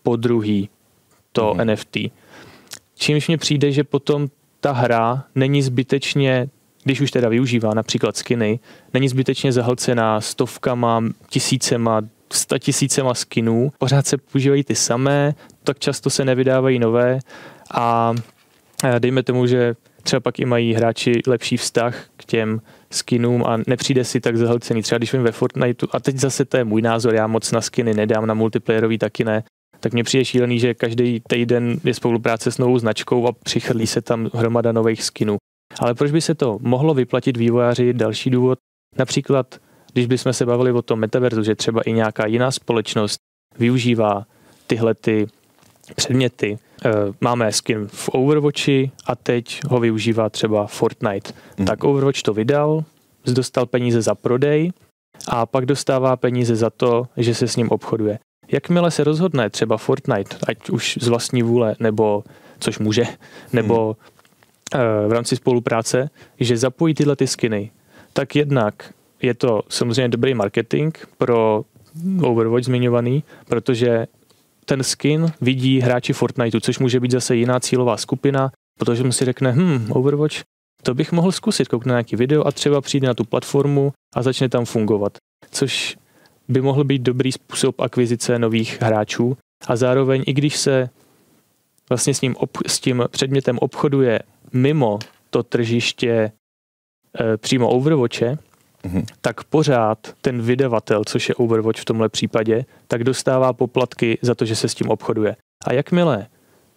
po 0.04 0.16
druhý, 0.16 0.70
to 1.32 1.54
mm. 1.54 1.68
NFT. 1.68 1.98
Čímž 2.96 3.28
mi 3.28 3.38
přijde, 3.38 3.72
že 3.72 3.84
potom 3.84 4.28
ta 4.60 4.72
hra 4.72 5.24
není 5.36 5.62
zbytečně 5.62 6.50
když 6.84 7.02
už 7.02 7.12
teda 7.12 7.30
využívá 7.30 7.74
například 7.74 8.18
skiny, 8.18 8.60
není 8.94 9.10
zbytečně 9.10 9.52
zahlcená 9.52 10.22
stovkama, 10.22 11.04
tisícema, 11.30 12.02
sta 12.34 12.60
tisícema 12.60 13.14
skinů. 13.14 13.72
Pořád 13.78 14.08
se 14.08 14.18
používají 14.18 14.64
ty 14.64 14.76
samé, 14.76 15.36
tak 15.64 15.80
často 15.80 16.10
se 16.10 16.26
nevydávají 16.26 16.80
nové 16.80 17.20
a 17.74 18.14
dejme 19.00 19.24
tomu, 19.24 19.48
že 19.48 19.76
třeba 20.04 20.20
pak 20.20 20.40
i 20.40 20.46
mají 20.46 20.74
hráči 20.74 21.22
lepší 21.28 21.58
vztah 21.58 22.06
k 22.18 22.26
těm 22.26 22.62
skinům 22.92 23.44
a 23.46 23.58
nepřijde 23.68 24.04
si 24.04 24.20
tak 24.20 24.38
zahlcený. 24.38 24.82
Třeba 24.82 24.98
když 24.98 25.14
vím 25.14 25.24
ve 25.24 25.32
Fortniteu, 25.32 25.88
a 25.92 26.00
teď 26.00 26.18
zase 26.18 26.46
to 26.46 26.58
je 26.58 26.64
můj 26.64 26.82
názor, 26.82 27.16
já 27.16 27.28
moc 27.28 27.52
na 27.52 27.62
skiny 27.62 27.94
nedám, 27.94 28.26
na 28.26 28.34
multiplayerový 28.34 28.98
taky 28.98 29.24
ne, 29.24 29.44
tak 29.80 29.94
mně 29.94 30.04
přijde 30.04 30.26
šílený, 30.26 30.60
že 30.60 30.74
každý 30.74 31.22
týden 31.28 31.80
je 31.84 31.94
spolupráce 31.94 32.52
s 32.52 32.58
novou 32.58 32.80
značkou 32.80 33.28
a 33.28 33.32
přichrlí 33.32 33.88
se 33.88 34.02
tam 34.02 34.30
hromada 34.34 34.72
nových 34.72 35.04
skinů. 35.04 35.38
Ale 35.80 35.94
proč 35.94 36.12
by 36.12 36.22
se 36.22 36.36
to 36.36 36.58
mohlo 36.62 36.94
vyplatit 36.94 37.38
vývojáři? 37.38 37.94
Další 37.94 38.30
důvod, 38.30 38.60
například, 38.98 39.56
když 39.94 40.06
bychom 40.06 40.34
se 40.34 40.46
bavili 40.46 40.72
o 40.72 40.82
tom 40.82 41.00
metaverzu, 41.00 41.44
že 41.44 41.56
třeba 41.56 41.82
i 41.82 41.94
nějaká 41.94 42.28
jiná 42.28 42.52
společnost 42.52 43.20
využívá 43.58 44.26
tyhle 44.68 44.96
ty 44.96 45.28
předměty. 45.96 46.58
Eh, 46.86 46.92
máme 47.22 47.52
skin 47.52 47.88
v 47.88 48.10
Overwatchi 48.10 48.92
a 49.06 49.16
teď 49.16 49.62
ho 49.68 49.80
využívá 49.80 50.30
třeba 50.30 50.68
Fortnite. 50.68 51.34
Hmm. 51.58 51.68
Tak 51.68 51.84
Overwatch 51.84 52.22
to 52.22 52.34
vydal, 52.34 52.84
dostal 53.26 53.66
peníze 53.66 54.02
za 54.02 54.16
prodej 54.16 54.72
a 55.28 55.46
pak 55.46 55.66
dostává 55.66 56.16
peníze 56.16 56.56
za 56.56 56.70
to, 56.70 57.08
že 57.18 57.36
se 57.36 57.48
s 57.48 57.56
ním 57.56 57.70
obchoduje. 57.70 58.20
Jakmile 58.52 58.92
se 58.92 59.04
rozhodne 59.04 59.50
třeba 59.50 59.78
Fortnite, 59.78 60.38
ať 60.48 60.70
už 60.70 60.98
z 61.02 61.08
vlastní 61.08 61.44
vůle, 61.44 61.76
nebo 61.80 62.24
což 62.60 62.80
může, 62.80 63.04
nebo 63.54 63.86
hmm. 63.86 64.19
V 65.08 65.12
rámci 65.12 65.36
spolupráce, 65.36 66.10
že 66.40 66.58
zapojí 66.58 66.94
tyhle 66.94 67.16
ty 67.16 67.28
skiny, 67.28 67.72
tak 68.14 68.36
jednak 68.36 68.94
je 69.22 69.34
to 69.34 69.62
samozřejmě 69.70 70.10
dobrý 70.10 70.34
marketing 70.34 70.98
pro 71.18 71.64
Overwatch 72.22 72.66
zmiňovaný, 72.66 73.24
protože 73.48 74.08
ten 74.66 74.84
skin 74.84 75.32
vidí 75.42 75.80
hráči 75.80 76.14
Fortniteu, 76.14 76.60
což 76.60 76.80
může 76.80 77.00
být 77.00 77.12
zase 77.12 77.36
jiná 77.36 77.60
cílová 77.60 77.98
skupina, 77.98 78.52
protože 78.80 79.04
mu 79.04 79.12
si 79.12 79.26
řekne, 79.26 79.52
hm, 79.52 79.88
Overwatch, 79.92 80.36
to 80.84 80.94
bych 80.94 81.12
mohl 81.12 81.32
zkusit, 81.32 81.68
koukne 81.68 81.90
na 81.90 81.96
nějaký 81.96 82.16
video 82.16 82.48
a 82.48 82.52
třeba 82.52 82.82
přijde 82.82 83.08
na 83.08 83.14
tu 83.14 83.24
platformu 83.24 83.92
a 84.16 84.24
začne 84.24 84.50
tam 84.50 84.66
fungovat. 84.66 85.18
Což 85.52 85.98
by 86.48 86.62
mohl 86.62 86.84
být 86.84 87.02
dobrý 87.02 87.32
způsob 87.32 87.82
akvizice 87.82 88.40
nových 88.40 88.82
hráčů 88.82 89.38
a 89.68 89.76
zároveň 89.76 90.24
i 90.28 90.34
když 90.34 90.58
se 90.58 90.90
vlastně 91.90 92.14
s, 92.14 92.22
ním 92.22 92.36
ob, 92.36 92.50
s 92.68 92.80
tím 92.80 93.04
předmětem 93.12 93.58
obchoduje 93.58 94.20
mimo 94.54 95.00
to 95.30 95.44
tržiště 95.44 96.12
e, 96.12 96.32
přímo 97.38 97.70
Overwatche, 97.70 98.38
mm-hmm. 98.84 99.06
tak 99.22 99.44
pořád 99.44 100.14
ten 100.22 100.42
vydavatel, 100.42 101.04
což 101.06 101.30
je 101.30 101.36
Overwatch 101.36 101.80
v 101.80 101.86
tomhle 101.86 102.10
případě, 102.10 102.66
tak 102.88 103.04
dostává 103.04 103.54
poplatky 103.54 104.18
za 104.22 104.36
to, 104.36 104.46
že 104.46 104.56
se 104.56 104.70
s 104.70 104.76
tím 104.76 104.90
obchoduje. 104.90 105.36
A 105.66 105.74
jakmile 105.74 106.28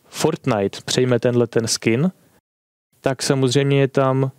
Fortnite 0.08 0.78
přejme 0.84 1.20
tenhle 1.20 1.46
ten 1.46 1.66
skin, 1.66 2.10
tak 3.00 3.22
samozřejmě 3.22 3.80
je 3.80 3.88
tam 3.88 4.30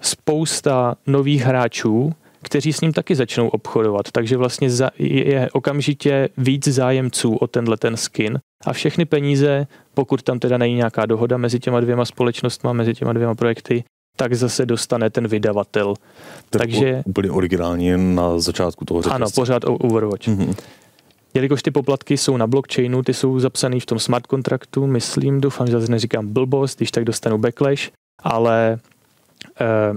spousta 0.00 0.94
nových 1.06 1.42
hráčů, 1.42 2.12
kteří 2.42 2.72
s 2.72 2.80
ním 2.80 2.92
taky 2.92 3.14
začnou 3.14 3.48
obchodovat. 3.48 4.10
Takže 4.12 4.36
vlastně 4.36 4.68
je 4.98 5.50
okamžitě 5.52 6.28
víc 6.36 6.68
zájemců 6.68 7.36
o 7.36 7.46
tenhle 7.46 7.76
ten 7.76 7.96
skin 7.96 8.38
a 8.64 8.72
všechny 8.72 9.04
peníze, 9.04 9.66
pokud 9.94 10.22
tam 10.22 10.38
teda 10.38 10.58
není 10.58 10.74
nějaká 10.74 11.06
dohoda 11.06 11.36
mezi 11.36 11.60
těma 11.60 11.80
dvěma 11.80 12.04
společnostmi, 12.04 12.70
mezi 12.72 12.94
těma 12.94 13.12
dvěma 13.12 13.34
projekty, 13.34 13.84
tak 14.16 14.34
zase 14.34 14.66
dostane 14.66 15.10
ten 15.10 15.28
vydavatel. 15.28 15.94
Tak 16.50 16.62
Takže 16.62 17.02
úplně 17.06 17.30
originální 17.30 18.14
na 18.14 18.38
začátku 18.38 18.84
toho 18.84 19.02
řetězce. 19.02 19.14
Ano, 19.16 19.26
pořád 19.34 19.62
Overwatch. 19.66 20.28
Mm-hmm. 20.28 20.54
Jelikož 21.34 21.62
ty 21.62 21.70
poplatky 21.70 22.16
jsou 22.16 22.36
na 22.36 22.46
blockchainu, 22.46 23.02
ty 23.02 23.14
jsou 23.14 23.40
zapsané 23.40 23.80
v 23.80 23.86
tom 23.86 23.98
smart 23.98 24.26
kontraktu, 24.26 24.86
myslím, 24.86 25.40
doufám, 25.40 25.66
že 25.66 25.72
zase 25.72 25.92
neříkám 25.92 26.28
blbost, 26.28 26.76
když 26.76 26.90
tak 26.90 27.04
dostanu 27.04 27.38
backlash, 27.38 27.90
ale 28.22 28.78
eh, 29.60 29.96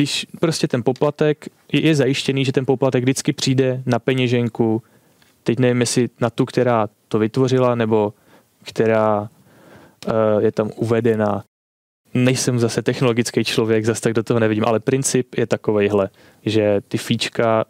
když 0.00 0.26
prostě 0.40 0.68
ten 0.68 0.82
poplatek 0.82 1.48
je, 1.72 1.80
je 1.80 1.94
zajištěný, 1.94 2.44
že 2.44 2.52
ten 2.52 2.66
poplatek 2.66 3.02
vždycky 3.02 3.32
přijde 3.32 3.82
na 3.86 3.98
peněženku, 3.98 4.82
teď 5.42 5.58
nevím, 5.58 5.80
jestli 5.80 6.08
na 6.20 6.30
tu, 6.30 6.44
která 6.44 6.88
to 7.08 7.18
vytvořila, 7.18 7.74
nebo 7.74 8.14
která 8.64 9.20
uh, 9.20 10.42
je 10.42 10.52
tam 10.52 10.70
uvedena. 10.76 11.44
Nejsem 12.14 12.58
zase 12.58 12.82
technologický 12.82 13.44
člověk, 13.44 13.84
zase 13.84 14.00
tak 14.00 14.12
do 14.12 14.22
toho 14.22 14.40
nevidím, 14.40 14.64
ale 14.64 14.80
princip 14.80 15.34
je 15.38 15.46
takovejhle, 15.46 16.08
že 16.46 16.80
ty 16.88 16.98
fíčka 16.98 17.64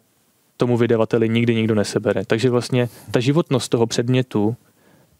tomu 0.57 0.77
vydavateli 0.77 1.29
nikdy 1.29 1.55
nikdo 1.55 1.75
nesebere. 1.75 2.25
Takže 2.25 2.49
vlastně 2.49 2.89
ta 3.11 3.19
životnost 3.19 3.71
toho 3.71 3.87
předmětu 3.87 4.55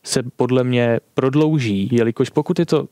se 0.04 0.24
podle 0.36 0.64
mě 0.64 1.00
prodlouží, 1.14 1.90
jelikož 1.92 2.30
pokud 2.30 2.60
je 2.60 2.66
to 2.66 2.88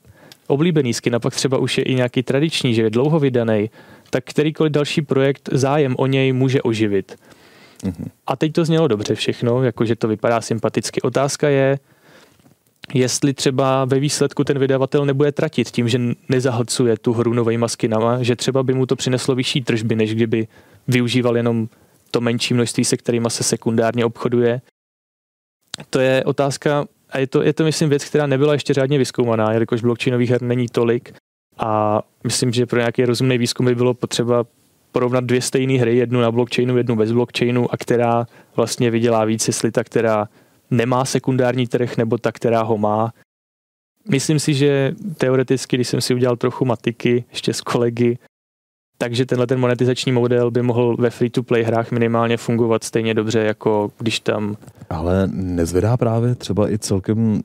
oblíbený 0.49 0.93
skin 0.93 1.15
a 1.15 1.19
pak 1.19 1.36
třeba 1.36 1.58
už 1.58 1.77
je 1.77 1.84
i 1.84 1.95
nějaký 1.95 2.23
tradiční, 2.23 2.73
že 2.73 2.82
je 2.82 2.89
dlouho 2.89 3.19
vydaný, 3.19 3.69
tak 4.09 4.23
kterýkoliv 4.25 4.71
další 4.71 5.01
projekt 5.01 5.49
zájem 5.51 5.95
o 5.97 6.07
něj 6.07 6.33
může 6.33 6.61
oživit. 6.61 7.15
Mm-hmm. 7.83 8.07
A 8.27 8.35
teď 8.35 8.53
to 8.53 8.65
znělo 8.65 8.87
dobře 8.87 9.15
všechno, 9.15 9.63
jakože 9.63 9.95
to 9.95 10.07
vypadá 10.07 10.41
sympaticky. 10.41 11.01
Otázka 11.01 11.49
je, 11.49 11.79
jestli 12.93 13.33
třeba 13.33 13.85
ve 13.85 13.99
výsledku 13.99 14.43
ten 14.43 14.59
vydavatel 14.59 15.05
nebude 15.05 15.31
tratit 15.31 15.69
tím, 15.69 15.89
že 15.89 15.99
nezahlcuje 16.29 16.97
tu 16.97 17.13
hru 17.13 17.33
novými 17.33 17.65
skinama, 17.67 18.23
že 18.23 18.35
třeba 18.35 18.63
by 18.63 18.73
mu 18.73 18.85
to 18.85 18.95
přineslo 18.95 19.35
vyšší 19.35 19.61
tržby, 19.61 19.95
než 19.95 20.15
kdyby 20.15 20.47
využíval 20.87 21.37
jenom 21.37 21.69
to 22.11 22.21
menší 22.21 22.53
množství, 22.53 22.85
se 22.85 22.97
kterými 22.97 23.29
se 23.29 23.43
sekundárně 23.43 24.05
obchoduje. 24.05 24.61
To 25.89 25.99
je 25.99 26.23
otázka, 26.23 26.85
a 27.09 27.17
je 27.17 27.27
to, 27.27 27.43
je 27.43 27.53
to 27.53 27.63
myslím 27.63 27.89
věc, 27.89 28.05
která 28.05 28.27
nebyla 28.27 28.53
ještě 28.53 28.73
řádně 28.73 28.97
vyskoumaná, 28.97 29.51
jelikož 29.51 29.81
blockchainových 29.81 30.29
her 30.29 30.41
není 30.41 30.67
tolik 30.67 31.13
a 31.59 32.01
myslím, 32.23 32.51
že 32.51 32.65
pro 32.65 32.79
nějaký 32.79 33.05
rozumný 33.05 33.37
výzkum 33.37 33.65
by 33.65 33.75
bylo 33.75 33.93
potřeba 33.93 34.45
porovnat 34.91 35.23
dvě 35.23 35.41
stejné 35.41 35.79
hry, 35.79 35.97
jednu 35.97 36.21
na 36.21 36.31
blockchainu, 36.31 36.77
jednu 36.77 36.95
bez 36.95 37.11
blockchainu 37.11 37.73
a 37.73 37.77
která 37.77 38.25
vlastně 38.55 38.91
vydělá 38.91 39.25
víc, 39.25 39.47
jestli 39.47 39.71
ta, 39.71 39.83
která 39.83 40.27
nemá 40.71 41.05
sekundární 41.05 41.67
trh, 41.67 41.97
nebo 41.97 42.17
ta, 42.17 42.31
která 42.31 42.61
ho 42.61 42.77
má. 42.77 43.13
Myslím 44.09 44.39
si, 44.39 44.53
že 44.53 44.95
teoreticky, 45.17 45.77
když 45.77 45.87
jsem 45.87 46.01
si 46.01 46.13
udělal 46.13 46.37
trochu 46.37 46.65
matiky 46.65 47.23
ještě 47.29 47.53
s 47.53 47.61
kolegy, 47.61 48.17
takže 49.01 49.25
tenhle 49.25 49.47
ten 49.47 49.59
monetizační 49.59 50.12
model 50.12 50.51
by 50.51 50.62
mohl 50.62 50.95
ve 50.99 51.09
free-to-play 51.09 51.63
hrách 51.63 51.91
minimálně 51.91 52.38
fungovat 52.38 52.83
stejně 52.83 53.13
dobře, 53.13 53.39
jako 53.39 53.91
když 54.00 54.19
tam... 54.19 54.56
Ale 54.89 55.27
nezvedá 55.33 55.97
právě 55.97 56.35
třeba 56.35 56.71
i 56.71 56.77
celkem 56.77 57.33
uh, 57.33 57.39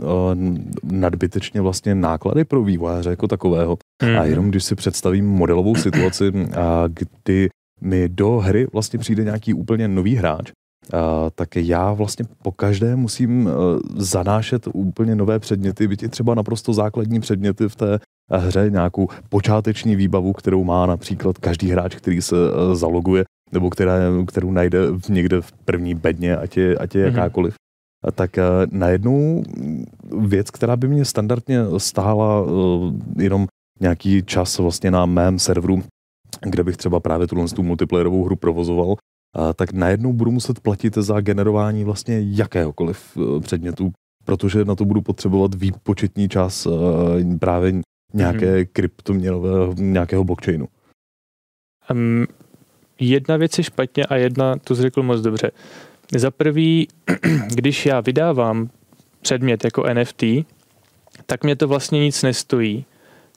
nadbytečně 0.82 1.60
vlastně 1.60 1.94
náklady 1.94 2.44
pro 2.44 2.62
vývojáře 2.62 3.10
jako 3.10 3.28
takového. 3.28 3.78
Hmm. 4.02 4.16
A 4.16 4.20
mhm. 4.20 4.30
jenom 4.30 4.50
když 4.50 4.64
si 4.64 4.74
představím 4.74 5.26
modelovou 5.26 5.74
situaci, 5.74 6.30
uh, 6.30 6.44
kdy 6.88 7.48
mi 7.80 8.08
do 8.08 8.30
hry 8.30 8.66
vlastně 8.72 8.98
přijde 8.98 9.24
nějaký 9.24 9.54
úplně 9.54 9.88
nový 9.88 10.14
hráč, 10.14 10.52
Uh, 10.92 11.00
tak 11.34 11.56
já 11.56 11.92
vlastně 11.92 12.24
po 12.42 12.52
každé 12.52 12.96
musím 12.96 13.46
uh, 13.46 13.52
zanášet 13.96 14.68
úplně 14.72 15.16
nové 15.16 15.38
předměty, 15.38 15.88
byť 15.88 16.02
i 16.02 16.08
třeba 16.08 16.34
naprosto 16.34 16.72
základní 16.72 17.20
předměty 17.20 17.68
v 17.68 17.76
té 17.76 17.98
hře, 18.30 18.70
nějakou 18.70 19.08
počáteční 19.28 19.96
výbavu, 19.96 20.32
kterou 20.32 20.64
má 20.64 20.86
například 20.86 21.38
každý 21.38 21.70
hráč, 21.70 21.94
který 21.94 22.22
se 22.22 22.36
uh, 22.36 22.74
zaloguje, 22.74 23.24
nebo 23.52 23.70
která, 23.70 23.94
kterou 24.26 24.50
najde 24.50 24.78
někde 25.08 25.40
v 25.40 25.52
první 25.52 25.94
bedně, 25.94 26.36
ať 26.36 26.56
je, 26.56 26.76
ať 26.76 26.94
je 26.94 27.02
mm-hmm. 27.02 27.06
jakákoliv. 27.06 27.54
tak 28.14 28.38
eh, 28.38 28.44
najednou 28.70 29.42
věc, 30.20 30.50
která 30.50 30.76
by 30.76 30.88
mě 30.88 31.04
standardně 31.04 31.58
stála 31.78 32.44
eh, 32.44 33.22
jenom 33.22 33.46
nějaký 33.80 34.22
čas 34.22 34.58
vlastně 34.58 34.90
na 34.90 35.06
mém 35.06 35.38
serveru, 35.38 35.82
kde 36.42 36.64
bych 36.64 36.76
třeba 36.76 37.00
právě 37.00 37.26
tuhle 37.26 37.48
tu 37.48 37.62
multiplayerovou 37.62 38.24
hru 38.24 38.36
provozoval, 38.36 38.96
tak 39.56 39.72
najednou 39.72 40.12
budu 40.12 40.30
muset 40.30 40.60
platit 40.60 40.94
za 40.94 41.20
generování 41.20 41.84
vlastně 41.84 42.20
jakéhokoliv 42.20 43.18
předmětu, 43.40 43.92
protože 44.24 44.64
na 44.64 44.74
to 44.74 44.84
budu 44.84 45.02
potřebovat 45.02 45.54
výpočetní 45.54 46.28
čas 46.28 46.66
právě 47.40 47.72
nějaké 48.14 48.56
hmm. 48.56 48.64
kryptoměnové, 48.72 49.50
nějakého 49.76 50.24
blockchainu. 50.24 50.68
Um, 51.90 52.26
jedna 53.00 53.36
věc 53.36 53.58
je 53.58 53.64
špatně 53.64 54.04
a 54.04 54.16
jedna, 54.16 54.56
to 54.56 54.74
řekl 54.74 55.02
moc 55.02 55.20
dobře. 55.20 55.50
Za 56.16 56.30
prvý, 56.30 56.88
když 57.54 57.86
já 57.86 58.00
vydávám 58.00 58.70
předmět 59.22 59.64
jako 59.64 59.84
NFT, 59.94 60.22
tak 61.26 61.44
mě 61.44 61.56
to 61.56 61.68
vlastně 61.68 62.00
nic 62.00 62.22
nestojí, 62.22 62.84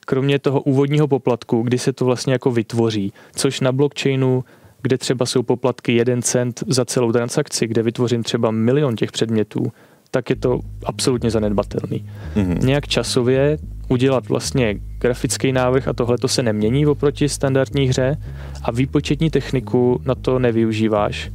kromě 0.06 0.38
toho 0.38 0.60
úvodního 0.60 1.08
poplatku, 1.08 1.62
kdy 1.62 1.78
se 1.78 1.92
to 1.92 2.04
vlastně 2.04 2.32
jako 2.32 2.50
vytvoří, 2.50 3.12
což 3.34 3.60
na 3.60 3.72
blockchainu, 3.72 4.44
kde 4.82 4.98
třeba 4.98 5.26
jsou 5.26 5.42
poplatky 5.42 5.92
1 5.92 6.22
cent 6.22 6.64
za 6.66 6.84
celou 6.84 7.12
transakci, 7.12 7.66
kde 7.66 7.82
vytvořím 7.82 8.22
třeba 8.22 8.50
milion 8.50 8.96
těch 8.96 9.12
předmětů, 9.12 9.72
tak 10.10 10.30
je 10.30 10.36
to 10.36 10.60
absolutně 10.84 11.30
zanedbatelný. 11.30 12.10
Mm-hmm. 12.34 12.64
Nějak 12.64 12.88
časově 12.88 13.58
udělat 13.88 14.28
vlastně 14.28 14.74
grafický 14.98 15.52
návrh 15.52 15.88
a 15.88 15.92
tohle 15.92 16.18
to 16.18 16.28
se 16.28 16.42
nemění 16.42 16.86
oproti 16.86 17.28
standardní 17.28 17.86
hře 17.86 18.16
a 18.62 18.70
výpočetní 18.70 19.30
techniku 19.30 20.00
na 20.04 20.14
to 20.14 20.38
nevyužíváš. 20.38 21.30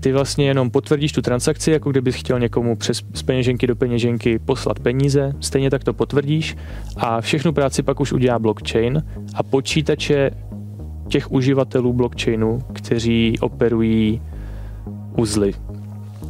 Ty 0.00 0.12
vlastně 0.12 0.46
jenom 0.46 0.70
potvrdíš 0.70 1.12
tu 1.12 1.22
transakci, 1.22 1.70
jako 1.70 1.90
kdybys 1.90 2.14
chtěl 2.14 2.38
někomu 2.38 2.76
přes 2.76 3.02
z 3.14 3.22
peněženky 3.22 3.66
do 3.66 3.76
peněženky 3.76 4.38
poslat 4.38 4.78
peníze, 4.78 5.32
stejně 5.40 5.70
tak 5.70 5.84
to 5.84 5.92
potvrdíš 5.92 6.56
a 6.96 7.20
všechnu 7.20 7.52
práci 7.52 7.82
pak 7.82 8.00
už 8.00 8.12
udělá 8.12 8.38
blockchain 8.38 9.02
a 9.34 9.42
počítače 9.42 10.30
těch 11.08 11.32
uživatelů 11.32 11.92
blockchainu, 11.92 12.58
kteří 12.72 13.38
operují 13.40 14.22
uzly, 15.16 15.52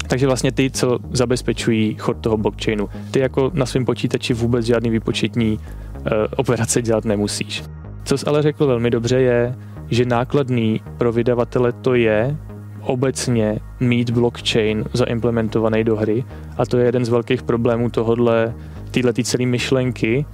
takže 0.08 0.26
vlastně 0.26 0.52
ty, 0.52 0.70
co 0.70 0.98
zabezpečují 1.10 1.94
chod 1.94 2.16
toho 2.20 2.36
blockchainu. 2.36 2.88
Ty 3.10 3.20
jako 3.20 3.50
na 3.54 3.66
svém 3.66 3.84
počítači 3.84 4.34
vůbec 4.34 4.66
žádný 4.66 4.90
výpočetní 4.90 5.52
uh, 5.58 6.02
operace 6.36 6.82
dělat 6.82 7.04
nemusíš. 7.04 7.64
Co 8.04 8.18
jsi 8.18 8.26
ale 8.26 8.42
řekl 8.42 8.66
velmi 8.66 8.90
dobře 8.90 9.20
je, 9.20 9.54
že 9.90 10.04
nákladný 10.04 10.80
pro 10.98 11.12
vydavatele 11.12 11.72
to 11.72 11.94
je 11.94 12.36
obecně 12.82 13.60
mít 13.80 14.10
blockchain 14.10 14.84
zaimplementovaný 14.92 15.84
do 15.84 15.96
hry 15.96 16.24
a 16.58 16.66
to 16.66 16.78
je 16.78 16.86
jeden 16.86 17.04
z 17.04 17.08
velkých 17.08 17.42
problémů 17.42 17.90
tohodle, 17.90 18.54
téhle 18.90 19.12
celé 19.12 19.46
myšlenky, 19.46 20.26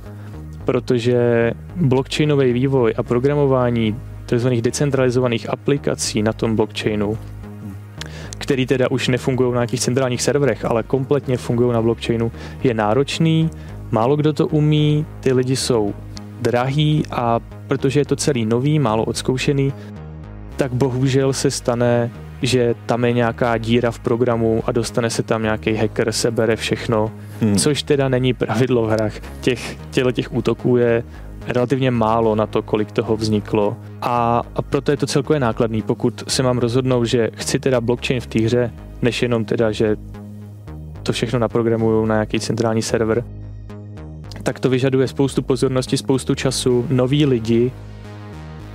protože 0.65 1.53
blockchainový 1.77 2.53
vývoj 2.53 2.95
a 2.97 3.03
programování 3.03 3.97
tzv. 4.27 4.49
decentralizovaných 4.49 5.51
aplikací 5.51 6.23
na 6.23 6.33
tom 6.33 6.57
blockchainu 6.57 7.19
který 8.39 8.67
teda 8.67 8.91
už 8.91 9.09
nefungují 9.09 9.53
na 9.53 9.57
nějakých 9.57 9.81
centrálních 9.81 10.23
serverech, 10.23 10.65
ale 10.65 10.83
kompletně 10.83 11.37
fungují 11.37 11.73
na 11.73 11.83
blockchainu, 11.83 12.33
je 12.63 12.75
náročný, 12.75 13.51
málo 13.91 14.17
kdo 14.17 14.33
to 14.33 14.47
umí, 14.47 15.07
ty 15.21 15.33
lidi 15.33 15.57
jsou 15.57 15.95
drahý 16.41 17.03
a 17.11 17.41
protože 17.67 18.01
je 18.01 18.05
to 18.05 18.17
celý 18.17 18.47
nový, 18.47 18.79
málo 18.79 19.05
odzkoušený, 19.05 19.73
tak 20.57 20.73
bohužel 20.73 21.33
se 21.33 21.51
stane, 21.51 22.11
že 22.43 22.75
tam 22.87 23.05
je 23.05 23.13
nějaká 23.13 23.59
díra 23.59 23.91
v 23.91 23.99
programu 23.99 24.63
a 24.67 24.73
dostane 24.73 25.11
se 25.11 25.23
tam 25.23 25.43
nějaký 25.43 25.75
hacker, 25.75 26.13
sebere 26.13 26.57
všechno, 26.57 27.11
hmm. 27.41 27.57
což 27.57 27.83
teda 27.83 28.09
není 28.09 28.33
pravidlo 28.35 28.87
v 28.87 28.91
hrách. 28.91 29.13
Těch, 29.41 29.77
těch 30.13 30.35
útoků 30.35 30.77
je 30.77 31.05
relativně 31.47 31.91
málo 31.91 32.35
na 32.35 32.47
to, 32.47 32.63
kolik 32.63 32.93
toho 32.93 33.17
vzniklo. 33.17 33.77
A, 34.03 34.43
a 34.55 34.63
proto 34.63 34.91
je 34.91 34.97
to 34.97 35.07
celkově 35.07 35.41
nákladný, 35.41 35.83
pokud 35.83 36.25
se 36.29 36.43
mám 36.43 36.59
rozhodnout, 36.59 37.05
že 37.05 37.31
chci 37.35 37.59
teda 37.59 37.81
blockchain 37.81 38.21
v 38.21 38.27
té 38.27 38.41
hře, 38.41 38.73
než 39.03 39.23
jenom 39.23 39.45
teda, 39.45 39.73
že 39.73 39.97
to 41.03 41.13
všechno 41.13 41.39
naprogramuju 41.39 42.07
na 42.07 42.15
nějaký 42.15 42.41
centrální 42.41 42.83
server, 42.83 43.25
tak 44.43 44.61
to 44.61 44.71
vyžaduje 44.71 45.09
spoustu 45.09 45.43
pozornosti, 45.43 45.97
spoustu 45.97 46.35
času, 46.35 46.87
noví 46.91 47.27
lidi 47.27 47.73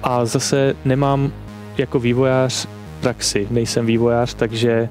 a 0.03 0.25
zase 0.25 0.75
nemám 0.85 1.31
jako 1.77 1.99
vývojář 1.99 2.67
praxi, 3.01 3.47
nejsem 3.51 3.85
vývojář, 3.85 4.33
takže 4.33 4.89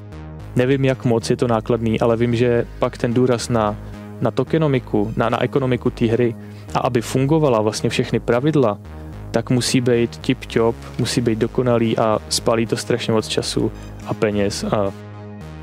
nevím, 0.56 0.84
jak 0.84 1.04
moc 1.04 1.30
je 1.30 1.36
to 1.36 1.48
nákladný, 1.48 2.00
ale 2.00 2.16
vím, 2.16 2.36
že 2.36 2.66
pak 2.78 2.98
ten 2.98 3.14
důraz 3.14 3.48
na, 3.48 3.76
na 4.20 4.30
tokenomiku, 4.30 5.12
na, 5.16 5.28
na 5.28 5.42
ekonomiku 5.42 5.90
té 5.90 6.06
hry 6.06 6.34
a 6.74 6.78
aby 6.78 7.00
fungovala 7.00 7.60
vlastně 7.60 7.90
všechny 7.90 8.20
pravidla, 8.20 8.78
tak 9.30 9.50
musí 9.50 9.80
být 9.80 10.20
tip-top, 10.20 10.74
musí 10.98 11.20
být 11.20 11.38
dokonalý 11.38 11.98
a 11.98 12.18
spálí 12.28 12.66
to 12.66 12.76
strašně 12.76 13.12
moc 13.12 13.28
času 13.28 13.72
a 14.06 14.14
peněz. 14.14 14.64
A... 14.64 14.92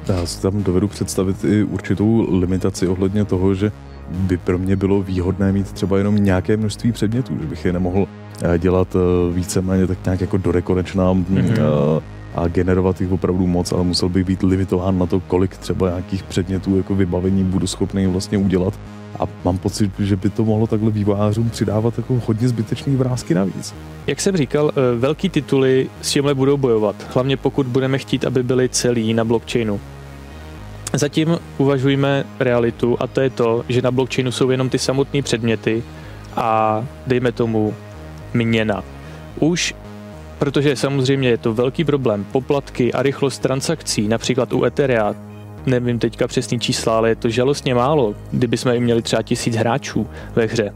Já 0.08 0.26
si 0.26 0.42
tam 0.42 0.64
dovedu 0.64 0.88
představit 0.88 1.44
i 1.44 1.64
určitou 1.64 2.40
limitaci 2.40 2.88
ohledně 2.88 3.26
toho, 3.26 3.54
že 3.54 3.72
by 4.10 4.38
pro 4.38 4.58
mě 4.58 4.76
bylo 4.76 5.02
výhodné 5.02 5.52
mít 5.52 5.72
třeba 5.72 5.98
jenom 5.98 6.16
nějaké 6.16 6.58
množství 6.58 6.92
předmětů, 6.92 7.38
že 7.42 7.48
bych 7.48 7.66
je 7.66 7.74
nemohl 7.74 8.08
eh, 8.42 8.58
dělat 8.60 8.96
eh, 8.96 9.34
víceméně 9.34 9.88
tak 9.88 9.98
nějak 10.06 10.22
jako 10.22 10.38
dorekonečná 10.38 11.14
mm-hmm. 11.14 12.02
A 12.36 12.48
generovat 12.48 13.02
jich 13.02 13.12
opravdu 13.12 13.48
moc, 13.48 13.72
ale 13.72 13.84
musel 13.84 14.10
bych 14.10 14.26
být 14.26 14.44
limitován 14.44 15.00
na 15.00 15.06
to, 15.06 15.20
kolik 15.20 15.58
třeba 15.58 15.90
nějakých 15.90 16.24
předmětů 16.24 16.78
jako 16.78 16.96
vybavení 16.96 17.44
budu 17.44 17.68
schopný 17.68 18.08
vlastně 18.08 18.38
udělat 18.38 18.80
a 19.20 19.24
mám 19.44 19.58
pocit, 19.58 19.92
že 20.00 20.16
by 20.16 20.30
to 20.30 20.46
mohlo 20.46 20.68
takhle 20.68 20.92
vývojářům 20.92 21.50
přidávat 21.50 21.98
jako 21.98 22.22
hodně 22.26 22.48
zbytečný 22.48 22.96
vrázky 22.96 23.34
navíc. 23.34 23.74
Jak 24.08 24.22
jsem 24.22 24.38
říkal, 24.38 24.72
eh, 24.72 25.00
velký 25.00 25.30
tituly 25.30 25.90
s 26.02 26.12
tímhle 26.12 26.34
budou 26.34 26.58
bojovat, 26.58 26.96
hlavně 27.14 27.38
pokud 27.38 27.68
budeme 27.68 27.98
chtít, 27.98 28.26
aby 28.26 28.44
byly 28.44 28.70
celý 28.70 29.14
na 29.14 29.24
blockchainu. 29.24 29.80
Zatím 30.94 31.38
uvažujeme 31.58 32.24
realitu 32.40 32.98
a 33.00 33.08
to 33.08 33.22
je 33.22 33.30
to, 33.30 33.64
že 33.70 33.82
na 33.82 33.92
blockchainu 33.92 34.32
jsou 34.32 34.50
jenom 34.50 34.70
ty 34.70 34.80
samotné 34.80 35.22
předměty 35.22 35.84
a 36.36 36.84
dejme 37.08 37.32
tomu 37.32 37.74
měna. 38.34 38.84
Už 39.40 39.76
protože 40.40 40.76
samozřejmě 40.76 41.30
je 41.30 41.38
to 41.38 41.54
velký 41.54 41.84
problém, 41.84 42.26
poplatky 42.32 42.94
a 42.94 43.04
rychlost 43.04 43.40
transakcí, 43.40 44.08
například 44.08 44.54
u 44.54 44.66
Etherea, 44.66 45.16
nevím 45.66 46.00
teďka 46.00 46.28
přesný 46.28 46.60
čísla, 46.60 46.98
ale 46.98 47.10
je 47.10 47.16
to 47.16 47.30
žalostně 47.30 47.76
málo, 47.76 48.16
kdyby 48.32 48.58
jsme 48.58 48.80
měli 48.80 49.02
třeba 49.02 49.22
tisíc 49.22 49.56
hráčů 49.56 50.08
ve 50.36 50.46
hře. 50.46 50.74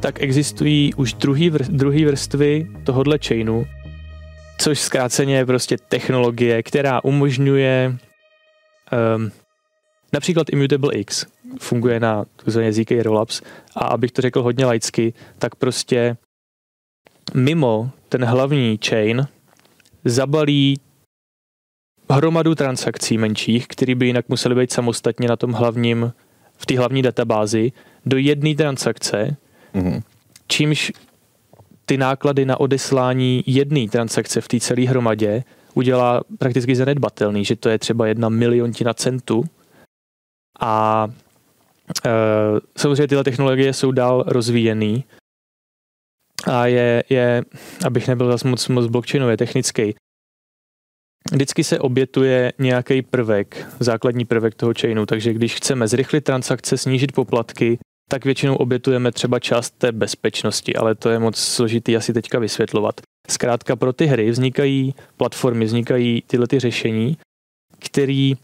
tak 0.00 0.22
existují 0.22 0.94
už 0.94 1.12
druhý, 1.12 1.50
vr- 1.50 1.68
druhý 1.68 2.04
vrstvy 2.04 2.70
tohohle 2.84 3.18
chainu, 3.26 3.66
což 4.58 4.78
zkráceně 4.78 5.36
je 5.36 5.46
prostě 5.46 5.76
technologie, 5.88 6.62
která 6.62 7.04
umožňuje 7.04 7.96
um, 9.16 9.30
například 10.12 10.46
Immutable 10.50 10.94
X 10.94 11.26
funguje 11.60 12.00
na 12.00 12.24
takzvané 12.36 12.72
ZK 12.72 12.90
Rollups 13.02 13.42
a 13.76 13.84
abych 13.84 14.12
to 14.12 14.22
řekl 14.22 14.42
hodně 14.42 14.66
laicky, 14.66 15.12
tak 15.38 15.54
prostě 15.54 16.16
mimo 17.34 17.90
ten 18.08 18.24
hlavní 18.24 18.78
chain 18.88 19.26
zabalí 20.04 20.76
hromadu 22.10 22.54
transakcí 22.54 23.18
menších, 23.18 23.68
které 23.68 23.94
by 23.94 24.06
jinak 24.06 24.28
musely 24.28 24.54
být 24.54 24.72
samostatně 24.72 25.28
na 25.28 25.36
tom 25.36 25.52
hlavním, 25.52 26.12
v 26.56 26.66
té 26.66 26.78
hlavní 26.78 27.02
databázi, 27.02 27.72
do 28.06 28.16
jedné 28.16 28.54
transakce, 28.54 29.36
mm-hmm. 29.74 30.02
čímž 30.46 30.92
ty 31.86 31.96
náklady 31.96 32.44
na 32.44 32.60
odeslání 32.60 33.44
jedné 33.46 33.88
transakce 33.88 34.40
v 34.40 34.48
té 34.48 34.60
celé 34.60 34.88
hromadě 34.88 35.44
udělá 35.74 36.20
prakticky 36.38 36.76
zanedbatelný, 36.76 37.44
že 37.44 37.56
to 37.56 37.68
je 37.68 37.78
třeba 37.78 38.06
jedna 38.06 38.28
miliontina 38.28 38.94
centu. 38.94 39.44
A 40.60 41.08
e, 42.06 42.10
samozřejmě 42.76 43.08
tyhle 43.08 43.24
technologie 43.24 43.72
jsou 43.72 43.92
dál 43.92 44.24
rozvíjený 44.26 45.04
a 46.46 46.66
je, 46.66 47.04
je 47.08 47.44
abych 47.86 48.08
nebyl 48.08 48.32
zase 48.32 48.48
moc, 48.48 48.68
moc 48.68 48.86
blockchainově 48.86 49.36
technický, 49.36 49.94
vždycky 51.32 51.64
se 51.64 51.78
obětuje 51.78 52.52
nějaký 52.58 53.02
prvek, 53.02 53.66
základní 53.80 54.24
prvek 54.24 54.54
toho 54.54 54.72
chainu, 54.80 55.06
takže 55.06 55.32
když 55.32 55.54
chceme 55.54 55.88
zrychlit 55.88 56.24
transakce, 56.24 56.78
snížit 56.78 57.12
poplatky, 57.12 57.78
tak 58.10 58.24
většinou 58.24 58.56
obětujeme 58.56 59.12
třeba 59.12 59.38
část 59.38 59.70
té 59.70 59.92
bezpečnosti, 59.92 60.76
ale 60.76 60.94
to 60.94 61.10
je 61.10 61.18
moc 61.18 61.36
složitý 61.36 61.96
asi 61.96 62.12
teďka 62.12 62.38
vysvětlovat. 62.38 63.00
Zkrátka 63.28 63.76
pro 63.76 63.92
ty 63.92 64.06
hry 64.06 64.30
vznikají 64.30 64.94
platformy, 65.16 65.64
vznikají 65.64 66.22
tyhle 66.26 66.46
ty 66.46 66.58
řešení, 66.58 67.16
který 67.78 68.34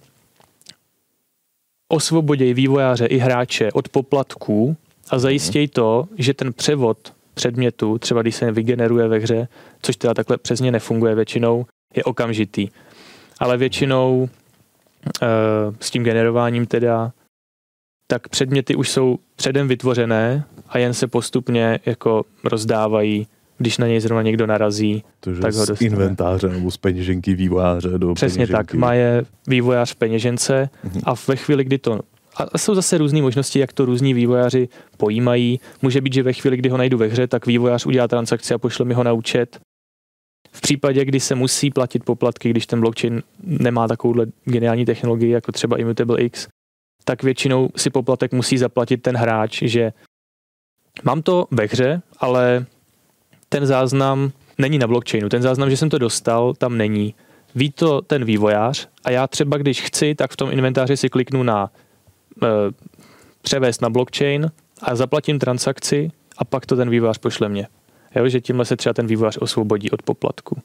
osvobodějí 1.88 2.54
vývojáře 2.54 3.06
i 3.06 3.18
hráče 3.18 3.72
od 3.72 3.88
poplatků 3.88 4.76
a 5.10 5.18
zajistějí 5.18 5.68
to, 5.68 6.08
že 6.18 6.34
ten 6.34 6.52
převod 6.52 7.15
předmětu, 7.40 7.98
třeba 7.98 8.22
když 8.22 8.36
se 8.36 8.52
vygeneruje 8.52 9.08
ve 9.08 9.18
hře, 9.18 9.48
což 9.82 9.96
teda 9.96 10.14
takhle 10.14 10.36
přesně 10.38 10.70
nefunguje 10.72 11.14
většinou, 11.14 11.66
je 11.96 12.04
okamžitý. 12.04 12.68
Ale 13.38 13.56
většinou 13.56 14.28
s 15.80 15.90
tím 15.90 16.04
generováním 16.04 16.66
teda, 16.66 17.12
tak 18.10 18.28
předměty 18.28 18.74
už 18.74 18.90
jsou 18.90 19.18
předem 19.36 19.68
vytvořené 19.68 20.44
a 20.68 20.78
jen 20.78 20.94
se 20.94 21.06
postupně 21.06 21.78
jako 21.86 22.24
rozdávají 22.44 23.26
když 23.58 23.78
na 23.78 23.86
něj 23.86 24.00
zrovna 24.00 24.22
někdo 24.22 24.46
narazí, 24.46 25.04
to, 25.20 25.30
tak 25.40 25.54
ho 25.54 25.66
z 25.66 25.80
inventáře 25.80 26.48
nebo 26.48 26.70
z 26.70 26.76
peněženky 26.76 27.34
vývojáře 27.34 27.88
do 27.98 28.14
Přesně 28.14 28.46
peněženky. 28.46 28.66
tak, 28.66 28.74
má 28.74 28.94
je 28.94 29.24
vývojář 29.46 29.92
v 29.92 29.96
peněžence 29.96 30.68
Mhm. 30.84 31.00
a 31.04 31.14
ve 31.28 31.36
chvíli, 31.36 31.64
kdy 31.64 31.78
to 31.78 32.00
a 32.36 32.58
jsou 32.58 32.74
zase 32.74 32.98
různé 32.98 33.22
možnosti, 33.22 33.58
jak 33.58 33.72
to 33.72 33.84
různí 33.84 34.14
vývojáři 34.14 34.68
pojímají. 34.96 35.60
Může 35.82 36.00
být, 36.00 36.12
že 36.12 36.22
ve 36.22 36.32
chvíli, 36.32 36.56
kdy 36.56 36.68
ho 36.68 36.76
najdu 36.76 36.98
ve 36.98 37.06
hře, 37.06 37.26
tak 37.26 37.46
vývojář 37.46 37.86
udělá 37.86 38.08
transakci 38.08 38.54
a 38.54 38.58
pošle 38.58 38.84
mi 38.84 38.94
ho 38.94 39.04
na 39.04 39.12
účet. 39.12 39.60
V 40.52 40.60
případě, 40.60 41.04
kdy 41.04 41.20
se 41.20 41.34
musí 41.34 41.70
platit 41.70 42.04
poplatky, 42.04 42.50
když 42.50 42.66
ten 42.66 42.80
blockchain 42.80 43.22
nemá 43.42 43.88
takovouhle 43.88 44.26
geniální 44.44 44.84
technologii, 44.84 45.30
jako 45.30 45.52
třeba 45.52 45.78
Immutable 45.78 46.22
X, 46.22 46.48
tak 47.04 47.22
většinou 47.22 47.68
si 47.76 47.90
poplatek 47.90 48.32
musí 48.32 48.58
zaplatit 48.58 49.02
ten 49.02 49.16
hráč, 49.16 49.62
že 49.62 49.92
mám 51.02 51.22
to 51.22 51.46
ve 51.50 51.64
hře, 51.64 52.02
ale 52.18 52.66
ten 53.48 53.66
záznam 53.66 54.32
není 54.58 54.78
na 54.78 54.86
blockchainu. 54.86 55.28
Ten 55.28 55.42
záznam, 55.42 55.70
že 55.70 55.76
jsem 55.76 55.90
to 55.90 55.98
dostal, 55.98 56.54
tam 56.54 56.78
není. 56.78 57.14
Ví 57.54 57.70
to 57.70 58.00
ten 58.00 58.24
vývojář 58.24 58.88
a 59.04 59.10
já 59.10 59.26
třeba, 59.26 59.56
když 59.56 59.82
chci, 59.82 60.14
tak 60.14 60.30
v 60.30 60.36
tom 60.36 60.52
inventáři 60.52 60.96
si 60.96 61.08
kliknu 61.08 61.42
na 61.42 61.70
převést 63.42 63.82
na 63.82 63.90
blockchain 63.90 64.50
a 64.82 64.94
zaplatím 64.94 65.38
transakci 65.38 66.10
a 66.38 66.44
pak 66.44 66.66
to 66.66 66.76
ten 66.76 66.90
vývojář 66.90 67.18
pošle 67.18 67.48
mě. 67.48 67.68
Jo, 68.16 68.28
že 68.28 68.40
tímhle 68.40 68.64
se 68.64 68.76
třeba 68.76 68.92
ten 68.92 69.06
vývojář 69.06 69.38
osvobodí 69.40 69.90
od 69.90 70.02
poplatku. 70.02 70.58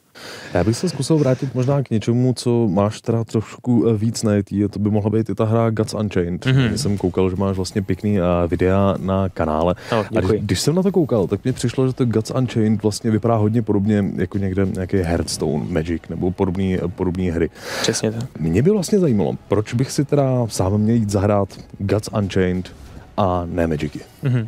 Já 0.54 0.64
bych 0.64 0.78
se 0.78 0.90
zkusil 0.90 1.18
vrátit 1.18 1.56
možná 1.56 1.84
k 1.84 1.90
něčemu, 1.90 2.34
co 2.34 2.68
máš 2.68 3.02
teda 3.02 3.24
trošku 3.24 3.88
eh, 3.90 3.98
víc 3.98 4.24
najetý, 4.24 4.64
to 4.70 4.80
by 4.80 4.90
mohla 4.90 5.10
být 5.10 5.30
i 5.30 5.36
ta 5.36 5.46
hra 5.46 5.70
Guts 5.70 5.94
Unchained. 5.94 6.46
Mhm. 6.46 6.62
Mm-hmm. 6.62 6.74
jsem 6.74 6.98
koukal, 6.98 7.30
že 7.30 7.36
máš 7.36 7.56
vlastně 7.56 7.82
pěkný 7.82 8.20
eh, 8.20 8.24
videa 8.48 8.96
na 9.00 9.30
kanále. 9.30 9.76
No, 9.92 10.06
A 10.18 10.22
když, 10.22 10.42
když 10.42 10.60
jsem 10.60 10.76
na 10.76 10.84
to 10.84 10.92
koukal, 10.92 11.28
tak 11.28 11.46
mi 11.46 11.54
přišlo, 11.54 11.88
že 11.88 11.94
to 11.94 12.06
Guts 12.06 12.32
Unchained 12.32 12.84
vlastně 12.84 13.12
vypadá 13.12 13.36
hodně 13.36 13.62
podobně 13.62 14.06
jako 14.16 14.38
někde 14.38 14.66
nějaký 14.66 14.98
Hearthstone, 14.98 15.66
Magic 15.70 16.02
nebo 16.10 16.32
podobné 16.32 16.78
podobný 16.96 17.30
hry. 17.30 17.50
Přesně 17.82 18.12
tak. 18.12 18.40
Mě 18.40 18.62
by 18.62 18.72
vlastně 18.72 19.00
zajímalo, 19.00 19.34
proč 19.48 19.74
bych 19.74 19.92
si 19.92 20.06
teda 20.06 20.48
sám 20.48 20.78
měl 20.78 20.96
jít 20.96 21.10
zahrát 21.10 21.50
Guts 21.80 22.10
Unchained 22.18 22.72
a 23.18 23.44
ne 23.46 23.68
Magicy. 23.68 24.00
Mhm. 24.24 24.48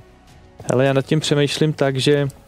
Ale 0.69 0.85
já 0.85 0.93
nad 0.93 1.05
tím 1.05 1.19
přemýšlím 1.19 1.73
tak, 1.73 1.95
že 1.95 2.13
eh, 2.13 2.42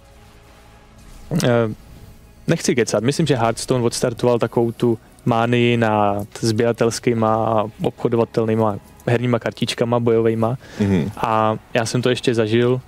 nechci 2.48 2.76
kecat. 2.76 3.04
Myslím, 3.04 3.26
že 3.28 3.36
Hearthstone 3.36 3.84
odstartoval 3.84 4.40
takovou 4.40 4.72
tu 4.72 4.98
mánii 5.26 5.78
nad 5.78 6.28
sběratelskýma 6.42 7.36
a 7.36 7.66
obchodovatelnýma 7.84 8.78
herníma 9.08 9.40
kartičkama 9.40 10.00
bojovejma 10.00 10.58
Mhm. 10.80 11.12
a 11.18 11.58
já 11.74 11.86
jsem 11.86 12.02
to 12.02 12.10
ještě 12.10 12.34
zažil 12.36 12.82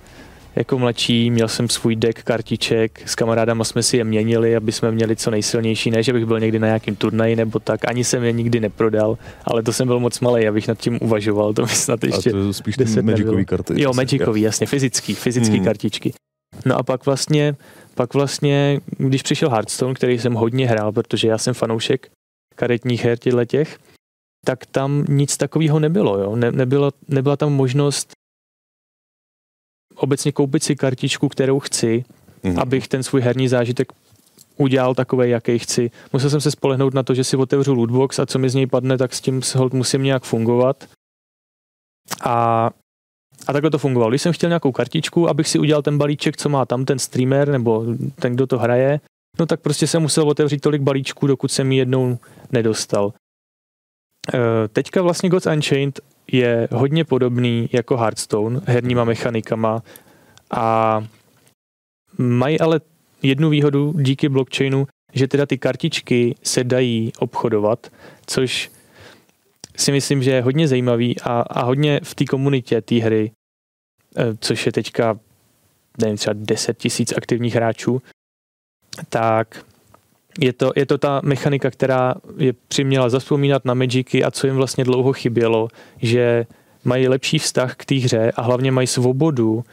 jako 0.56 0.78
mladší, 0.78 1.30
měl 1.30 1.48
jsem 1.48 1.68
svůj 1.68 1.96
deck 1.96 2.22
kartiček, 2.22 3.00
s 3.06 3.14
kamarádama 3.14 3.64
jsme 3.64 3.82
si 3.82 3.96
je 3.96 4.04
měnili, 4.04 4.56
aby 4.56 4.72
jsme 4.72 4.90
měli 4.90 5.16
co 5.16 5.30
nejsilnější, 5.30 5.90
ne, 5.90 6.02
že 6.02 6.12
bych 6.12 6.26
byl 6.26 6.40
někdy 6.40 6.58
na 6.58 6.66
nějakým 6.66 6.96
turnaji 6.96 7.36
nebo 7.36 7.58
tak, 7.58 7.88
ani 7.88 8.04
jsem 8.04 8.24
je 8.24 8.32
nikdy 8.32 8.60
neprodal, 8.60 9.18
ale 9.44 9.62
to 9.62 9.72
jsem 9.72 9.86
byl 9.86 10.00
moc 10.00 10.20
malý, 10.20 10.48
abych 10.48 10.68
nad 10.68 10.78
tím 10.78 10.98
uvažoval, 11.02 11.52
to 11.52 11.62
mi 11.62 11.68
snad 11.68 12.04
ještě 12.04 12.30
A 12.30 12.32
to 12.32 12.42
jsou 12.44 12.52
spíš 12.52 12.76
Magicový 13.02 13.44
karty. 13.44 13.82
Jo. 13.82 13.92
Magicový, 13.96 14.40
jasně, 14.40 14.66
fyzický, 14.66 15.14
fyzický 15.14 15.56
Hmm. 15.56 15.64
kartičky. 15.64 16.12
No 16.66 16.76
a 16.76 16.82
pak 16.82 17.06
vlastně, 17.06 17.56
pak 17.94 18.14
vlastně, 18.14 18.80
když 18.98 19.22
přišel 19.22 19.50
Hearthstone, 19.50 19.94
který 19.94 20.18
jsem 20.18 20.34
hodně 20.34 20.66
hrál, 20.66 20.92
protože 20.92 21.28
já 21.28 21.38
jsem 21.38 21.54
fanoušek 21.54 22.10
karetních 22.54 23.04
her 23.04 23.18
těchto 23.18 23.44
těch, 23.44 23.78
tak 24.46 24.66
tam 24.66 25.04
nic 25.08 25.36
takového 25.36 25.78
nebylo, 25.80 26.18
jo. 26.18 26.36
Ne, 26.36 26.52
nebyla, 26.52 26.90
nebyla 27.08 27.36
tam 27.36 27.52
možnost 27.52 28.12
obecně 29.96 30.32
koupit 30.32 30.62
si 30.62 30.76
kartičku, 30.76 31.28
kterou 31.28 31.60
chci, 31.60 32.04
Mhm. 32.42 32.58
abych 32.58 32.88
ten 32.88 33.02
svůj 33.02 33.20
herní 33.20 33.48
zážitek 33.48 33.92
udělal 34.56 34.94
takový, 34.94 35.30
jaký 35.30 35.58
chci. 35.58 35.90
Musel 36.12 36.30
jsem 36.30 36.40
se 36.40 36.50
spolehnout 36.50 36.94
na 36.94 37.02
to, 37.02 37.14
že 37.14 37.24
si 37.24 37.36
otevřu 37.36 37.74
lootbox 37.74 38.18
a 38.18 38.26
co 38.26 38.38
mi 38.38 38.50
z 38.50 38.54
něj 38.54 38.66
padne, 38.66 38.98
tak 38.98 39.14
s 39.14 39.20
tím 39.20 39.40
hold 39.56 39.72
musím 39.74 40.02
nějak 40.02 40.24
fungovat. 40.24 40.84
A, 42.24 42.70
a 43.46 43.52
takhle 43.52 43.70
to 43.70 43.78
fungovalo. 43.78 44.10
Když 44.10 44.22
jsem 44.22 44.32
chtěl 44.32 44.50
nějakou 44.50 44.72
kartičku, 44.72 45.28
abych 45.28 45.48
si 45.48 45.58
udělal 45.58 45.82
ten 45.82 45.98
balíček, 45.98 46.36
co 46.36 46.48
má 46.48 46.66
tam 46.66 46.84
ten 46.84 46.98
streamer 46.98 47.48
nebo 47.48 47.84
ten, 48.14 48.34
kdo 48.34 48.46
to 48.46 48.58
hraje, 48.58 49.00
no 49.38 49.46
tak 49.46 49.60
prostě 49.60 49.86
jsem 49.86 50.02
musel 50.02 50.28
otevřít 50.28 50.60
tolik 50.60 50.82
balíčků, 50.82 51.26
dokud 51.26 51.52
jsem 51.52 51.72
ji 51.72 51.78
jednou 51.78 52.18
nedostal. 52.52 53.12
E, 54.34 54.68
teďka 54.68 55.02
vlastně 55.02 55.28
Gods 55.28 55.46
Unchained 55.46 56.00
je 56.32 56.68
hodně 56.72 57.04
podobný 57.04 57.68
jako 57.72 57.96
Hearthstone, 57.96 58.60
herníma 58.64 59.04
mechanikama 59.04 59.82
a 60.50 61.04
mají 62.18 62.60
ale 62.60 62.80
jednu 63.22 63.50
výhodu 63.50 63.94
díky 63.96 64.28
blockchainu, 64.28 64.86
že 65.12 65.28
teda 65.28 65.46
ty 65.46 65.58
kartičky 65.58 66.34
se 66.42 66.64
dají 66.64 67.12
obchodovat, 67.18 67.86
což 68.26 68.70
si 69.78 69.92
myslím, 69.92 70.22
že 70.22 70.30
je 70.30 70.42
hodně 70.42 70.68
zajímavý 70.68 71.20
a, 71.20 71.40
a 71.40 71.62
hodně 71.62 72.00
v 72.02 72.14
té 72.14 72.24
komunitě 72.24 72.80
té 72.80 72.94
hry, 72.94 73.30
eh, 74.16 74.22
což 74.40 74.66
je 74.66 74.72
teďka 74.72 75.18
nevím, 75.98 76.16
třeba 76.16 76.34
10 76.38 76.78
tisíc 76.78 77.12
aktivních 77.16 77.54
hráčů, 77.54 78.02
tak 79.08 79.64
je 80.40 80.52
to, 80.52 80.72
je 80.76 80.86
to 80.86 80.98
ta 80.98 81.20
mechanika, 81.24 81.70
která 81.70 82.14
je 82.36 82.52
přiměla 82.68 83.08
zaspomínat 83.08 83.64
na 83.64 83.74
Magicy 83.74 84.24
a 84.24 84.30
co 84.30 84.46
jim 84.46 84.56
vlastně 84.56 84.84
dlouho 84.84 85.12
chybělo, 85.12 85.68
že 86.02 86.46
mají 86.84 87.08
lepší 87.08 87.38
vztah 87.38 87.76
k 87.76 87.84
té 87.84 87.94
hře 87.94 88.32
a 88.36 88.42
hlavně 88.42 88.72
mají 88.72 88.86
svobodu 88.86 89.64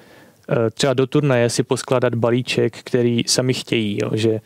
eh, 0.50 0.70
třeba 0.70 0.94
do 0.94 1.08
turnaje 1.08 1.50
si 1.50 1.64
poskládat 1.64 2.16
balíček, 2.16 2.78
který 2.84 3.24
sami 3.28 3.54
chtějí, 3.54 4.00
jo, 4.02 4.10
že 4.14 4.40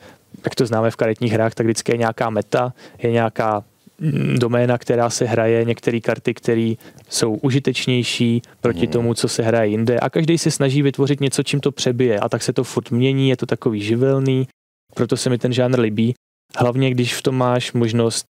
jak 0.44 0.56
to 0.56 0.66
známe 0.66 0.92
v 0.92 0.96
karetních 0.96 1.34
hrách, 1.34 1.54
tak 1.54 1.66
vždycky 1.66 1.92
je 1.92 1.98
nějaká 1.98 2.30
meta, 2.30 2.74
je 3.04 3.12
nějaká 3.12 3.64
doména, 4.38 4.78
která 4.78 5.10
se 5.10 5.26
hraje, 5.26 5.66
některé 5.66 6.00
karty, 6.00 6.34
které 6.34 6.74
jsou 7.10 7.34
užitečnější 7.36 8.42
proti 8.62 8.80
Mhm. 8.84 8.88
tomu, 8.92 9.14
co 9.14 9.28
se 9.28 9.44
hraje 9.44 9.70
jinde 9.70 10.00
a 10.00 10.10
každý 10.10 10.38
se 10.38 10.52
snaží 10.52 10.82
vytvořit 10.82 11.20
něco, 11.22 11.44
čím 11.44 11.60
to 11.60 11.72
přebije 11.72 12.20
a 12.20 12.30
tak 12.30 12.44
se 12.44 12.54
to 12.54 12.64
furt 12.64 12.92
mění, 12.92 13.30
je 13.30 13.38
to 13.38 13.46
takový 13.46 13.82
živelný, 13.82 14.48
proto 14.96 15.18
se 15.18 15.30
mi 15.30 15.38
ten 15.38 15.54
žánr 15.54 15.80
líbí. 15.80 16.14
Hlavně, 16.58 16.92
když 16.92 17.16
v 17.16 17.22
tom 17.22 17.36
máš 17.38 17.74
možnost 17.74 18.26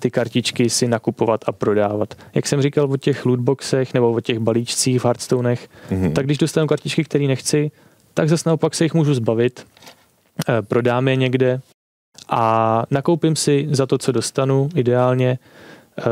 ty 0.00 0.10
kartičky 0.10 0.70
si 0.70 0.88
nakupovat 0.88 1.40
a 1.46 1.52
prodávat. 1.52 2.14
Jak 2.34 2.46
jsem 2.46 2.62
říkal 2.62 2.92
o 2.92 2.96
těch 2.96 3.26
lootboxech 3.26 3.94
nebo 3.94 4.12
o 4.12 4.20
těch 4.20 4.38
balíčcích 4.38 5.00
v 5.00 5.04
Hearthstonech, 5.04 5.68
Mhm. 5.90 6.12
tak 6.12 6.26
když 6.26 6.38
dostanu 6.38 6.66
kartičky, 6.66 7.04
které 7.04 7.24
nechci, 7.26 7.70
tak 8.14 8.28
zase 8.28 8.48
naopak 8.48 8.74
se 8.74 8.84
jich 8.84 8.94
můžu 8.94 9.14
zbavit, 9.14 9.66
eh, 10.48 10.62
prodám 10.62 11.08
je 11.08 11.16
někde 11.16 11.60
a 12.28 12.82
nakoupím 12.90 13.36
si 13.36 13.68
za 13.70 13.86
to, 13.86 13.98
co 13.98 14.12
dostanu, 14.12 14.68
ideálně 14.74 15.38
eh, 15.98 16.02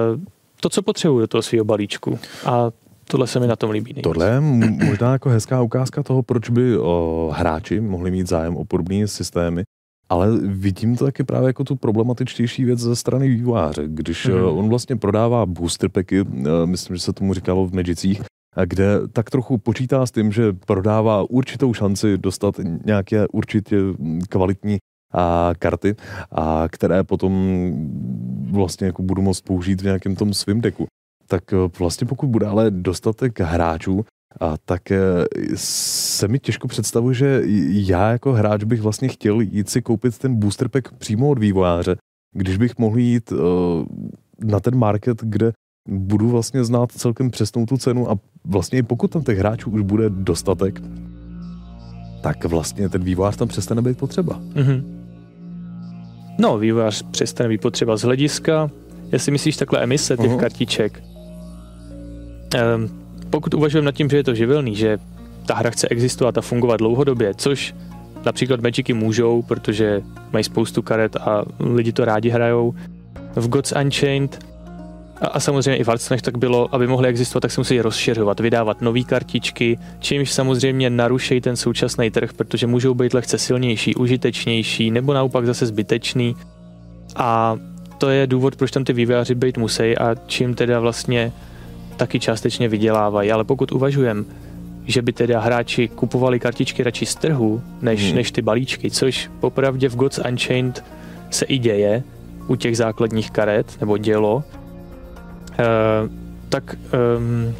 to, 0.61 0.68
co 0.68 0.82
potřebuji 0.82 1.20
do 1.20 1.26
toho 1.26 1.42
svého 1.42 1.64
balíčku. 1.64 2.18
A 2.44 2.70
tohle 3.09 3.26
se 3.26 3.40
mi 3.40 3.46
na 3.46 3.57
tom 3.57 3.70
líbí. 3.70 3.92
nejvíc. 3.92 4.03
Tohle 4.05 4.26
je 4.28 4.40
možná 4.86 5.12
jako 5.12 5.28
hezká 5.28 5.62
ukázka 5.62 6.03
toho, 6.03 6.22
proč 6.22 6.48
by 6.50 6.78
o, 6.78 7.30
hráči 7.34 7.80
mohli 7.80 8.11
mít 8.11 8.28
zájem 8.28 8.57
o 8.57 8.64
podobné 8.64 9.09
systémy, 9.09 9.62
ale 10.09 10.38
vidím 10.38 10.96
to 10.96 11.05
taky 11.05 11.24
právě 11.24 11.46
jako 11.46 11.64
tu 11.64 11.76
problematičtější 11.76 12.64
věc 12.64 12.78
ze 12.78 12.96
strany 12.96 13.28
vývojáře, 13.28 13.82
když 13.86 14.26
Mhm. 14.26 14.38
mm. 14.38 14.44
on 14.59 14.68
vlastně 14.68 14.96
prodává 14.96 15.46
booster 15.46 15.88
packy, 15.90 16.20
eh, 16.20 16.66
myslím, 16.66 16.96
že 16.96 17.03
se 17.03 17.12
tomu 17.12 17.34
říkalo 17.34 17.66
v 17.66 17.74
Magicích, 17.74 18.22
kde 18.66 18.86
tak 19.12 19.30
trochu 19.30 19.59
počítá 19.59 20.07
s 20.07 20.11
tím, 20.11 20.32
že 20.32 20.53
prodává 20.53 21.30
určitou 21.30 21.74
šanci 21.74 22.18
dostat 22.18 22.55
nějaké 22.84 23.28
určitě 23.28 23.76
kvalitní 24.28 24.78
a 25.13 25.53
karty, 25.59 25.97
a 26.33 26.65
které 26.71 27.05
potom 27.05 27.33
vlastně 28.51 28.87
jako 28.87 29.03
budu 29.03 29.23
moct 29.23 29.41
použít 29.41 29.81
v 29.81 29.85
nějakém 29.85 30.17
tom 30.17 30.35
svém 30.35 30.61
deku. 30.61 30.87
Tak 31.29 31.53
eh, 31.53 31.57
vlastně 31.79 32.07
pokud 32.07 32.27
bude 32.27 32.47
ale 32.47 32.71
dostatek 32.71 33.41
hráčů, 33.41 34.05
a 34.41 34.57
tak 34.65 34.91
eh, 34.91 34.99
se 35.55 36.29
mi 36.29 36.39
těžko 36.39 36.69
představuje, 36.69 37.15
že 37.15 37.43
já 37.69 38.11
jako 38.11 38.33
hráč 38.33 38.65
bych 38.65 38.81
vlastně 38.81 39.09
chtěl 39.09 39.41
jít 39.41 39.71
si 39.71 39.83
koupit 39.83 40.19
ten 40.19 40.35
booster 40.37 40.69
pack 40.69 40.93
přímo 40.93 41.29
od 41.29 41.39
vývojáře, 41.39 41.97
když 42.35 42.57
bych 42.57 42.79
mohl 42.79 42.99
jít 42.99 43.33
uh, 43.33 43.39
na 44.45 44.61
ten 44.61 44.77
market, 44.77 45.19
kde 45.23 45.53
budu 45.89 46.29
vlastně 46.29 46.65
znát 46.65 46.93
celkem 46.93 47.31
přesnou 47.31 47.67
tu 47.67 47.77
cenu 47.77 48.11
a 48.11 48.19
vlastně 48.45 48.79
i 48.79 48.83
pokud 48.83 49.11
tam 49.11 49.23
těch 49.23 49.39
hráčů 49.39 49.71
už 49.71 49.83
bude 49.83 50.11
dostatek, 50.11 50.83
tak 52.23 52.45
vlastně 52.45 52.89
ten 52.89 53.05
vývojář 53.05 53.37
tam 53.37 53.49
přestane 53.49 53.83
být 53.83 53.99
potřeba. 53.99 54.41
Mhm. 54.55 55.01
No, 56.39 56.59
vývojář 56.59 57.03
přestane 57.03 57.49
být 57.49 57.61
potřeba 57.61 57.97
z 57.97 58.03
hlediska, 58.03 58.70
jestli 59.12 59.33
myslíš 59.33 59.57
takhle 59.57 59.83
emise 59.83 60.16
těch 60.16 60.30
Aha. 60.30 60.41
kartiček. 60.41 61.03
Ehm, 62.55 62.89
pokud 63.30 63.55
uvažujeme 63.55 63.87
nad 63.87 63.95
tím, 63.95 64.11
že 64.11 64.16
je 64.16 64.24
to 64.24 64.35
živelný, 64.35 64.76
že 64.76 64.99
ta 65.47 65.55
hra 65.55 65.70
chce 65.70 65.89
existovat 65.89 66.39
a 66.39 66.41
fungovat 66.41 66.76
dlouhodobě, 66.76 67.35
což 67.35 67.74
například 68.24 68.61
Magicy 68.61 68.93
můžou, 68.93 69.43
protože 69.43 70.03
mají 70.33 70.45
spoustu 70.45 70.83
karet 70.83 71.16
a 71.16 71.45
lidi 71.61 71.93
to 71.93 72.05
rádi 72.05 72.28
hrajou. 72.28 72.74
V 73.37 73.49
Gods 73.49 73.72
Unchained 73.85 74.51
a, 75.23 75.27
a 75.27 75.41
samozřejmě 75.41 75.77
i 75.77 75.85
v 75.85 75.89
Hearthstonech 75.89 76.23
tak 76.23 76.39
bylo, 76.39 76.75
aby 76.75 76.87
mohly 76.87 77.09
existovat, 77.09 77.43
tak 77.43 77.53
se 77.53 77.61
musí 77.61 77.81
rozšiřovat, 77.81 78.41
vydávat 78.41 78.81
nové 78.81 79.03
kartičky, 79.03 79.79
čímž 79.99 80.33
samozřejmě 80.33 80.91
narušejí 80.91 81.41
ten 81.41 81.57
současný 81.57 82.11
trh, 82.11 82.33
protože 82.33 82.66
můžou 82.66 82.95
být 82.95 83.14
lehce 83.14 83.39
silnější, 83.39 83.95
užitečnější, 83.95 84.91
nebo 84.91 85.14
naopak 85.14 85.47
zase 85.47 85.66
zbytečný. 85.66 86.37
A 87.16 87.57
to 87.99 88.11
je 88.11 88.27
důvod, 88.27 88.57
proč 88.57 88.70
tam 88.70 88.85
ty 88.85 88.93
vývojáři 88.93 89.35
být 89.35 89.59
musí 89.59 89.99
a 89.99 90.14
čím 90.27 90.55
teda 90.55 90.81
vlastně 90.81 91.33
taky 91.97 92.20
částečně 92.20 92.68
vydělávají. 92.68 93.33
Ale 93.33 93.45
pokud 93.45 93.73
uvažujem, 93.73 94.27
že 94.87 95.03
by 95.03 95.12
teda 95.12 95.41
hráči 95.41 95.89
kupovali 95.89 96.41
kartičky 96.41 96.83
radši 96.83 97.07
z 97.07 97.14
trhu, 97.14 97.62
než, 97.83 98.07
hmm. 98.07 98.16
než 98.16 98.31
ty 98.31 98.43
balíčky, 98.43 98.91
což 98.91 99.31
popravdě 99.41 99.89
v 99.89 99.97
Gods 99.97 100.20
Unchained 100.31 100.85
se 101.31 101.45
i 101.45 101.59
děje 101.59 102.03
u 102.49 102.57
těch 102.57 102.77
základních 102.77 103.31
karet, 103.31 103.66
nebo 103.81 103.99
dělo, 103.99 104.45
e, 105.59 105.64
tak 106.48 106.76
um, 107.16 107.55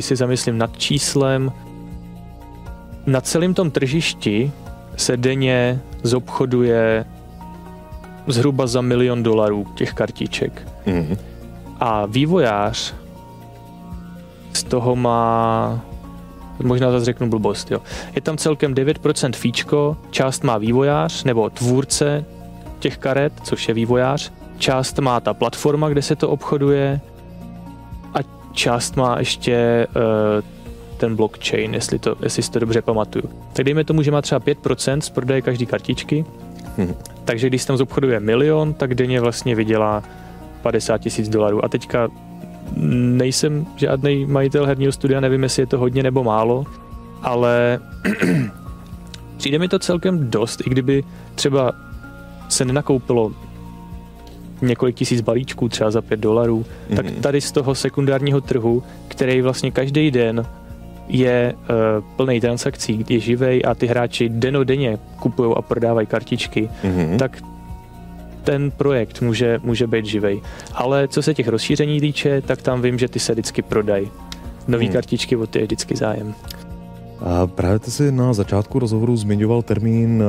si 0.00 0.16
zamyslím 0.16 0.58
nad 0.58 0.78
číslem. 0.78 1.52
Na 3.06 3.20
celém 3.20 3.54
tom 3.54 3.70
tržišti 3.70 4.52
se 4.96 5.16
denně 5.16 5.80
zobchoduje 6.02 7.04
zhruba 8.26 8.66
za 8.66 8.80
milion 8.80 9.22
dolarů 9.22 9.66
těch 9.74 9.92
kartiček. 9.92 10.68
Mm. 10.86 11.16
A 11.80 12.06
vývojář 12.06 12.94
z 14.52 14.64
toho 14.64 14.96
má 14.96 15.80
možná 16.62 16.90
zase 16.90 17.04
řeknu 17.04 17.28
blbost, 17.28 17.70
jo. 17.70 17.80
Je 18.14 18.20
tam 18.20 18.36
celkem 18.36 18.74
9% 18.74 19.32
fíčko, 19.32 19.96
část 20.10 20.44
má 20.44 20.58
vývojář 20.58 21.24
nebo 21.24 21.50
tvůrce 21.50 22.24
těch 22.78 22.98
karet, 22.98 23.32
což 23.42 23.68
je 23.68 23.74
vývojář, 23.74 24.32
část 24.62 24.98
má 24.98 25.20
ta 25.20 25.34
platforma, 25.34 25.88
kde 25.88 26.02
se 26.02 26.16
to 26.16 26.28
obchoduje 26.28 27.00
a 28.14 28.18
část 28.52 28.96
má 28.96 29.18
ještě 29.18 29.86
uh, 29.96 30.02
ten 30.96 31.16
blockchain, 31.16 31.74
jestli, 31.74 31.98
to, 31.98 32.16
jestli 32.22 32.42
si 32.42 32.50
to 32.50 32.58
dobře 32.58 32.82
pamatuju. 32.82 33.24
Tak 33.52 33.64
dejme 33.64 33.84
tomu, 33.84 34.02
že 34.02 34.10
má 34.10 34.22
třeba 34.22 34.40
5% 34.40 35.00
z 35.00 35.10
prodeje 35.10 35.42
každé 35.42 35.66
kartičky, 35.66 36.24
hmm. 36.76 36.94
takže 37.24 37.48
když 37.48 37.64
tam 37.64 37.76
zobchoduje 37.76 38.20
milion, 38.20 38.74
tak 38.74 38.94
denně 38.94 39.20
vlastně 39.20 39.54
vydělá 39.54 40.02
50 40.62 40.98
tisíc 40.98 41.28
dolarů. 41.28 41.64
A 41.64 41.68
teďka 41.68 42.08
nejsem 43.16 43.66
žádný 43.76 44.26
majitel 44.26 44.66
herního 44.66 44.92
studia, 44.92 45.20
nevím, 45.20 45.42
jestli 45.42 45.62
je 45.62 45.66
to 45.66 45.78
hodně 45.78 46.02
nebo 46.02 46.24
málo, 46.24 46.64
ale 47.22 47.80
přijde 49.36 49.58
mi 49.58 49.68
to 49.68 49.78
celkem 49.78 50.30
dost, 50.30 50.66
i 50.66 50.70
kdyby 50.70 51.04
třeba 51.34 51.72
se 52.48 52.64
nenakoupilo 52.64 53.32
několik 54.62 54.96
tisíc 54.96 55.20
balíčků, 55.20 55.68
třeba 55.68 55.90
za 55.90 56.02
5 56.02 56.20
dolarů, 56.20 56.64
mm-hmm. 56.64 56.96
tak 56.96 57.10
tady 57.10 57.40
z 57.40 57.52
toho 57.52 57.74
sekundárního 57.74 58.40
trhu, 58.40 58.82
který 59.08 59.42
vlastně 59.42 59.70
každý 59.70 60.10
den 60.10 60.46
je 61.08 61.54
uh, 61.54 62.04
plný 62.16 62.40
transakcí, 62.40 63.04
je 63.08 63.20
živej 63.20 63.62
a 63.66 63.74
ty 63.74 63.86
hráči 63.86 64.28
denodenně 64.28 64.98
kupují 65.20 65.54
a 65.56 65.62
prodávají 65.62 66.06
kartičky, 66.06 66.70
mm-hmm. 66.84 67.18
tak 67.18 67.42
ten 68.44 68.70
projekt 68.70 69.20
může, 69.20 69.60
může 69.62 69.86
být 69.86 70.06
živej. 70.06 70.42
Ale 70.74 71.08
co 71.08 71.22
se 71.22 71.34
těch 71.34 71.48
rozšíření 71.48 72.00
týče, 72.00 72.40
tak 72.40 72.62
tam 72.62 72.82
vím, 72.82 72.98
že 72.98 73.08
ty 73.08 73.18
se 73.18 73.32
vždycky 73.32 73.62
prodají. 73.62 74.10
Nový 74.68 74.86
hmm. 74.86 74.92
kartičky 74.92 75.36
od 75.36 75.50
ty 75.50 75.58
je 75.58 75.64
vždycky 75.64 75.96
zájem. 75.96 76.34
Právě 77.46 77.78
ty 77.78 77.90
jsi 77.90 78.12
na 78.12 78.32
začátku 78.32 78.78
rozhovoru 78.78 79.16
zmiňoval 79.16 79.62
termín 79.62 80.22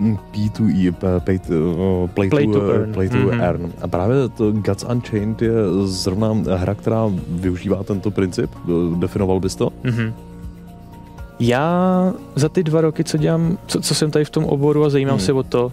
uh, 0.00 0.14
P2E, 0.32 1.20
pay 1.20 1.38
to, 1.38 1.54
uh, 1.54 2.10
play, 2.10 2.28
play 2.28 2.46
to, 2.46 2.52
to 2.52 2.70
earn. 2.70 2.92
Play 2.92 3.08
to 3.08 3.16
mm-hmm. 3.16 3.42
earn. 3.42 3.72
A 3.82 3.88
právě 3.88 4.28
to 4.28 4.52
Guts 4.52 4.84
Unchained 4.90 5.42
je 5.42 5.52
zrovna 5.84 6.36
hra, 6.56 6.74
která 6.74 7.10
využívá 7.28 7.82
tento 7.82 8.10
princip? 8.10 8.50
Definoval 8.98 9.40
bys 9.40 9.54
to? 9.54 9.72
Mm-hmm. 9.84 10.12
Já 11.40 12.12
za 12.34 12.48
ty 12.48 12.62
dva 12.62 12.80
roky, 12.80 13.04
co 13.04 13.16
dělám, 13.16 13.58
co, 13.66 13.80
co 13.80 13.94
jsem 13.94 14.10
tady 14.10 14.24
v 14.24 14.30
tom 14.30 14.44
oboru 14.44 14.84
a 14.84 14.90
zajímám 14.90 15.16
hmm. 15.16 15.24
se 15.24 15.32
o 15.32 15.42
to, 15.42 15.72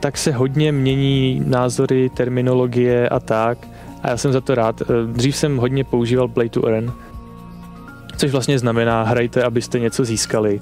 tak 0.00 0.18
se 0.18 0.32
hodně 0.32 0.72
mění 0.72 1.42
názory, 1.46 2.08
terminologie 2.08 3.08
a 3.08 3.20
tak. 3.20 3.68
A 4.02 4.10
já 4.10 4.16
jsem 4.16 4.32
za 4.32 4.40
to 4.40 4.54
rád. 4.54 4.82
Eh, 4.82 4.84
dřív 5.12 5.36
jsem 5.36 5.56
hodně 5.56 5.84
používal 5.84 6.28
play 6.28 6.48
to 6.48 6.66
earn, 6.66 6.92
což 8.16 8.30
vlastně 8.30 8.58
znamená 8.58 9.02
hrajte, 9.02 9.42
abyste 9.42 9.78
něco 9.78 10.04
získali. 10.04 10.60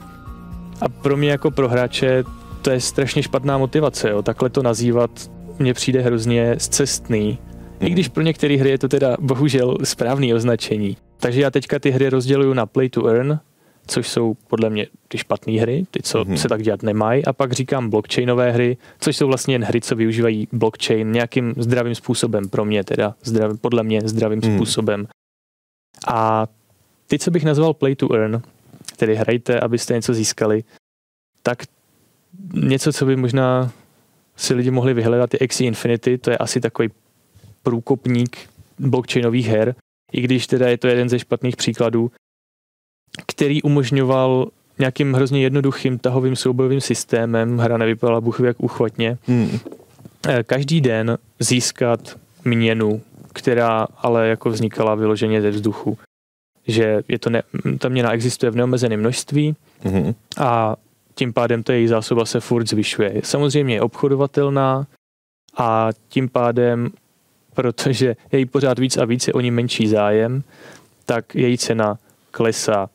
A 0.80 0.88
pro 0.88 1.16
mě 1.16 1.30
jako 1.30 1.50
pro 1.50 1.68
hráče 1.68 2.24
to 2.62 2.70
je 2.70 2.80
strašně 2.80 3.22
špatná 3.22 3.58
motivace, 3.58 4.10
jo. 4.10 4.22
takhle 4.22 4.50
to 4.50 4.62
nazývat 4.62 5.10
mně 5.58 5.74
přijde 5.74 6.00
hrozně 6.00 6.54
zcestný. 6.58 7.38
I 7.80 7.90
když 7.90 8.08
pro 8.08 8.22
některé 8.22 8.56
hry 8.56 8.70
je 8.70 8.78
to 8.78 8.88
teda 8.88 9.16
bohužel 9.20 9.78
správný 9.84 10.34
označení. 10.34 10.96
Takže 11.20 11.40
já 11.40 11.50
teďka 11.50 11.78
ty 11.78 11.90
hry 11.90 12.08
rozděluju 12.08 12.54
na 12.54 12.66
play 12.66 12.88
to 12.88 13.06
earn, 13.06 13.38
což 13.86 14.08
jsou 14.08 14.34
podle 14.48 14.70
mě 14.70 14.86
ty 15.08 15.18
špatné 15.18 15.60
hry, 15.60 15.86
ty, 15.90 16.02
co 16.02 16.22
mm-hmm. 16.22 16.34
se 16.34 16.48
tak 16.48 16.62
dělat 16.62 16.82
nemají, 16.82 17.24
a 17.24 17.32
pak 17.32 17.52
říkám 17.52 17.90
blockchainové 17.90 18.52
hry, 18.52 18.76
což 19.00 19.16
jsou 19.16 19.26
vlastně 19.26 19.54
jen 19.54 19.64
hry, 19.64 19.80
co 19.80 19.96
využívají 19.96 20.48
blockchain 20.52 21.12
nějakým 21.12 21.54
zdravým 21.56 21.94
způsobem, 21.94 22.48
pro 22.48 22.64
mě 22.64 22.84
teda, 22.84 23.14
zdrav, 23.22 23.52
podle 23.60 23.82
mě 23.82 24.00
zdravým 24.04 24.40
mm. 24.44 24.56
způsobem. 24.56 25.06
A 26.08 26.46
ty, 27.06 27.18
co 27.18 27.30
bych 27.30 27.44
nazval 27.44 27.74
play 27.74 27.94
to 27.94 28.14
earn, 28.14 28.42
tedy 28.96 29.14
hrajte, 29.14 29.60
abyste 29.60 29.94
něco 29.94 30.14
získali, 30.14 30.64
tak 31.42 31.62
něco, 32.54 32.92
co 32.92 33.06
by 33.06 33.16
možná 33.16 33.72
si 34.36 34.54
lidi 34.54 34.70
mohli 34.70 34.94
vyhledat, 34.94 35.34
je 35.34 35.40
Axie 35.40 35.68
Infinity, 35.68 36.18
to 36.18 36.30
je 36.30 36.38
asi 36.38 36.60
takový 36.60 36.88
průkopník 37.62 38.38
blockchainových 38.78 39.46
her, 39.46 39.74
i 40.12 40.20
když 40.20 40.46
teda 40.46 40.68
je 40.68 40.78
to 40.78 40.88
jeden 40.88 41.08
ze 41.08 41.18
špatných 41.18 41.56
příkladů, 41.56 42.10
který 43.26 43.62
umožňoval 43.62 44.48
nějakým 44.78 45.14
hrozně 45.14 45.42
jednoduchým 45.42 45.98
tahovým 45.98 46.36
soubojovým 46.36 46.80
systémem, 46.80 47.58
hra 47.58 47.76
nevypadala 47.76 48.20
buch 48.20 48.40
jak 48.40 48.60
uchvatně, 48.60 49.18
hmm. 49.26 49.58
Eh, 50.28 50.42
každý 50.42 50.80
den 50.80 51.18
získat 51.40 52.18
měnu, 52.44 53.02
která 53.32 53.86
ale 53.96 54.28
jako 54.28 54.50
vznikala 54.50 54.94
vyloženě 54.94 55.42
ze 55.42 55.50
vzduchu. 55.50 55.98
Že 56.66 57.02
je 57.08 57.18
to 57.18 57.30
ne, 57.30 57.42
ta 57.78 57.88
měna 57.88 58.12
existuje 58.12 58.50
v 58.50 58.56
neomezeném 58.56 59.00
množství 59.00 59.56
hmm. 59.80 60.14
a 60.38 60.76
tím 61.14 61.32
pádem 61.32 61.62
ta 61.62 61.72
její 61.72 61.86
zásoba 61.86 62.24
se 62.24 62.40
furt 62.40 62.68
zvyšuje. 62.68 63.20
Samozřejmě 63.24 63.74
je 63.74 63.80
obchodovatelná 63.80 64.86
a 65.56 65.88
tím 66.08 66.28
pádem, 66.28 66.90
protože 67.54 68.16
je 68.32 68.38
jí 68.38 68.46
pořád 68.46 68.78
víc 68.78 68.96
a 68.96 69.04
víc, 69.04 69.26
je 69.26 69.32
o 69.32 69.40
ní 69.40 69.50
menší 69.50 69.88
zájem, 69.88 70.42
tak 71.04 71.34
její 71.34 71.58
cena 71.58 71.98
klesá. 72.30 72.90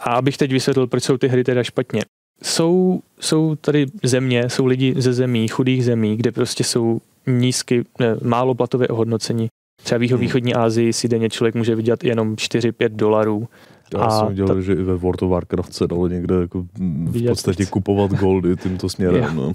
A 0.00 0.12
abych 0.12 0.36
teď 0.36 0.52
vysvětlil, 0.52 0.86
proč 0.86 1.04
jsou 1.04 1.16
ty 1.16 1.28
hry 1.28 1.44
teda 1.44 1.62
špatně. 1.62 2.02
Jsou, 2.42 3.00
jsou 3.20 3.56
tady 3.56 3.86
země, 4.02 4.48
jsou 4.48 4.66
lidi 4.66 4.94
ze 4.98 5.12
zemí, 5.12 5.48
chudých 5.48 5.84
zemí, 5.84 6.16
kde 6.16 6.32
prostě 6.32 6.64
jsou 6.64 7.00
nízky, 7.26 7.84
ne, 7.98 8.16
málo 8.22 8.54
platové 8.54 8.88
ohodnocení. 8.88 9.48
Třeba 9.82 9.98
v 9.98 10.20
východní 10.20 10.52
hmm. 10.52 10.62
Asii 10.62 10.92
si 10.92 11.08
denně 11.08 11.30
člověk 11.30 11.54
může 11.54 11.74
vydělat 11.74 12.04
jenom 12.04 12.34
4-5 12.34 12.88
dolarů. 12.88 13.48
Já 13.94 14.00
a 14.00 14.10
jsem 14.10 14.34
dělal, 14.34 14.54
ta... 14.54 14.60
že 14.60 14.72
i 14.72 14.82
ve 14.82 14.96
World 14.96 15.22
of 15.22 15.30
Warcraft 15.30 15.74
se 15.74 15.86
dalo 15.86 16.08
někde 16.08 16.34
jako 16.34 16.64
v 16.78 17.26
podstatě 17.28 17.66
kupovat 17.66 18.10
goldy 18.10 18.56
tímto 18.56 18.88
směrem. 18.88 19.36
No. 19.36 19.52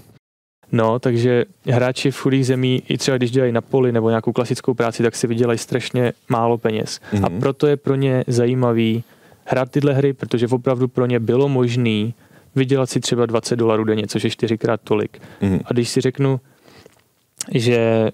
no, 0.72 1.00
takže 1.00 1.46
hráči 1.66 2.12
v 2.12 2.18
chudých 2.18 2.46
zemí, 2.46 2.84
i 2.90 2.98
třeba 2.98 3.18
když 3.18 3.32
dělají 3.32 3.52
na 3.52 3.62
poli 3.62 3.92
nebo 3.92 4.10
nějakou 4.10 4.32
klasickou 4.32 4.74
práci, 4.74 5.04
tak 5.04 5.16
si 5.16 5.28
vydělají 5.28 5.60
strašně 5.60 6.14
málo 6.30 6.58
peněz. 6.58 7.00
Mm-hmm. 7.14 7.26
A 7.26 7.30
hmm. 7.30 7.40
proto 7.40 7.68
je 7.68 7.78
pro 7.78 7.96
ně 7.96 8.24
zajímavý 8.28 9.04
hrát 9.46 9.72
tyhle 9.72 9.94
hry, 9.94 10.14
protože 10.14 10.48
opravdu 10.48 10.88
pro 10.88 11.06
ně 11.06 11.20
bylo 11.20 11.50
možné 11.50 12.12
vydělat 12.56 12.90
si 12.90 13.00
třeba 13.00 13.26
20 13.26 13.56
dolarů 13.56 13.84
denně, 13.84 14.08
což 14.08 14.24
je 14.24 14.30
čtyřikrát 14.30 14.82
tolik. 14.84 15.22
Mm. 15.42 15.60
A 15.66 15.74
když 15.74 15.90
si 15.90 16.02
řeknu, 16.02 16.40
že 17.54 18.12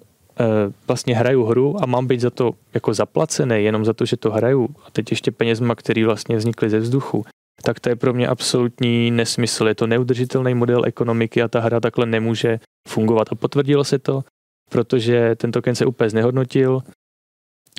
vlastně 0.88 1.16
hraju 1.16 1.44
hru 1.44 1.84
a 1.84 1.86
mám 1.86 2.08
být 2.08 2.22
za 2.22 2.30
to 2.30 2.52
jako 2.74 2.94
zaplacený, 2.94 3.64
jenom 3.64 3.86
za 3.86 3.94
to, 3.94 4.06
že 4.06 4.18
to 4.18 4.32
hraju, 4.32 4.70
a 4.86 4.92
teď 4.92 5.12
ještě 5.12 5.32
penězma, 5.32 5.76
které 5.76 6.06
vlastně 6.06 6.38
vznikly 6.38 6.70
ze 6.70 6.80
vzduchu, 6.80 7.26
tak 7.64 7.80
to 7.80 7.90
je 7.90 7.96
pro 7.96 8.14
mě 8.14 8.28
absolutní 8.28 9.12
nesmysl. 9.12 9.68
Je 9.68 9.76
to 9.76 9.88
neudržitelný 9.88 10.54
model 10.54 10.86
ekonomiky 10.86 11.42
a 11.42 11.48
ta 11.48 11.60
hra 11.60 11.80
takhle 11.80 12.06
nemůže 12.06 12.60
fungovat. 12.88 13.28
A 13.32 13.36
potvrdilo 13.36 13.84
se 13.84 14.00
to, 14.00 14.24
protože 14.70 15.36
ten 15.36 15.52
token 15.52 15.76
se 15.76 15.86
úplně 15.86 16.10
znehodnotil. 16.10 16.84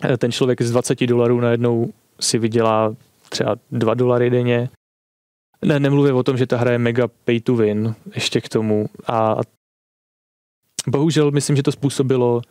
E, 0.05 0.17
ten 0.17 0.33
člověk 0.33 0.63
z 0.63 0.71
20 0.71 1.07
dolarů 1.07 1.41
najednou 1.41 1.93
si 2.21 2.39
vydělá 2.39 2.95
třeba 3.29 3.57
2 3.71 3.95
dolary 3.95 4.31
denně. 4.31 4.69
Ne, 5.65 5.81
nemluvím 5.81 6.17
o 6.17 6.23
tom, 6.23 6.37
že 6.37 6.47
ta 6.47 6.57
hra 6.57 6.73
je 6.73 6.79
mega 6.79 7.09
pay 7.25 7.41
to 7.41 7.57
win 7.57 7.95
ještě 8.15 8.41
k 8.41 8.49
tomu 8.49 8.87
a 9.07 9.37
bohužel 10.87 11.31
myslím, 11.31 11.57
že 11.57 11.63
to 11.63 11.73
způsobilo 11.73 12.43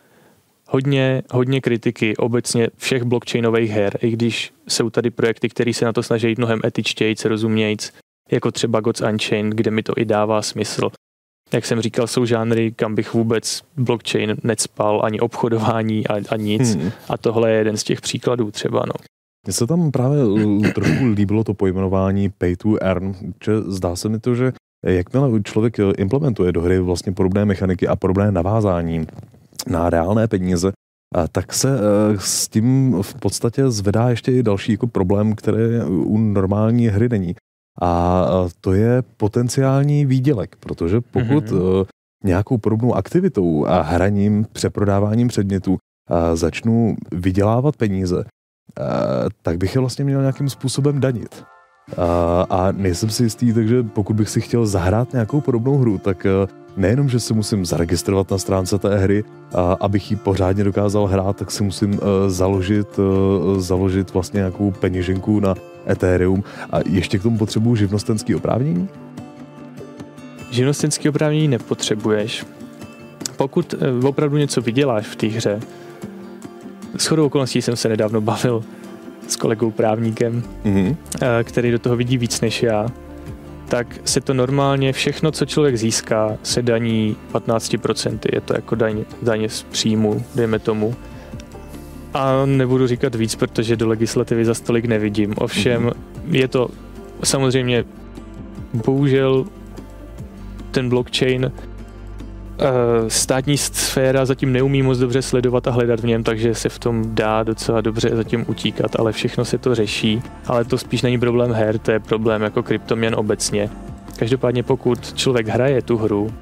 hodně, 0.67 1.21
hodně 1.31 1.61
kritiky 1.61 2.17
obecně 2.17 2.67
všech 2.77 3.03
blockchainových 3.03 3.71
her, 3.71 3.97
i 4.01 4.11
když 4.11 4.53
jsou 4.67 4.89
tady 4.89 5.09
projekty, 5.09 5.49
které 5.49 5.73
se 5.73 5.85
na 5.85 5.93
to 5.93 6.03
snaží 6.03 6.27
jít 6.27 6.37
mnohem 6.37 6.59
etičtějc, 6.65 7.25
rozumějc, 7.25 7.93
jako 8.31 8.51
třeba 8.51 8.79
Gods 8.79 9.01
Unchained, 9.01 9.53
kde 9.53 9.71
mi 9.71 9.83
to 9.83 9.93
i 9.97 10.05
dává 10.05 10.41
smysl. 10.41 10.89
jak 11.53 11.65
jsem 11.65 11.81
říkal, 11.81 12.07
jsou 12.07 12.25
žánry, 12.25 12.71
kam 12.71 12.95
bych 12.95 13.13
vůbec 13.13 13.61
blockchain 13.77 14.35
necpal, 14.43 15.01
ani 15.03 15.19
obchodování 15.19 16.07
a, 16.07 16.13
a 16.29 16.35
nic. 16.35 16.75
Hmm. 16.75 16.91
A 17.09 17.17
tohle 17.17 17.51
je 17.51 17.57
jeden 17.57 17.77
z 17.77 17.83
těch 17.83 18.01
příkladů 18.01 18.51
třeba. 18.51 18.83
No. 18.85 18.93
Mně 19.47 19.53
se 19.53 19.67
tam 19.67 19.91
právě 19.91 20.19
trošku 20.75 21.05
líbilo 21.05 21.43
to 21.43 21.53
pojmenování 21.53 22.29
pay 22.29 22.55
to 22.55 22.83
earn, 22.83 23.15
že 23.45 23.61
zdá 23.61 23.95
se 23.95 24.09
mi 24.09 24.19
to, 24.19 24.35
že 24.35 24.51
jakmile 24.85 25.41
člověk 25.43 25.77
implementuje 25.97 26.51
do 26.51 26.61
hry 26.61 26.79
vlastně 26.79 27.11
podobné 27.11 27.45
mechaniky 27.45 27.87
a 27.87 27.95
podobné 27.95 28.31
navázání 28.31 29.07
na 29.67 29.89
reálné 29.89 30.27
peníze, 30.27 30.71
tak 31.31 31.53
se 31.53 31.79
e, 31.79 31.79
s 32.19 32.47
tím 32.47 32.97
v 33.01 33.15
podstatě 33.15 33.71
zvedá 33.71 34.09
ještě 34.09 34.31
i 34.31 34.43
další 34.43 34.71
jako 34.71 34.87
problém, 34.87 35.35
který 35.35 35.61
u 35.87 36.17
normální 36.17 36.87
hry 36.87 37.09
není. 37.09 37.35
A 37.81 38.25
to 38.61 38.73
je 38.73 39.03
potenciální 39.17 40.05
výdělek, 40.05 40.55
protože 40.59 41.01
pokud 41.01 41.45
mm-hmm. 41.45 41.85
nějakou 42.23 42.57
podobnou 42.57 42.95
aktivitou 42.95 43.65
a 43.65 43.81
hraním, 43.81 44.45
přeprodáváním 44.53 45.27
předmětů 45.27 45.77
začnu 46.33 46.95
vydělávat 47.11 47.75
peníze, 47.75 48.25
tak 49.41 49.57
bych 49.57 49.75
je 49.75 49.79
vlastně 49.79 50.05
měl 50.05 50.21
nějakým 50.21 50.49
způsobem 50.49 50.99
danit. 50.99 51.43
A 52.49 52.67
nejsem 52.71 53.09
si 53.09 53.23
jistý, 53.23 53.53
takže 53.53 53.83
pokud 53.83 54.15
bych 54.15 54.29
si 54.29 54.41
chtěl 54.41 54.65
zahrát 54.65 55.13
nějakou 55.13 55.41
podobnou 55.41 55.77
hru, 55.77 55.97
tak 55.97 56.25
e, 56.25 56.29
nejenom, 56.77 57.09
že 57.09 57.19
se 57.19 57.33
musím 57.33 57.65
zaregistrovat 57.65 58.31
na 58.31 58.37
stránce 58.37 58.77
té 58.77 58.97
hry, 58.97 59.23
abych 59.79 60.11
ji 60.11 60.17
pořádně 60.17 60.63
dokázal 60.63 61.05
hrát, 61.05 61.37
tak 61.37 61.51
si 61.51 61.63
musím 61.63 61.93
e, 61.93 62.29
založit, 62.29 62.99
založit 63.57 64.13
vlastně 64.13 64.37
nějakou 64.37 64.71
peněženku 64.71 65.39
na 65.39 65.55
Ethereum 65.89 66.43
a 66.71 66.79
ještě 66.85 67.19
k 67.19 67.23
tomu 67.23 67.37
potřebuju 67.37 67.75
živnostenský 67.75 68.35
oprávnění? 68.35 68.89
Živnostenský 70.51 71.09
oprávnění 71.09 71.47
nepotřebuješ. 71.47 72.45
Pokud 73.37 73.73
eh, 73.73 74.07
opravdu 74.07 74.37
něco 74.37 74.61
vyděláš 74.61 75.05
v 75.05 75.15
té 75.15 75.27
hře, 75.27 75.59
s 76.97 77.05
chodou 77.05 77.25
okolností 77.25 77.61
jsem 77.61 77.75
se 77.75 77.89
nedávno 77.89 78.21
bavil 78.21 78.63
s 79.27 79.35
kolegou 79.35 79.71
právníkem, 79.71 80.43
mm-hmm. 80.65 80.95
který 81.43 81.71
do 81.71 81.79
toho 81.79 81.95
vidí 81.95 82.17
víc 82.17 82.41
než 82.41 82.63
já, 82.63 82.87
tak 83.67 83.87
se 84.05 84.21
to 84.21 84.33
normálně, 84.33 84.93
všechno, 84.93 85.31
co 85.31 85.45
člověk 85.45 85.77
získá, 85.77 86.37
se 86.43 86.61
daní 86.61 87.15
15%. 87.33 88.19
Je 88.33 88.41
to 88.41 88.53
jako 88.53 88.75
daň, 88.75 89.05
daně 89.21 89.49
z 89.49 89.63
příjmu, 89.63 90.23
dejme 90.35 90.59
tomu. 90.59 90.95
A 92.13 92.45
nebudu 92.45 92.87
říkat 92.87 93.15
víc, 93.15 93.35
protože 93.35 93.75
do 93.75 93.87
legislativy 93.87 94.45
za 94.45 94.53
stolik 94.53 94.85
nevidím. 94.85 95.33
Ovšem 95.37 95.83
mm-hmm. 95.83 95.93
je 96.31 96.47
to 96.47 96.69
samozřejmě 97.23 97.85
bohužel 98.73 99.45
ten 100.71 100.89
blockchain 100.89 101.51
státní 103.07 103.57
sféra 103.57 104.25
zatím 104.25 104.53
neumí 104.53 104.83
moc 104.83 104.97
dobře 104.97 105.21
sledovat 105.21 105.67
a 105.67 105.71
hledat 105.71 105.99
v 105.99 106.05
něm, 106.05 106.23
takže 106.23 106.55
se 106.55 106.69
v 106.69 106.79
tom 106.79 107.03
dá 107.15 107.43
docela 107.43 107.81
dobře 107.81 108.09
zatím 108.13 108.45
utíkat, 108.47 108.99
ale 108.99 109.11
všechno 109.11 109.45
se 109.45 109.57
to 109.57 109.75
řeší. 109.75 110.21
Ale 110.47 110.65
to 110.65 110.77
spíš 110.77 111.01
není 111.01 111.19
problém 111.19 111.51
her, 111.51 111.77
to 111.77 111.91
je 111.91 111.99
problém 111.99 112.41
jako 112.41 112.63
kryptoměn 112.63 113.15
obecně. 113.15 113.69
Každopádně 114.19 114.63
pokud 114.63 115.13
člověk 115.13 115.47
hraje 115.47 115.81
tu 115.81 115.97
hru, 115.97 116.33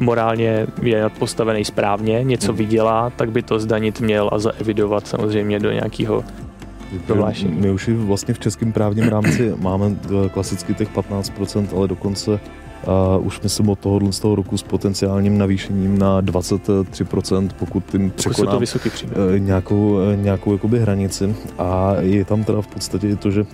morálně 0.00 0.66
je 0.82 1.08
postavený 1.18 1.64
správně, 1.64 2.24
něco 2.24 2.48
hmm. 2.48 2.56
vydělá, 2.56 3.10
tak 3.10 3.30
by 3.30 3.42
to 3.42 3.58
zdanit 3.58 4.00
měl 4.00 4.30
a 4.32 4.38
zaevidovat 4.38 5.06
samozřejmě 5.06 5.60
do 5.60 5.72
nějakého 5.72 6.24
prohlášení. 7.06 7.60
My 7.60 7.70
už 7.70 7.88
vlastně 7.88 8.34
v 8.34 8.38
českém 8.38 8.72
právním 8.72 9.08
rámci 9.08 9.54
máme 9.58 9.86
eh, 9.86 10.28
klasicky 10.28 10.74
těch 10.74 10.94
15%, 10.94 11.68
ale 11.76 11.88
dokonce 11.88 12.40
Uh, 12.86 13.26
už 13.26 13.40
myslím 13.40 13.68
od 13.68 13.78
tohohle 13.78 14.12
z 14.12 14.20
toho 14.20 14.34
roku 14.34 14.58
s 14.58 14.62
potenciálním 14.62 15.38
navýšením 15.38 15.98
na 15.98 16.22
23%, 16.22 17.48
pokud 17.58 17.84
tím 17.90 18.10
překoná 18.10 18.56
uh, 18.56 18.60
nějakou, 19.38 19.92
uh, 19.92 20.16
nějakou 20.16 20.52
jakoby 20.52 20.78
hranici. 20.78 21.36
A 21.58 21.94
je 22.00 22.24
tam 22.24 22.44
teda 22.44 22.62
v 22.62 22.66
podstatě 22.66 23.16
to, 23.16 23.30
že 23.30 23.46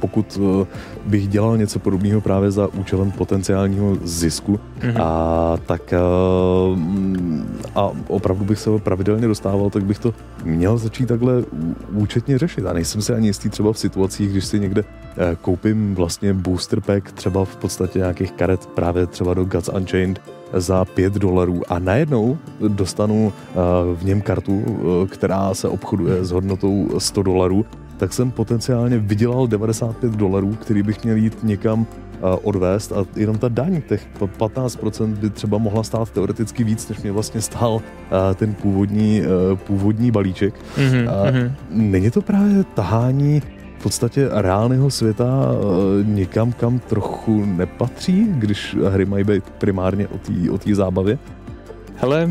pokud 0.00 0.38
eh, 0.40 0.66
bych 1.04 1.28
dělal 1.28 1.56
něco 1.56 1.78
podobného 1.78 2.20
právě 2.20 2.50
za 2.50 2.68
účelem 2.68 3.10
potenciálního 3.10 3.96
zisku, 4.02 4.60
mm-hmm. 4.80 5.02
a 5.02 5.56
tak 5.66 5.92
eh, 5.92 5.98
a 7.74 7.90
opravdu 8.08 8.44
bych 8.44 8.58
se 8.58 8.70
ho 8.70 8.78
pravidelně 8.78 9.26
dostával, 9.26 9.70
tak 9.70 9.84
bych 9.84 9.98
to 9.98 10.14
měl 10.44 10.78
začít 10.78 11.06
takhle 11.06 11.44
účetně 11.92 12.38
řešit. 12.38 12.66
A 12.66 12.72
nejsem 12.72 13.02
si 13.02 13.14
ani 13.14 13.26
jistý 13.26 13.48
třeba 13.48 13.72
v 13.72 13.78
situacích, 13.78 14.30
když 14.30 14.44
si 14.44 14.60
někde 14.60 14.84
eh, 15.16 15.36
koupím 15.40 15.94
vlastně 15.94 16.34
booster 16.34 16.80
pack, 16.80 17.12
třeba 17.12 17.44
v 17.44 17.56
podstatě 17.56 17.98
nějakých 17.98 18.32
karet 18.32 18.66
právě 18.66 19.06
třeba 19.06 19.34
do 19.34 19.44
Guts 19.44 19.68
Unchained, 19.68 20.20
za 20.52 20.84
5 20.84 21.12
dolarů 21.12 21.62
a 21.68 21.78
najednou 21.78 22.38
dostanu 22.68 23.32
v 23.94 24.04
něm 24.04 24.20
kartu, 24.20 24.64
která 25.10 25.54
se 25.54 25.68
obchoduje 25.68 26.24
s 26.24 26.30
hodnotou 26.30 26.88
100 26.98 27.22
dolarů 27.22 27.64
tak 28.04 28.12
jsem 28.12 28.30
potenciálně 28.30 28.98
vydělal 28.98 29.46
95 29.46 30.12
dolarů, 30.12 30.54
který 30.54 30.82
bych 30.82 31.04
měl 31.04 31.16
jít 31.16 31.38
někam 31.42 31.86
odvést 32.42 32.92
a 32.92 33.04
jenom 33.16 33.38
ta 33.38 33.48
daň, 33.48 33.82
těch 33.88 34.06
15% 34.18 35.14
by 35.14 35.30
třeba 35.30 35.58
mohla 35.58 35.82
stát 35.82 36.10
teoreticky 36.10 36.64
víc, 36.64 36.88
než 36.88 37.02
mě 37.02 37.12
vlastně 37.12 37.40
stál 37.40 37.80
ten 38.34 38.54
původní, 38.54 39.22
uh, 39.22 39.58
původní 39.58 40.10
balíček. 40.10 40.54
Mm-hmm, 40.76 41.04
uh, 41.04 41.52
Není 41.70 42.10
to 42.10 42.22
právě 42.22 42.64
tahání 42.64 43.42
v 43.78 43.82
podstatě 43.82 44.28
reálného 44.32 44.90
světa 44.90 45.24
uh, 45.24 46.06
někam, 46.06 46.52
kam 46.52 46.78
trochu 46.78 47.44
nepatří, 47.44 48.26
když 48.28 48.76
hry 48.88 49.04
mají 49.04 49.24
být 49.24 49.50
primárně 49.50 50.08
o 50.08 50.18
té 50.58 50.72
o 50.72 50.74
zábavě? 50.74 51.18
Hele, 51.96 52.30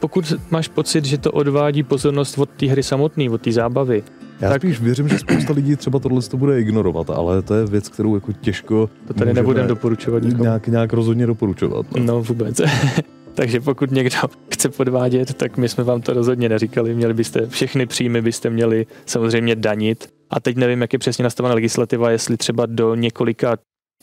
pokud 0.00 0.32
máš 0.50 0.68
pocit, 0.68 1.04
že 1.04 1.18
to 1.18 1.32
odvádí 1.32 1.82
pozornost 1.82 2.38
od 2.38 2.50
té 2.50 2.66
hry 2.66 2.82
samotné, 2.82 3.30
od 3.30 3.42
té 3.42 3.52
zábavy, 3.52 4.02
já 4.40 4.50
tak... 4.50 4.62
spíš 4.62 4.80
věřím, 4.80 5.08
že 5.08 5.18
spousta 5.18 5.52
lidí 5.52 5.76
třeba 5.76 5.98
tohle 5.98 6.22
to 6.22 6.36
bude 6.36 6.60
ignorovat, 6.60 7.10
ale 7.10 7.42
to 7.42 7.54
je 7.54 7.66
věc, 7.66 7.88
kterou 7.88 8.14
jako 8.14 8.32
těžko 8.32 8.90
To 9.06 9.14
tady 9.14 9.34
nebudeme 9.34 9.68
doporučovat 9.68 10.22
nikomu. 10.22 10.42
Nějak, 10.42 10.68
nějak 10.68 10.92
rozhodně 10.92 11.26
doporučovat. 11.26 11.86
No, 11.96 12.04
no 12.04 12.22
vůbec. 12.22 12.60
Takže 13.34 13.60
pokud 13.60 13.90
někdo 13.90 14.16
chce 14.52 14.68
podvádět, 14.68 15.34
tak 15.34 15.56
my 15.56 15.68
jsme 15.68 15.84
vám 15.84 16.00
to 16.00 16.12
rozhodně 16.12 16.48
neříkali. 16.48 16.94
Měli 16.94 17.14
byste 17.14 17.46
všechny 17.46 17.86
příjmy 17.86 18.22
byste 18.22 18.50
měli 18.50 18.86
samozřejmě 19.06 19.56
danit. 19.56 20.08
A 20.30 20.40
teď 20.40 20.56
nevím, 20.56 20.80
jak 20.80 20.92
je 20.92 20.98
přesně 20.98 21.22
nastavená 21.22 21.54
legislativa, 21.54 22.10
jestli 22.10 22.36
třeba 22.36 22.66
do 22.66 22.94
několika 22.94 23.56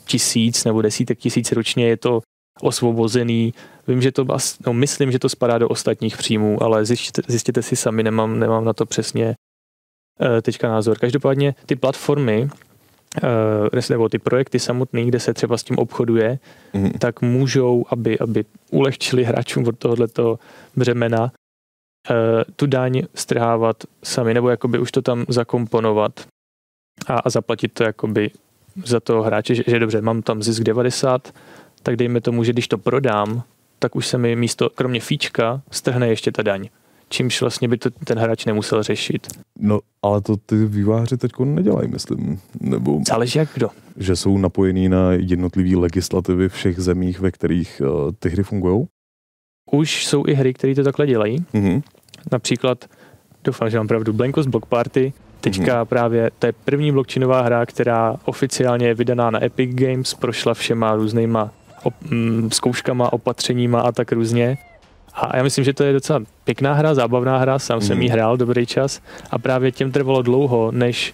tisíc 0.06 0.66
nebo 0.66 0.82
desítek 0.82 1.20
tisíc 1.20 1.52
ročně 1.52 1.88
je 1.88 1.98
to 1.98 2.22
osvobozený. 2.62 3.54
Vím, 3.88 4.02
že 4.02 4.12
to, 4.12 4.26
no, 4.66 4.74
myslím, 4.74 5.12
že 5.12 5.20
to 5.20 5.30
spadá 5.30 5.58
do 5.58 5.70
ostatních 5.70 6.18
příjmů, 6.18 6.64
ale 6.64 6.86
zjistěte, 6.86 7.22
zjistěte 7.28 7.62
si 7.62 7.76
sami, 7.76 8.04
nemám, 8.04 8.40
nemám 8.40 8.66
na 8.66 8.74
to 8.74 8.86
přesně 8.86 9.36
uh, 10.20 10.42
teďka 10.42 10.68
názor. 10.68 10.98
Každopádně 11.00 11.56
ty 11.66 11.76
platformy, 11.76 12.50
uh, 13.24 13.80
nebo 13.90 14.10
ty 14.10 14.20
projekty 14.20 14.60
samotné, 14.60 15.06
kde 15.06 15.20
se 15.20 15.34
třeba 15.34 15.58
s 15.58 15.64
tím 15.64 15.78
obchoduje, 15.78 16.40
mm. 16.74 16.92
tak 16.92 17.22
můžou, 17.22 17.86
aby, 17.90 18.20
aby 18.20 18.46
ulehčili 18.72 19.24
hráčům 19.24 19.68
od 19.68 19.80
tohoto 19.80 20.40
břemena, 20.76 21.24
uh, 21.24 21.30
tu 22.56 22.66
daň 22.66 23.02
strhávat 23.16 23.84
sami, 24.04 24.34
nebo 24.34 24.50
jakoby 24.50 24.80
už 24.80 24.92
to 24.92 25.02
tam 25.02 25.26
zakomponovat 25.28 26.28
a, 27.08 27.14
a 27.14 27.30
zaplatit 27.30 27.74
to 27.74 27.84
jakoby 27.84 28.32
za 28.86 29.00
toho 29.00 29.24
hráče, 29.24 29.56
že, 29.56 29.64
že 29.68 29.80
dobře, 29.80 30.02
mám 30.02 30.22
tam 30.22 30.44
zisk 30.44 30.64
90, 30.64 31.34
tak 31.84 31.96
dejme 31.96 32.22
tomu, 32.22 32.44
že 32.44 32.54
když 32.54 32.68
to 32.68 32.78
prodám, 32.78 33.44
tak 33.80 33.96
už 33.96 34.08
se 34.08 34.18
mi 34.18 34.36
místo, 34.36 34.70
kromě 34.76 35.00
fíčka, 35.00 35.62
strhne 35.72 36.08
ještě 36.08 36.32
ta 36.32 36.44
daň. 36.44 36.70
Čímž 37.10 37.42
vlastně 37.42 37.68
by 37.68 37.78
to 37.78 37.90
ten 37.90 38.20
hráč 38.20 38.46
nemusel 38.46 38.84
řešit. 38.84 39.28
No, 39.60 39.80
ale 40.02 40.22
to 40.22 40.38
ty 40.38 40.66
výváři 40.66 41.18
teď 41.18 41.32
nedělají, 41.40 41.88
myslím. 41.88 42.40
Nebo, 42.62 43.00
Záleží 43.08 43.40
jak 43.40 43.50
kdo. 43.54 43.70
Že 43.98 44.16
jsou 44.16 44.38
napojení 44.38 44.90
na 44.90 45.12
jednotlivý 45.12 45.76
legislativy 45.76 46.50
všech 46.50 46.80
zemích, 46.80 47.20
ve 47.20 47.32
kterých 47.32 47.82
uh, 47.86 48.12
ty 48.20 48.30
hry 48.30 48.44
fungují? 48.44 48.88
Už 49.72 50.06
jsou 50.06 50.24
i 50.28 50.34
hry, 50.34 50.54
které 50.54 50.76
to 50.76 50.84
takhle 50.84 51.08
dělají. 51.08 51.46
Mm-hmm. 51.54 51.82
Například, 52.32 52.86
doufám, 53.44 53.70
že 53.70 53.78
mám 53.78 53.88
pravdu, 53.88 54.14
Blankos 54.14 54.48
Block 54.48 54.66
Party, 54.66 55.14
Teďka 55.42 55.84
mm-hmm. 55.84 55.86
právě, 55.86 56.32
to 56.40 56.46
je 56.46 56.52
první 56.52 56.92
blockchainová 56.92 57.42
hra, 57.42 57.66
která 57.66 58.16
oficiálně 58.26 58.88
je 58.88 58.94
vydaná 58.94 59.32
na 59.32 59.44
Epic 59.44 59.76
Games, 59.76 60.14
prošla 60.14 60.54
všema 60.54 60.96
různýma 60.96 61.52
op, 61.84 61.94
mm, 62.02 62.50
zkouškama, 62.52 63.14
opatřeníma 63.14 63.82
a 63.82 63.92
tak 63.92 64.12
různě. 64.12 64.58
A 65.14 65.38
já 65.38 65.44
myslím, 65.44 65.66
že 65.66 65.74
to 65.74 65.84
je 65.84 65.94
docela 65.94 66.20
pěkná 66.44 66.74
hra, 66.74 66.94
zábavná 66.94 67.38
hra, 67.38 67.60
sám 67.60 67.80
mm. 67.80 67.82
jsem 67.82 68.02
jí 68.02 68.10
hrál 68.10 68.38
dobrý 68.38 68.66
čas 68.66 69.02
a 69.32 69.40
právě 69.40 69.72
těm 69.72 69.92
trvalo 69.92 70.22
dlouho, 70.22 70.72
než 70.72 71.14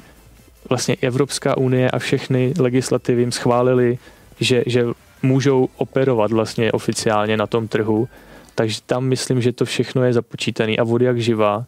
vlastně 0.70 0.96
Evropská 1.02 1.58
unie 1.58 1.92
a 1.92 2.00
všechny 2.00 2.54
legislativy 2.60 3.22
jim 3.22 3.32
schválili, 3.32 3.98
že, 4.40 4.64
že 4.66 4.86
můžou 5.22 5.70
operovat 5.78 6.32
vlastně 6.32 6.72
oficiálně 6.72 7.38
na 7.38 7.48
tom 7.48 7.68
trhu. 7.68 8.08
Takže 8.56 8.80
tam 8.86 9.06
myslím, 9.06 9.42
že 9.42 9.52
to 9.52 9.66
všechno 9.66 10.04
je 10.04 10.14
započítané 10.14 10.76
a 10.76 10.84
vody 10.84 11.06
jak 11.06 11.22
živá. 11.22 11.66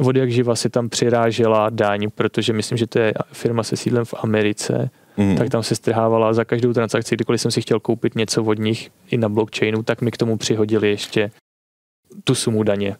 Vody 0.00 0.20
jak 0.20 0.30
živa 0.30 0.54
si 0.54 0.70
tam 0.70 0.88
přirážela 0.88 1.70
daň, 1.70 2.10
protože 2.14 2.52
myslím, 2.52 2.78
že 2.78 2.86
to 2.86 2.98
je 2.98 3.14
firma 3.32 3.62
se 3.62 3.76
sídlem 3.76 4.04
v 4.04 4.14
Americe 4.14 4.90
mm. 5.18 5.36
tak 5.36 5.48
tam 5.48 5.62
se 5.62 5.74
strhávala 5.74 6.32
za 6.32 6.44
každou 6.44 6.72
transakci, 6.72 7.14
kdykoliv 7.14 7.40
jsem 7.40 7.50
si 7.50 7.62
chtěl 7.62 7.80
koupit 7.80 8.14
něco 8.14 8.44
od 8.44 8.58
nich 8.58 8.90
i 9.10 9.16
na 9.18 9.28
blockchainu, 9.28 9.82
tak 9.82 10.02
mi 10.02 10.10
k 10.10 10.16
tomu 10.16 10.36
přihodili 10.36 10.90
ještě 10.90 11.30
tu 12.24 12.34
sumu 12.34 12.62
daně. 12.62 12.96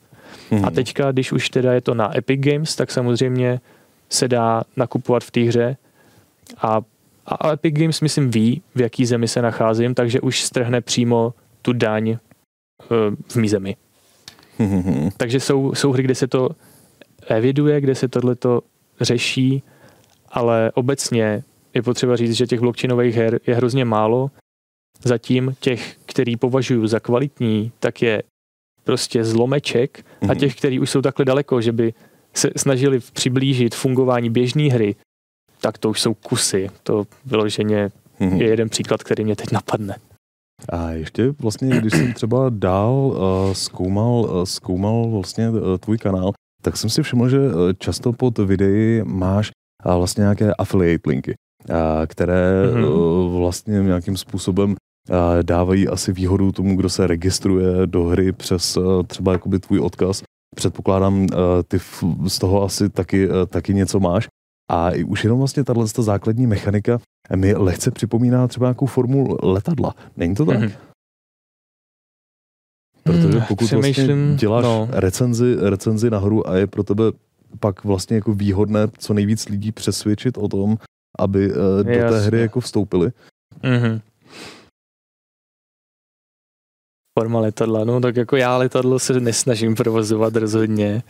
Mm. 0.50 0.64
A 0.64 0.70
teďka, 0.70 1.12
když 1.12 1.32
už 1.32 1.50
teda 1.50 1.72
je 1.72 1.80
to 1.80 1.94
na 1.94 2.16
Epic 2.16 2.40
Games, 2.40 2.76
tak 2.76 2.90
samozřejmě 2.90 3.60
se 4.08 4.28
dá 4.28 4.62
nakupovat 4.76 5.24
v 5.24 5.30
té 5.30 5.40
hře 5.40 5.76
a, 6.58 6.80
a 7.26 7.52
Epic 7.52 7.74
Games, 7.74 8.00
myslím, 8.00 8.30
ví, 8.30 8.62
v 8.74 8.80
jaký 8.80 9.06
zemi 9.06 9.28
se 9.28 9.42
nacházím, 9.42 9.94
takže 9.94 10.20
už 10.20 10.42
strhne 10.42 10.80
přímo 10.80 11.34
tu 11.62 11.72
daň 11.72 12.10
uh, 12.10 12.16
v 13.28 13.36
mý 13.36 13.48
zemi. 13.48 13.76
Mm-hmm. 14.60 15.10
Takže 15.16 15.40
jsou, 15.40 15.74
jsou 15.74 15.92
hry, 15.92 16.02
kde 16.02 16.14
se 16.14 16.26
to 16.26 16.50
eviduje, 17.28 17.80
kde 17.80 17.94
se 17.94 18.08
tohleto 18.08 18.60
řeší, 19.00 19.62
ale 20.28 20.72
obecně 20.74 21.42
je 21.78 21.82
potřeba 21.82 22.16
říct, 22.16 22.32
že 22.32 22.46
těch 22.46 22.60
blockchainových 22.60 23.14
her 23.14 23.40
je 23.46 23.54
hrozně 23.54 23.84
málo. 23.84 24.30
Zatím 25.02 25.54
těch, 25.60 25.96
který 26.06 26.36
považuji 26.36 26.86
za 26.86 27.00
kvalitní, 27.00 27.72
tak 27.80 28.02
je 28.02 28.22
prostě 28.84 29.24
zlomeček 29.24 29.98
mm-hmm. 29.98 30.30
a 30.30 30.32
mhm. 30.32 30.38
těch, 30.38 30.56
který 30.56 30.80
už 30.80 30.90
jsou 30.90 31.02
takhle 31.02 31.24
daleko, 31.24 31.60
že 31.60 31.72
by 31.72 31.94
se 32.34 32.50
snažili 32.56 33.00
přiblížit 33.12 33.74
fungování 33.74 34.30
běžné 34.30 34.62
hry, 34.62 34.96
tak 35.60 35.78
to 35.78 35.90
už 35.90 36.00
jsou 36.00 36.14
kusy. 36.14 36.70
To 36.82 37.06
vyloženě 37.24 37.90
mm-hmm. 38.20 38.36
je 38.36 38.48
jeden 38.48 38.68
příklad, 38.68 39.02
který 39.02 39.24
mě 39.24 39.36
teď 39.36 39.52
napadne. 39.52 39.96
A 40.68 40.90
ještě 40.90 41.34
vlastně, 41.38 41.80
když 41.80 41.92
jsem 41.92 42.12
třeba 42.12 42.50
dál 42.50 42.94
uh, 42.94 43.52
zkoumal, 43.52 44.14
uh, 44.14 44.44
zkoumal 44.44 45.10
vlastně 45.10 45.50
uh, 45.50 45.78
tvůj 45.78 45.98
kanál, 45.98 46.32
tak 46.62 46.76
jsem 46.76 46.90
si 46.90 47.02
všiml, 47.02 47.28
že 47.28 47.38
často 47.78 48.12
pod 48.12 48.38
videí 48.38 49.02
máš 49.04 49.50
uh, 49.86 49.94
vlastně 49.94 50.22
nějaké 50.22 50.54
affiliate 50.54 51.10
linky, 51.10 51.30
uh, 51.30 51.47
které 52.06 52.66
mm-hmm. 52.66 53.38
vlastně 53.38 53.82
nějakým 53.82 54.16
způsobem 54.16 54.74
dávají 55.42 55.88
asi 55.88 56.12
výhodu 56.12 56.52
tomu, 56.52 56.76
kdo 56.76 56.88
se 56.88 57.06
registruje 57.06 57.86
do 57.86 58.04
hry 58.04 58.32
přes 58.32 58.76
uh, 58.76 59.02
třeba 59.02 59.32
jakoby 59.32 59.58
tvůj 59.58 59.80
odkaz. 59.80 60.22
Předpokládám, 60.56 61.20
uh, 61.20 61.28
ty 61.68 61.78
z 62.26 62.38
toho 62.38 62.62
asi 62.62 62.88
taky, 62.88 63.28
taky 63.46 63.74
něco 63.74 64.00
máš. 64.00 64.28
A 64.70 64.90
už 65.06 65.24
jenom 65.24 65.38
vlastně 65.38 65.64
tahle 65.64 65.86
základní 65.86 66.46
mechanika 66.46 66.98
mi 67.36 67.54
lehce 67.54 67.90
připomíná 67.90 68.48
třeba 68.48 68.66
nějakou 68.66 68.86
formu 68.86 69.36
letadla. 69.42 69.94
Není 70.16 70.34
to 70.34 70.44
tak? 70.44 70.58
Mm-hmm. 70.58 70.72
Protože 73.02 73.38
hmm, 73.38 73.46
pokud 73.48 73.72
vlastně 73.72 74.34
děláš 74.34 74.64
no. 74.64 74.88
recenzi, 74.90 75.56
recenzi 75.60 76.10
na 76.10 76.18
hru 76.18 76.48
a 76.48 76.56
je 76.56 76.66
pro 76.66 76.82
tebe 76.82 77.04
pak 77.60 77.84
vlastně 77.84 78.16
jako 78.16 78.34
výhodné 78.34 78.88
co 78.98 79.14
nejvíc 79.14 79.48
lidí 79.48 79.72
přesvědčit 79.72 80.38
o 80.38 80.48
tom, 80.48 80.78
aby 81.18 81.50
uh, 81.50 81.54
do 81.82 81.90
Jasně. 81.90 82.18
té 82.18 82.26
hry 82.26 82.40
jako 82.40 82.60
vstoupili. 82.60 83.10
Mm-hmm. 83.62 84.00
Forma 87.18 87.40
letadla, 87.40 87.84
no 87.84 88.00
tak 88.00 88.16
jako 88.16 88.36
já 88.36 88.56
letadlo 88.56 88.98
se 88.98 89.20
nesnažím 89.20 89.74
provozovat 89.74 90.36
rozhodně 90.36 91.02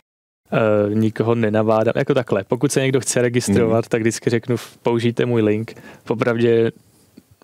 uh, 0.53 0.95
nikoho 0.95 1.35
nenavádám. 1.35 1.93
Jako 1.97 2.15
takhle, 2.15 2.45
pokud 2.45 2.73
se 2.73 2.81
někdo 2.81 3.01
chce 3.01 3.23
registrovat, 3.23 3.85
mm. 3.85 3.89
tak 3.89 4.01
vždycky 4.01 4.31
řeknu, 4.31 4.57
použijte 4.83 5.27
můj 5.27 5.43
link. 5.43 5.75
Popravdě 6.05 6.73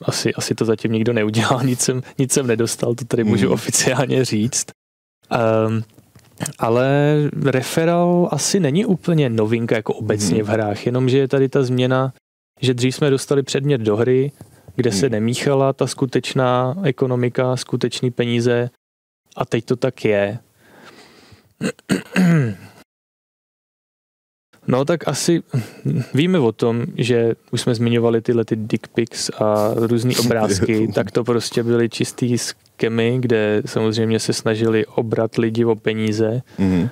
asi, 0.03 0.35
asi 0.35 0.55
to 0.55 0.65
zatím 0.65 0.93
nikdo 0.93 1.13
neudělal, 1.13 1.61
nic 1.65 1.81
jsem, 1.81 2.03
nic 2.19 2.33
jsem 2.33 2.47
nedostal, 2.47 2.95
to 2.95 3.05
tady 3.05 3.25
můžu 3.25 3.47
mm. 3.47 3.53
oficiálně 3.53 4.25
říct. 4.25 4.67
Um, 5.69 5.83
ale 6.59 7.17
referál 7.43 8.29
asi 8.33 8.61
není 8.61 8.85
úplně 8.85 9.31
novinka 9.31 9.77
jako 9.77 9.95
obecně 9.95 10.43
mm. 10.43 10.45
v 10.45 10.49
hrách, 10.49 10.87
jenomže 10.87 11.19
je 11.19 11.29
tady 11.29 11.49
ta 11.49 11.63
změna, 11.63 12.13
že 12.61 12.75
dřív 12.75 12.95
jsme 12.95 13.11
dostali 13.11 13.43
předmět 13.43 13.81
do 13.81 13.97
hry, 13.97 14.33
kde 14.77 14.93
se 14.93 15.07
mhm. 15.07 15.13
nemíchala 15.13 15.73
ta 15.73 15.87
skutečná 15.87 16.77
ekonomika, 16.83 17.57
skutečný 17.57 18.11
peníze 18.11 18.71
a 19.37 19.45
teď 19.45 19.65
to 19.65 19.77
tak 19.77 20.05
je. 20.05 20.39
No 24.67 24.85
tak 24.85 25.09
asi 25.09 25.43
víme 26.15 26.39
o 26.39 26.53
tom, 26.53 26.87
že 26.97 27.35
už 27.53 27.61
jsme 27.61 27.75
zmiňovali 27.75 28.21
tyhle 28.21 28.45
ty 28.45 28.57
dick 28.57 28.89
pics 28.89 29.31
a 29.31 29.71
různé 29.75 30.13
obrázky, 30.21 30.89
tak 30.95 31.11
to 31.11 31.25
prostě 31.25 31.63
byly 31.63 31.89
čistý 31.89 32.39
skemy, 32.39 33.17
kde 33.21 33.63
samozřejmě 33.67 34.21
se 34.21 34.33
snažili 34.33 34.87
obrat 34.87 35.37
lidi 35.39 35.65
o 35.65 35.75
peníze. 35.75 36.43
Mm-hmm. 36.59 36.89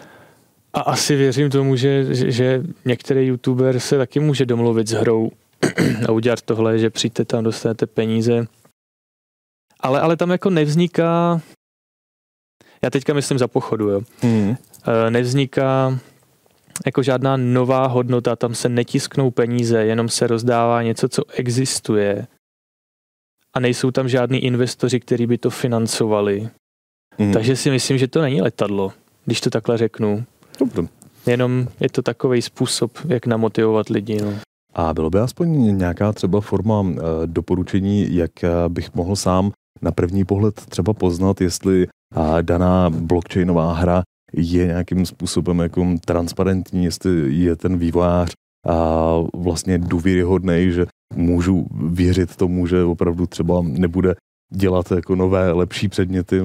A 0.72 0.80
asi 0.80 1.16
věřím 1.16 1.50
tomu, 1.50 1.76
že, 1.76 2.14
že, 2.14 2.30
že 2.30 2.62
některý 2.84 3.26
youtuber 3.26 3.80
se 3.80 3.98
taky 3.98 4.20
může 4.20 4.46
domluvit 4.46 4.88
s 4.88 4.92
hrou 4.92 5.30
a 6.08 6.12
udělat 6.12 6.42
tohle, 6.42 6.78
že 6.78 6.90
přijďte 6.90 7.24
tam, 7.24 7.44
dostanete 7.44 7.86
peníze. 7.86 8.46
Ale, 9.80 10.00
ale 10.00 10.16
tam 10.16 10.30
jako 10.30 10.50
nevzniká, 10.50 11.40
já 12.82 12.90
teďka 12.90 13.14
myslím 13.14 13.38
za 13.38 13.48
pochodu, 13.48 13.88
jo. 13.88 14.00
Mm. 14.22 14.56
Nevzniká 15.10 15.98
jako 16.86 17.02
žádná 17.02 17.36
nová 17.36 17.86
hodnota, 17.86 18.36
tam 18.36 18.54
se 18.54 18.68
netisknou 18.68 19.30
peníze, 19.30 19.84
jenom 19.84 20.08
se 20.08 20.26
rozdává 20.26 20.82
něco, 20.82 21.08
co 21.08 21.22
existuje. 21.30 22.26
A 23.54 23.60
nejsou 23.60 23.90
tam 23.90 24.08
žádní 24.08 24.38
investoři, 24.38 25.00
kteří 25.00 25.26
by 25.26 25.38
to 25.38 25.50
financovali. 25.50 26.48
Mm. 27.18 27.32
Takže 27.32 27.56
si 27.56 27.70
myslím, 27.70 27.98
že 27.98 28.08
to 28.08 28.22
není 28.22 28.42
letadlo, 28.42 28.92
když 29.24 29.40
to 29.40 29.50
takhle 29.50 29.78
řeknu. 29.78 30.24
Dobře. 30.58 30.88
Jenom 31.26 31.68
je 31.80 31.90
to 31.90 32.02
takový 32.02 32.42
způsob, 32.42 32.98
jak 33.08 33.26
namotivovat 33.26 33.88
lidi. 33.88 34.22
No. 34.22 34.38
A 34.74 34.94
bylo 34.94 35.10
by 35.10 35.18
aspoň 35.18 35.78
nějaká 35.78 36.12
třeba 36.12 36.40
forma 36.40 36.84
e, 36.86 37.26
doporučení, 37.26 38.14
jak 38.14 38.44
eh, 38.44 38.48
bych 38.68 38.94
mohl 38.94 39.16
sám 39.16 39.52
na 39.82 39.92
první 39.92 40.24
pohled 40.24 40.54
třeba 40.54 40.92
poznat, 40.92 41.40
jestli 41.40 41.86
daná 42.42 42.90
blockchainová 42.90 43.72
hra 43.72 44.02
je 44.32 44.66
nějakým 44.66 45.06
způsobem 45.06 45.58
jako 45.58 45.86
transparentní, 46.04 46.84
jestli 46.84 47.34
je 47.34 47.56
ten 47.56 47.78
vývojář 47.78 48.32
a 48.68 49.14
vlastně 49.34 49.78
důvěryhodný, 49.78 50.70
že 50.70 50.86
můžu 51.14 51.66
věřit 51.74 52.36
tomu, 52.36 52.66
že 52.66 52.84
opravdu 52.84 53.26
třeba 53.26 53.62
nebude 53.62 54.14
dělat 54.54 54.90
jako 54.90 55.14
nové, 55.14 55.52
lepší 55.52 55.88
předměty. 55.88 56.36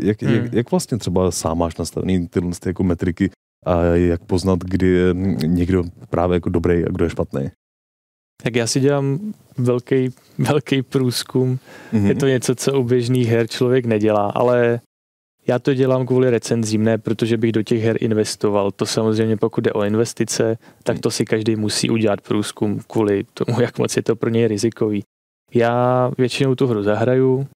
Jak, 0.00 0.22
hmm. 0.22 0.34
jak, 0.34 0.52
jak 0.52 0.70
vlastně 0.70 0.98
třeba 0.98 1.30
sám 1.30 1.58
máš 1.58 1.76
nastavený 1.76 2.28
tyhle 2.28 2.50
jako 2.66 2.84
metriky 2.84 3.30
a 3.66 3.82
jak 3.82 4.24
poznat, 4.24 4.58
kdy 4.58 4.86
je 4.86 5.14
někdo 5.46 5.84
právě 6.10 6.36
jako 6.36 6.48
dobrý 6.48 6.84
a 6.84 6.88
kdo 6.90 7.04
je 7.04 7.10
špatný? 7.10 7.50
Tak 8.42 8.56
já 8.56 8.66
si 8.66 8.80
dělám 8.80 9.34
velký, 9.58 10.10
velký 10.38 10.82
průzkum. 10.82 11.58
Mm-hmm. 11.92 12.06
Je 12.06 12.14
to 12.14 12.26
něco, 12.26 12.54
co 12.54 12.80
u 12.80 12.84
běžných 12.84 13.28
her 13.28 13.48
člověk 13.48 13.86
nedělá, 13.86 14.30
ale 14.30 14.80
já 15.46 15.58
to 15.58 15.74
dělám 15.74 16.06
kvůli 16.06 16.30
recenzím, 16.30 16.84
ne 16.84 16.98
protože 16.98 17.36
bych 17.36 17.52
do 17.52 17.62
těch 17.62 17.82
her 17.82 17.96
investoval. 18.00 18.70
To 18.70 18.86
samozřejmě 18.86 19.36
pokud 19.36 19.60
jde 19.60 19.72
o 19.72 19.84
investice, 19.84 20.58
tak 20.82 20.98
to 20.98 21.10
si 21.10 21.24
každý 21.24 21.56
musí 21.56 21.90
udělat 21.90 22.20
průzkum 22.20 22.80
kvůli 22.86 23.24
tomu, 23.34 23.60
jak 23.60 23.78
moc 23.78 23.96
je 23.96 24.02
to 24.02 24.16
pro 24.16 24.30
něj 24.30 24.48
rizikový. 24.48 25.02
Já 25.54 26.10
většinou 26.18 26.54
tu 26.54 26.66
hru 26.66 26.82
zahraju, 26.82 27.46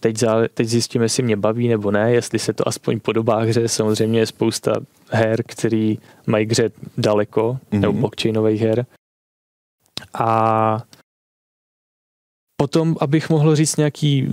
teď, 0.00 0.16
zá, 0.16 0.48
teď 0.54 0.66
zjistím, 0.66 1.02
jestli 1.02 1.22
mě 1.22 1.36
baví 1.36 1.68
nebo 1.68 1.90
ne, 1.90 2.12
jestli 2.12 2.38
se 2.38 2.52
to 2.52 2.68
aspoň 2.68 3.00
podobá 3.00 3.40
hře. 3.40 3.68
Samozřejmě 3.68 4.18
je 4.18 4.26
spousta 4.26 4.72
her, 5.10 5.42
který 5.46 5.98
mají 6.26 6.46
hře 6.46 6.70
daleko, 6.98 7.58
mm-hmm. 7.72 7.80
nebo 7.80 7.92
blockchainových 7.92 8.60
her. 8.60 8.86
A 10.14 10.82
potom, 12.56 12.96
abych 13.00 13.30
mohl 13.30 13.56
říct 13.56 13.76
nějaký 13.76 14.28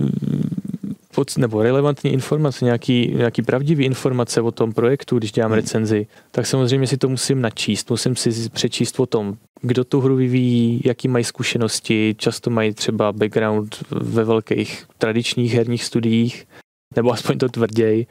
pod, 1.14 1.36
nebo 1.36 1.62
relevantní 1.62 2.12
informace, 2.12 2.64
nějaký, 2.64 3.14
nějaký 3.14 3.42
pravdivý 3.42 3.84
informace 3.84 4.40
o 4.40 4.50
tom 4.50 4.72
projektu, 4.72 5.18
když 5.18 5.32
dělám 5.32 5.50
hmm. 5.50 5.56
recenzi, 5.60 6.06
tak 6.30 6.46
samozřejmě 6.46 6.86
si 6.86 6.96
to 6.96 7.08
musím 7.08 7.40
načíst, 7.40 7.90
musím 7.90 8.16
si 8.16 8.50
přečíst 8.50 9.00
o 9.00 9.06
tom, 9.06 9.36
kdo 9.60 9.84
tu 9.84 10.00
hru 10.00 10.16
vyvíjí, 10.16 10.80
jaký 10.84 11.08
mají 11.08 11.24
zkušenosti, 11.24 12.14
často 12.18 12.50
mají 12.50 12.74
třeba 12.74 13.12
background 13.12 13.84
ve 13.90 14.24
velkých 14.24 14.86
tradičních 14.98 15.52
herních 15.52 15.84
studiích, 15.84 16.48
nebo 16.96 17.12
aspoň 17.12 17.38
to 17.38 17.48
tvrději. 17.48 18.06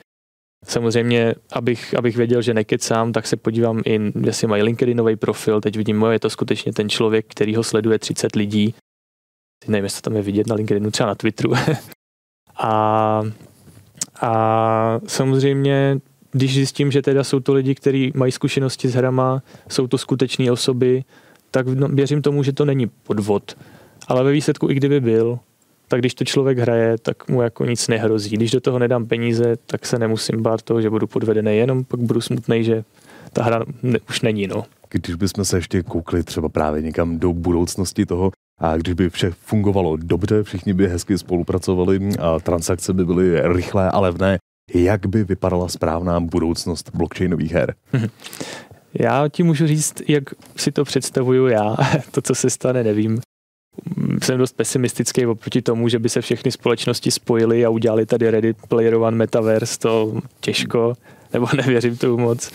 Samozřejmě, 0.65 1.35
abych, 1.51 1.95
abych 1.97 2.17
věděl, 2.17 2.41
že 2.41 2.53
nekecám, 2.53 3.11
tak 3.11 3.27
se 3.27 3.37
podívám 3.37 3.81
i, 3.85 3.99
jestli 4.25 4.47
mají 4.47 4.63
LinkedInový 4.63 5.15
profil, 5.15 5.61
teď 5.61 5.77
vidím, 5.77 6.05
je 6.09 6.19
to 6.19 6.29
skutečně 6.29 6.73
ten 6.73 6.89
člověk, 6.89 7.25
který 7.29 7.55
ho 7.55 7.63
sleduje 7.63 7.99
30 7.99 8.35
lidí. 8.35 8.73
Teď 9.59 9.69
nevím, 9.69 9.83
jestli 9.83 10.01
tam 10.01 10.15
je 10.15 10.21
vidět 10.21 10.47
na 10.47 10.55
LinkedInu, 10.55 10.91
třeba 10.91 11.07
na 11.07 11.15
Twitteru. 11.15 11.53
A, 12.59 13.23
a 14.21 14.99
samozřejmě, 15.07 15.99
když 16.31 16.53
zjistím, 16.53 16.91
že 16.91 17.01
teda 17.01 17.23
jsou 17.23 17.39
to 17.39 17.53
lidi, 17.53 17.75
kteří 17.75 18.11
mají 18.15 18.31
zkušenosti 18.31 18.89
s 18.89 18.93
hrama, 18.93 19.43
jsou 19.69 19.87
to 19.87 19.97
skutečné 19.97 20.51
osoby, 20.51 21.03
tak 21.51 21.67
no, 21.67 21.87
věřím 21.87 22.21
tomu, 22.21 22.43
že 22.43 22.53
to 22.53 22.65
není 22.65 22.87
podvod. 22.87 23.57
Ale 24.07 24.23
ve 24.23 24.31
výsledku, 24.31 24.69
i 24.69 24.75
kdyby 24.75 25.01
byl, 25.01 25.39
tak 25.88 25.99
když 25.99 26.13
to 26.13 26.25
člověk 26.25 26.57
hraje, 26.57 26.97
tak 26.97 27.27
mu 27.27 27.41
jako 27.41 27.65
nic 27.65 27.88
nehrozí. 27.88 28.29
Když 28.29 28.51
do 28.51 28.61
toho 28.61 28.79
nedám 28.79 29.05
peníze, 29.05 29.55
tak 29.65 29.85
se 29.85 29.99
nemusím 29.99 30.41
bát 30.41 30.61
toho, 30.61 30.81
že 30.81 30.89
budu 30.89 31.07
podvedený, 31.07 31.57
jenom 31.57 31.83
pak 31.83 31.99
budu 31.99 32.21
smutný, 32.21 32.63
že 32.63 32.83
ta 33.33 33.43
hra 33.43 33.65
ne, 33.83 33.99
už 34.09 34.21
není. 34.21 34.47
No. 34.47 34.63
Když 34.89 35.15
bychom 35.15 35.45
se 35.45 35.57
ještě 35.57 35.83
koukli 35.83 36.23
třeba 36.23 36.49
právě 36.49 36.81
někam 36.81 37.19
do 37.19 37.33
budoucnosti 37.33 38.05
toho, 38.05 38.31
A 38.59 38.77
když 38.77 38.93
by 38.93 39.09
vše 39.09 39.31
fungovalo 39.31 39.97
dobře, 39.97 40.43
všichni 40.43 40.73
by 40.73 40.88
hezky 40.88 41.17
spolupracovali 41.17 42.09
a 42.19 42.39
transakce 42.39 42.93
by 42.93 43.05
byly 43.05 43.53
rychlé 43.53 43.91
a 43.91 43.99
levné, 43.99 44.38
jak 44.73 45.05
by 45.05 45.23
vypadala 45.23 45.67
správná 45.67 46.19
budoucnost 46.19 46.91
blockchainových 46.93 47.51
her? 47.51 47.75
Já 48.99 49.27
ti 49.27 49.43
můžu 49.43 49.67
říct, 49.67 50.01
jak 50.07 50.23
si 50.55 50.71
to 50.71 50.83
představuju 50.83 51.47
já. 51.47 51.75
To, 52.11 52.21
co 52.21 52.35
se 52.35 52.49
stane, 52.49 52.83
nevím. 52.83 53.19
Jsem 54.23 54.38
dost 54.38 54.53
pesimistický 54.53 55.25
oproti 55.25 55.61
tomu, 55.61 55.89
že 55.89 55.99
by 55.99 56.09
se 56.09 56.21
všechny 56.21 56.51
společnosti 56.51 57.11
spojily 57.11 57.65
a 57.65 57.69
udělali 57.69 58.05
tady 58.05 58.32
Reddit 58.32 58.57
Player 58.67 58.95
One 58.95 59.17
Metaverse, 59.17 59.80
to 59.80 60.21
těžko, 60.39 60.93
nebo 61.34 61.47
nevěřím 61.57 61.97
tomu 61.97 62.17
moc. 62.17 62.51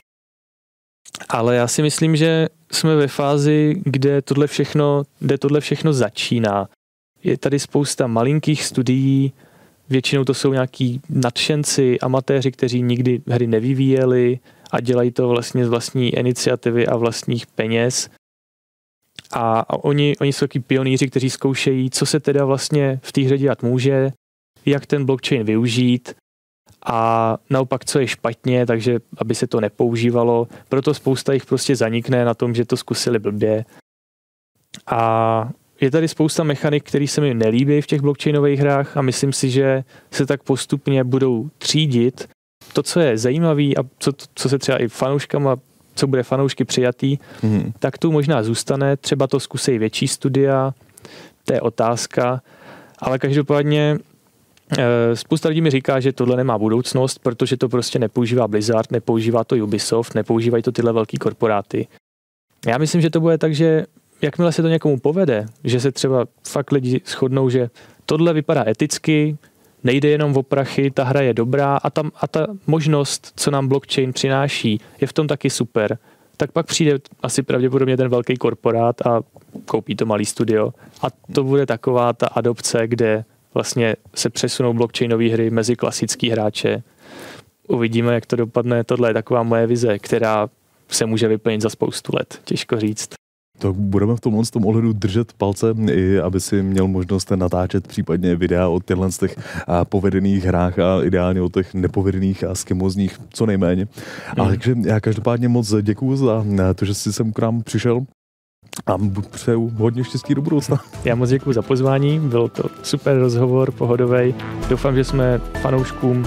Ale 1.29 1.57
já 1.57 1.68
si 1.68 1.83
myslím, 1.83 2.16
že 2.16 2.49
jsme 2.73 2.97
ve 2.97 3.09
fázi, 3.09 3.75
kde 3.85 4.23
tohle 4.23 4.47
všechno, 4.47 5.03
kde 5.20 5.39
tohle 5.39 5.61
všechno 5.61 5.93
začíná. 5.93 6.68
Je 7.25 7.39
tady 7.39 7.59
spousta 7.59 8.07
malinkých 8.07 8.64
studií, 8.64 9.33
většinou 9.89 10.25
to 10.25 10.35
jsou 10.35 10.53
nějaký 10.53 11.01
nadšenci, 11.09 12.01
amatéři, 12.01 12.53
kteří 12.53 12.83
nikdy 12.83 13.20
hry 13.29 13.47
nevyvíjeli 13.47 14.39
a 14.70 14.81
dělají 14.81 15.11
to 15.11 15.29
vlastně 15.29 15.66
z 15.66 15.68
vlastní 15.68 16.14
iniciativy 16.14 16.87
a 16.87 16.97
vlastních 16.97 17.47
peněz. 17.47 18.11
A 19.31 19.85
oni, 19.85 20.16
oni 20.20 20.33
jsou 20.33 20.45
taky 20.47 20.61
pionýři, 20.61 21.11
kteří 21.11 21.31
zkoušejí, 21.31 21.91
co 21.91 22.07
se 22.07 22.20
teda 22.20 22.45
vlastně 22.45 23.01
v 23.03 23.12
té 23.12 23.20
hře 23.20 23.39
dělat 23.39 23.62
může, 23.62 24.12
jak 24.66 24.87
ten 24.87 25.05
blockchain 25.05 25.45
využít 25.45 26.14
a 26.87 27.37
naopak, 27.51 27.85
co 27.85 27.99
je 27.99 28.09
špatně, 28.09 28.66
takže 28.66 28.99
aby 29.18 29.35
se 29.35 29.47
to 29.47 29.61
nepoužívalo. 29.61 30.49
Proto 30.68 30.95
spousta 30.95 31.33
jich 31.33 31.47
prostě 31.47 31.77
zanikne 31.77 32.25
na 32.25 32.35
tom, 32.35 32.55
že 32.55 32.64
to 32.64 32.77
zkusili 32.77 33.18
blbě. 33.18 33.64
A 34.87 35.51
je 35.81 35.91
tady 35.91 36.09
spousta 36.09 36.45
mechanik, 36.45 36.85
které 36.85 37.07
se 37.07 37.20
mi 37.20 37.35
nelíbí 37.35 37.81
v 37.81 37.87
těch 37.87 38.01
blockchainových 38.01 38.61
hrách 38.61 38.97
a 38.97 39.03
myslím 39.03 39.33
si, 39.33 39.51
že 39.51 39.85
se 40.11 40.27
tak 40.27 40.43
postupně 40.43 41.05
budou 41.05 41.51
třídit. 41.59 42.29
To, 42.73 42.83
co 42.83 43.01
je 43.01 43.18
zajímavé 43.18 43.62
a 43.62 43.83
co, 43.99 44.12
co 44.35 44.49
se 44.49 44.59
třeba 44.59 44.79
i 44.79 44.89
fanouškama, 44.89 45.57
co 45.95 46.07
bude 46.07 46.22
fanoušky 46.22 46.64
přijatý, 46.64 47.18
mm. 47.43 47.72
tak 47.78 47.99
tu 47.99 48.12
možná 48.12 48.43
zůstane. 48.43 48.97
Třeba 48.97 49.26
to 49.26 49.40
zkusí 49.40 49.78
větší 49.78 50.09
studia, 50.09 50.74
to 51.45 51.53
je 51.53 51.61
otázka. 51.61 52.43
Ale 52.99 53.18
každopádně 53.18 53.99
Eh, 54.78 55.16
spousta 55.16 55.49
lidí 55.49 55.61
mi 55.61 55.70
říká, 55.70 56.01
že 56.01 56.12
tohle 56.12 56.36
nemá 56.36 56.59
budoucnost, 56.59 57.18
protože 57.18 57.57
to 57.57 57.68
prostě 57.68 57.99
nepoužívá 57.99 58.49
Blizzard, 58.49 58.90
nepoužívá 58.90 59.45
to 59.45 59.57
Ubisoft, 59.57 60.14
nepoužívají 60.14 60.62
to 60.62 60.72
tyhle 60.72 60.93
velký 60.93 61.16
korporáty. 61.16 61.86
Já 62.66 62.78
myslím, 62.78 63.01
že 63.01 63.11
to 63.11 63.20
bude 63.20 63.38
tak, 63.38 63.55
že 63.55 63.84
jakmile 64.22 64.53
se 64.53 64.62
to 64.62 64.68
někomu 64.68 64.99
povede, 64.99 65.47
že 65.64 65.80
se 65.80 65.93
třeba 65.93 66.26
fakt 66.49 66.72
lidi 66.72 67.01
shodnou, 67.07 67.51
že 67.51 67.70
tohle 68.07 68.32
vypadá 68.32 68.64
eticky, 68.68 69.36
nejde 69.85 70.09
jenom 70.09 70.37
o 70.37 70.43
prachy, 70.43 70.91
ta 70.91 71.05
hra 71.05 71.20
je 71.20 71.35
dobrá 71.35 71.76
a, 71.76 71.91
tam, 71.91 72.11
a 72.20 72.28
ta 72.28 72.47
možnost, 72.66 73.33
co 73.37 73.51
nám 73.51 73.68
blockchain 73.68 74.12
přináší, 74.12 74.80
je 75.01 75.07
v 75.07 75.12
tom 75.12 75.28
taky 75.28 75.51
super, 75.51 75.99
tak 76.37 76.53
pak 76.53 76.66
přijde 76.66 76.99
asi 77.22 77.43
pravděpodobně 77.43 77.97
ten 77.97 78.09
velký 78.09 78.37
korporát 78.37 79.07
a 79.07 79.20
koupí 79.64 79.97
to 79.97 80.07
malý 80.07 80.26
studio 80.26 80.72
a 81.03 81.07
to 81.33 81.45
bude 81.45 81.66
taková 81.66 82.12
ta 82.12 82.26
adopce, 82.26 82.89
kde 82.89 83.24
vlastně 83.55 83.97
se 84.14 84.30
přesunou 84.30 84.72
blockchainové 84.74 85.28
hry 85.28 85.51
mezi 85.51 85.76
klasický 85.76 86.30
hráče. 86.30 86.83
Uvidíme, 87.68 88.14
jak 88.14 88.26
to 88.26 88.37
dopadne. 88.37 88.85
Tohle 88.85 89.11
je 89.11 89.14
taková 89.14 89.43
moje 89.43 89.66
vize, 89.66 89.99
která 89.99 90.49
se 90.89 91.07
může 91.07 91.28
vyplnit 91.28 91.61
za 91.61 91.70
spoustu 91.70 92.12
let. 92.16 92.41
Těžko 92.45 92.80
říct. 92.80 93.22
To 93.63 93.73
budeme 93.73 94.17
v 94.17 94.21
tomhle 94.21 94.45
tom 94.53 94.67
ohledu 94.67 94.93
držet 94.93 95.33
palce, 95.33 95.67
i 95.91 96.19
aby 96.19 96.41
si 96.41 96.63
měl 96.63 96.89
možnost 96.89 97.31
natáčet 97.31 97.89
případně 97.89 98.37
videa 98.37 98.69
o 98.69 98.81
těchto 98.81 99.13
z 99.13 99.19
těch 99.19 99.37
povedených 99.85 100.45
hrách 100.45 100.79
a 100.79 101.03
ideálně 101.05 101.43
o 101.43 101.49
těch 101.49 101.75
nepovedených 101.75 102.45
a 102.45 102.55
skemozních 102.55 103.19
co 103.31 103.47
nejméně. 103.47 103.85
Mm. 103.85 104.41
Ale 104.41 104.49
takže 104.49 104.75
já 104.85 105.01
každopádně 105.01 105.49
moc 105.49 105.75
děkuji 105.83 106.17
za 106.17 106.45
to, 106.75 106.85
že 106.85 106.95
jsi 106.95 107.13
sem 107.13 107.33
k 107.33 107.39
nám 107.39 107.63
přišel 107.63 108.01
a 108.87 108.99
přeju 109.31 109.73
hodně 109.77 110.05
štěstí 110.05 110.35
do 110.35 110.43
budoucna. 110.43 110.81
Já 111.05 111.15
moc 111.15 111.31
děkuji 111.31 111.53
za 111.53 111.63
pozvání, 111.63 112.21
byl 112.21 112.49
to 112.49 112.63
super 112.83 113.19
rozhovor, 113.19 113.71
pohodový. 113.71 114.35
Doufám, 114.69 114.95
že 114.95 115.05
jsme 115.05 115.39
fanouškům 115.39 116.27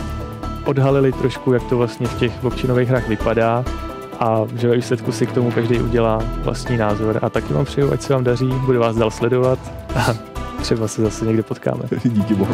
odhalili 0.66 1.12
trošku, 1.12 1.54
jak 1.54 1.64
to 1.64 1.78
vlastně 1.78 2.08
v 2.08 2.20
těch 2.20 2.42
blockchainových 2.42 2.90
hrách 2.90 3.10
vypadá 3.10 3.66
a 4.20 4.42
že 4.56 4.68
ve 4.68 4.76
výsledku 4.76 5.12
si 5.12 5.28
k 5.28 5.32
tomu 5.32 5.52
každý 5.52 5.80
udělá 5.80 6.20
vlastní 6.44 6.78
názor. 6.78 7.20
A 7.22 7.30
taky 7.30 7.54
vám 7.54 7.66
přeju, 7.66 7.94
ať 7.94 8.02
se 8.02 8.14
vám 8.14 8.24
daří, 8.24 8.48
budu 8.48 8.80
vás 8.80 8.96
dál 8.96 9.12
sledovat 9.12 9.60
a 9.96 10.14
třeba 10.62 10.88
se 10.88 11.02
zase 11.02 11.26
někde 11.26 11.44
potkáme. 11.44 11.84
Díky 12.04 12.36
moc. 12.36 12.50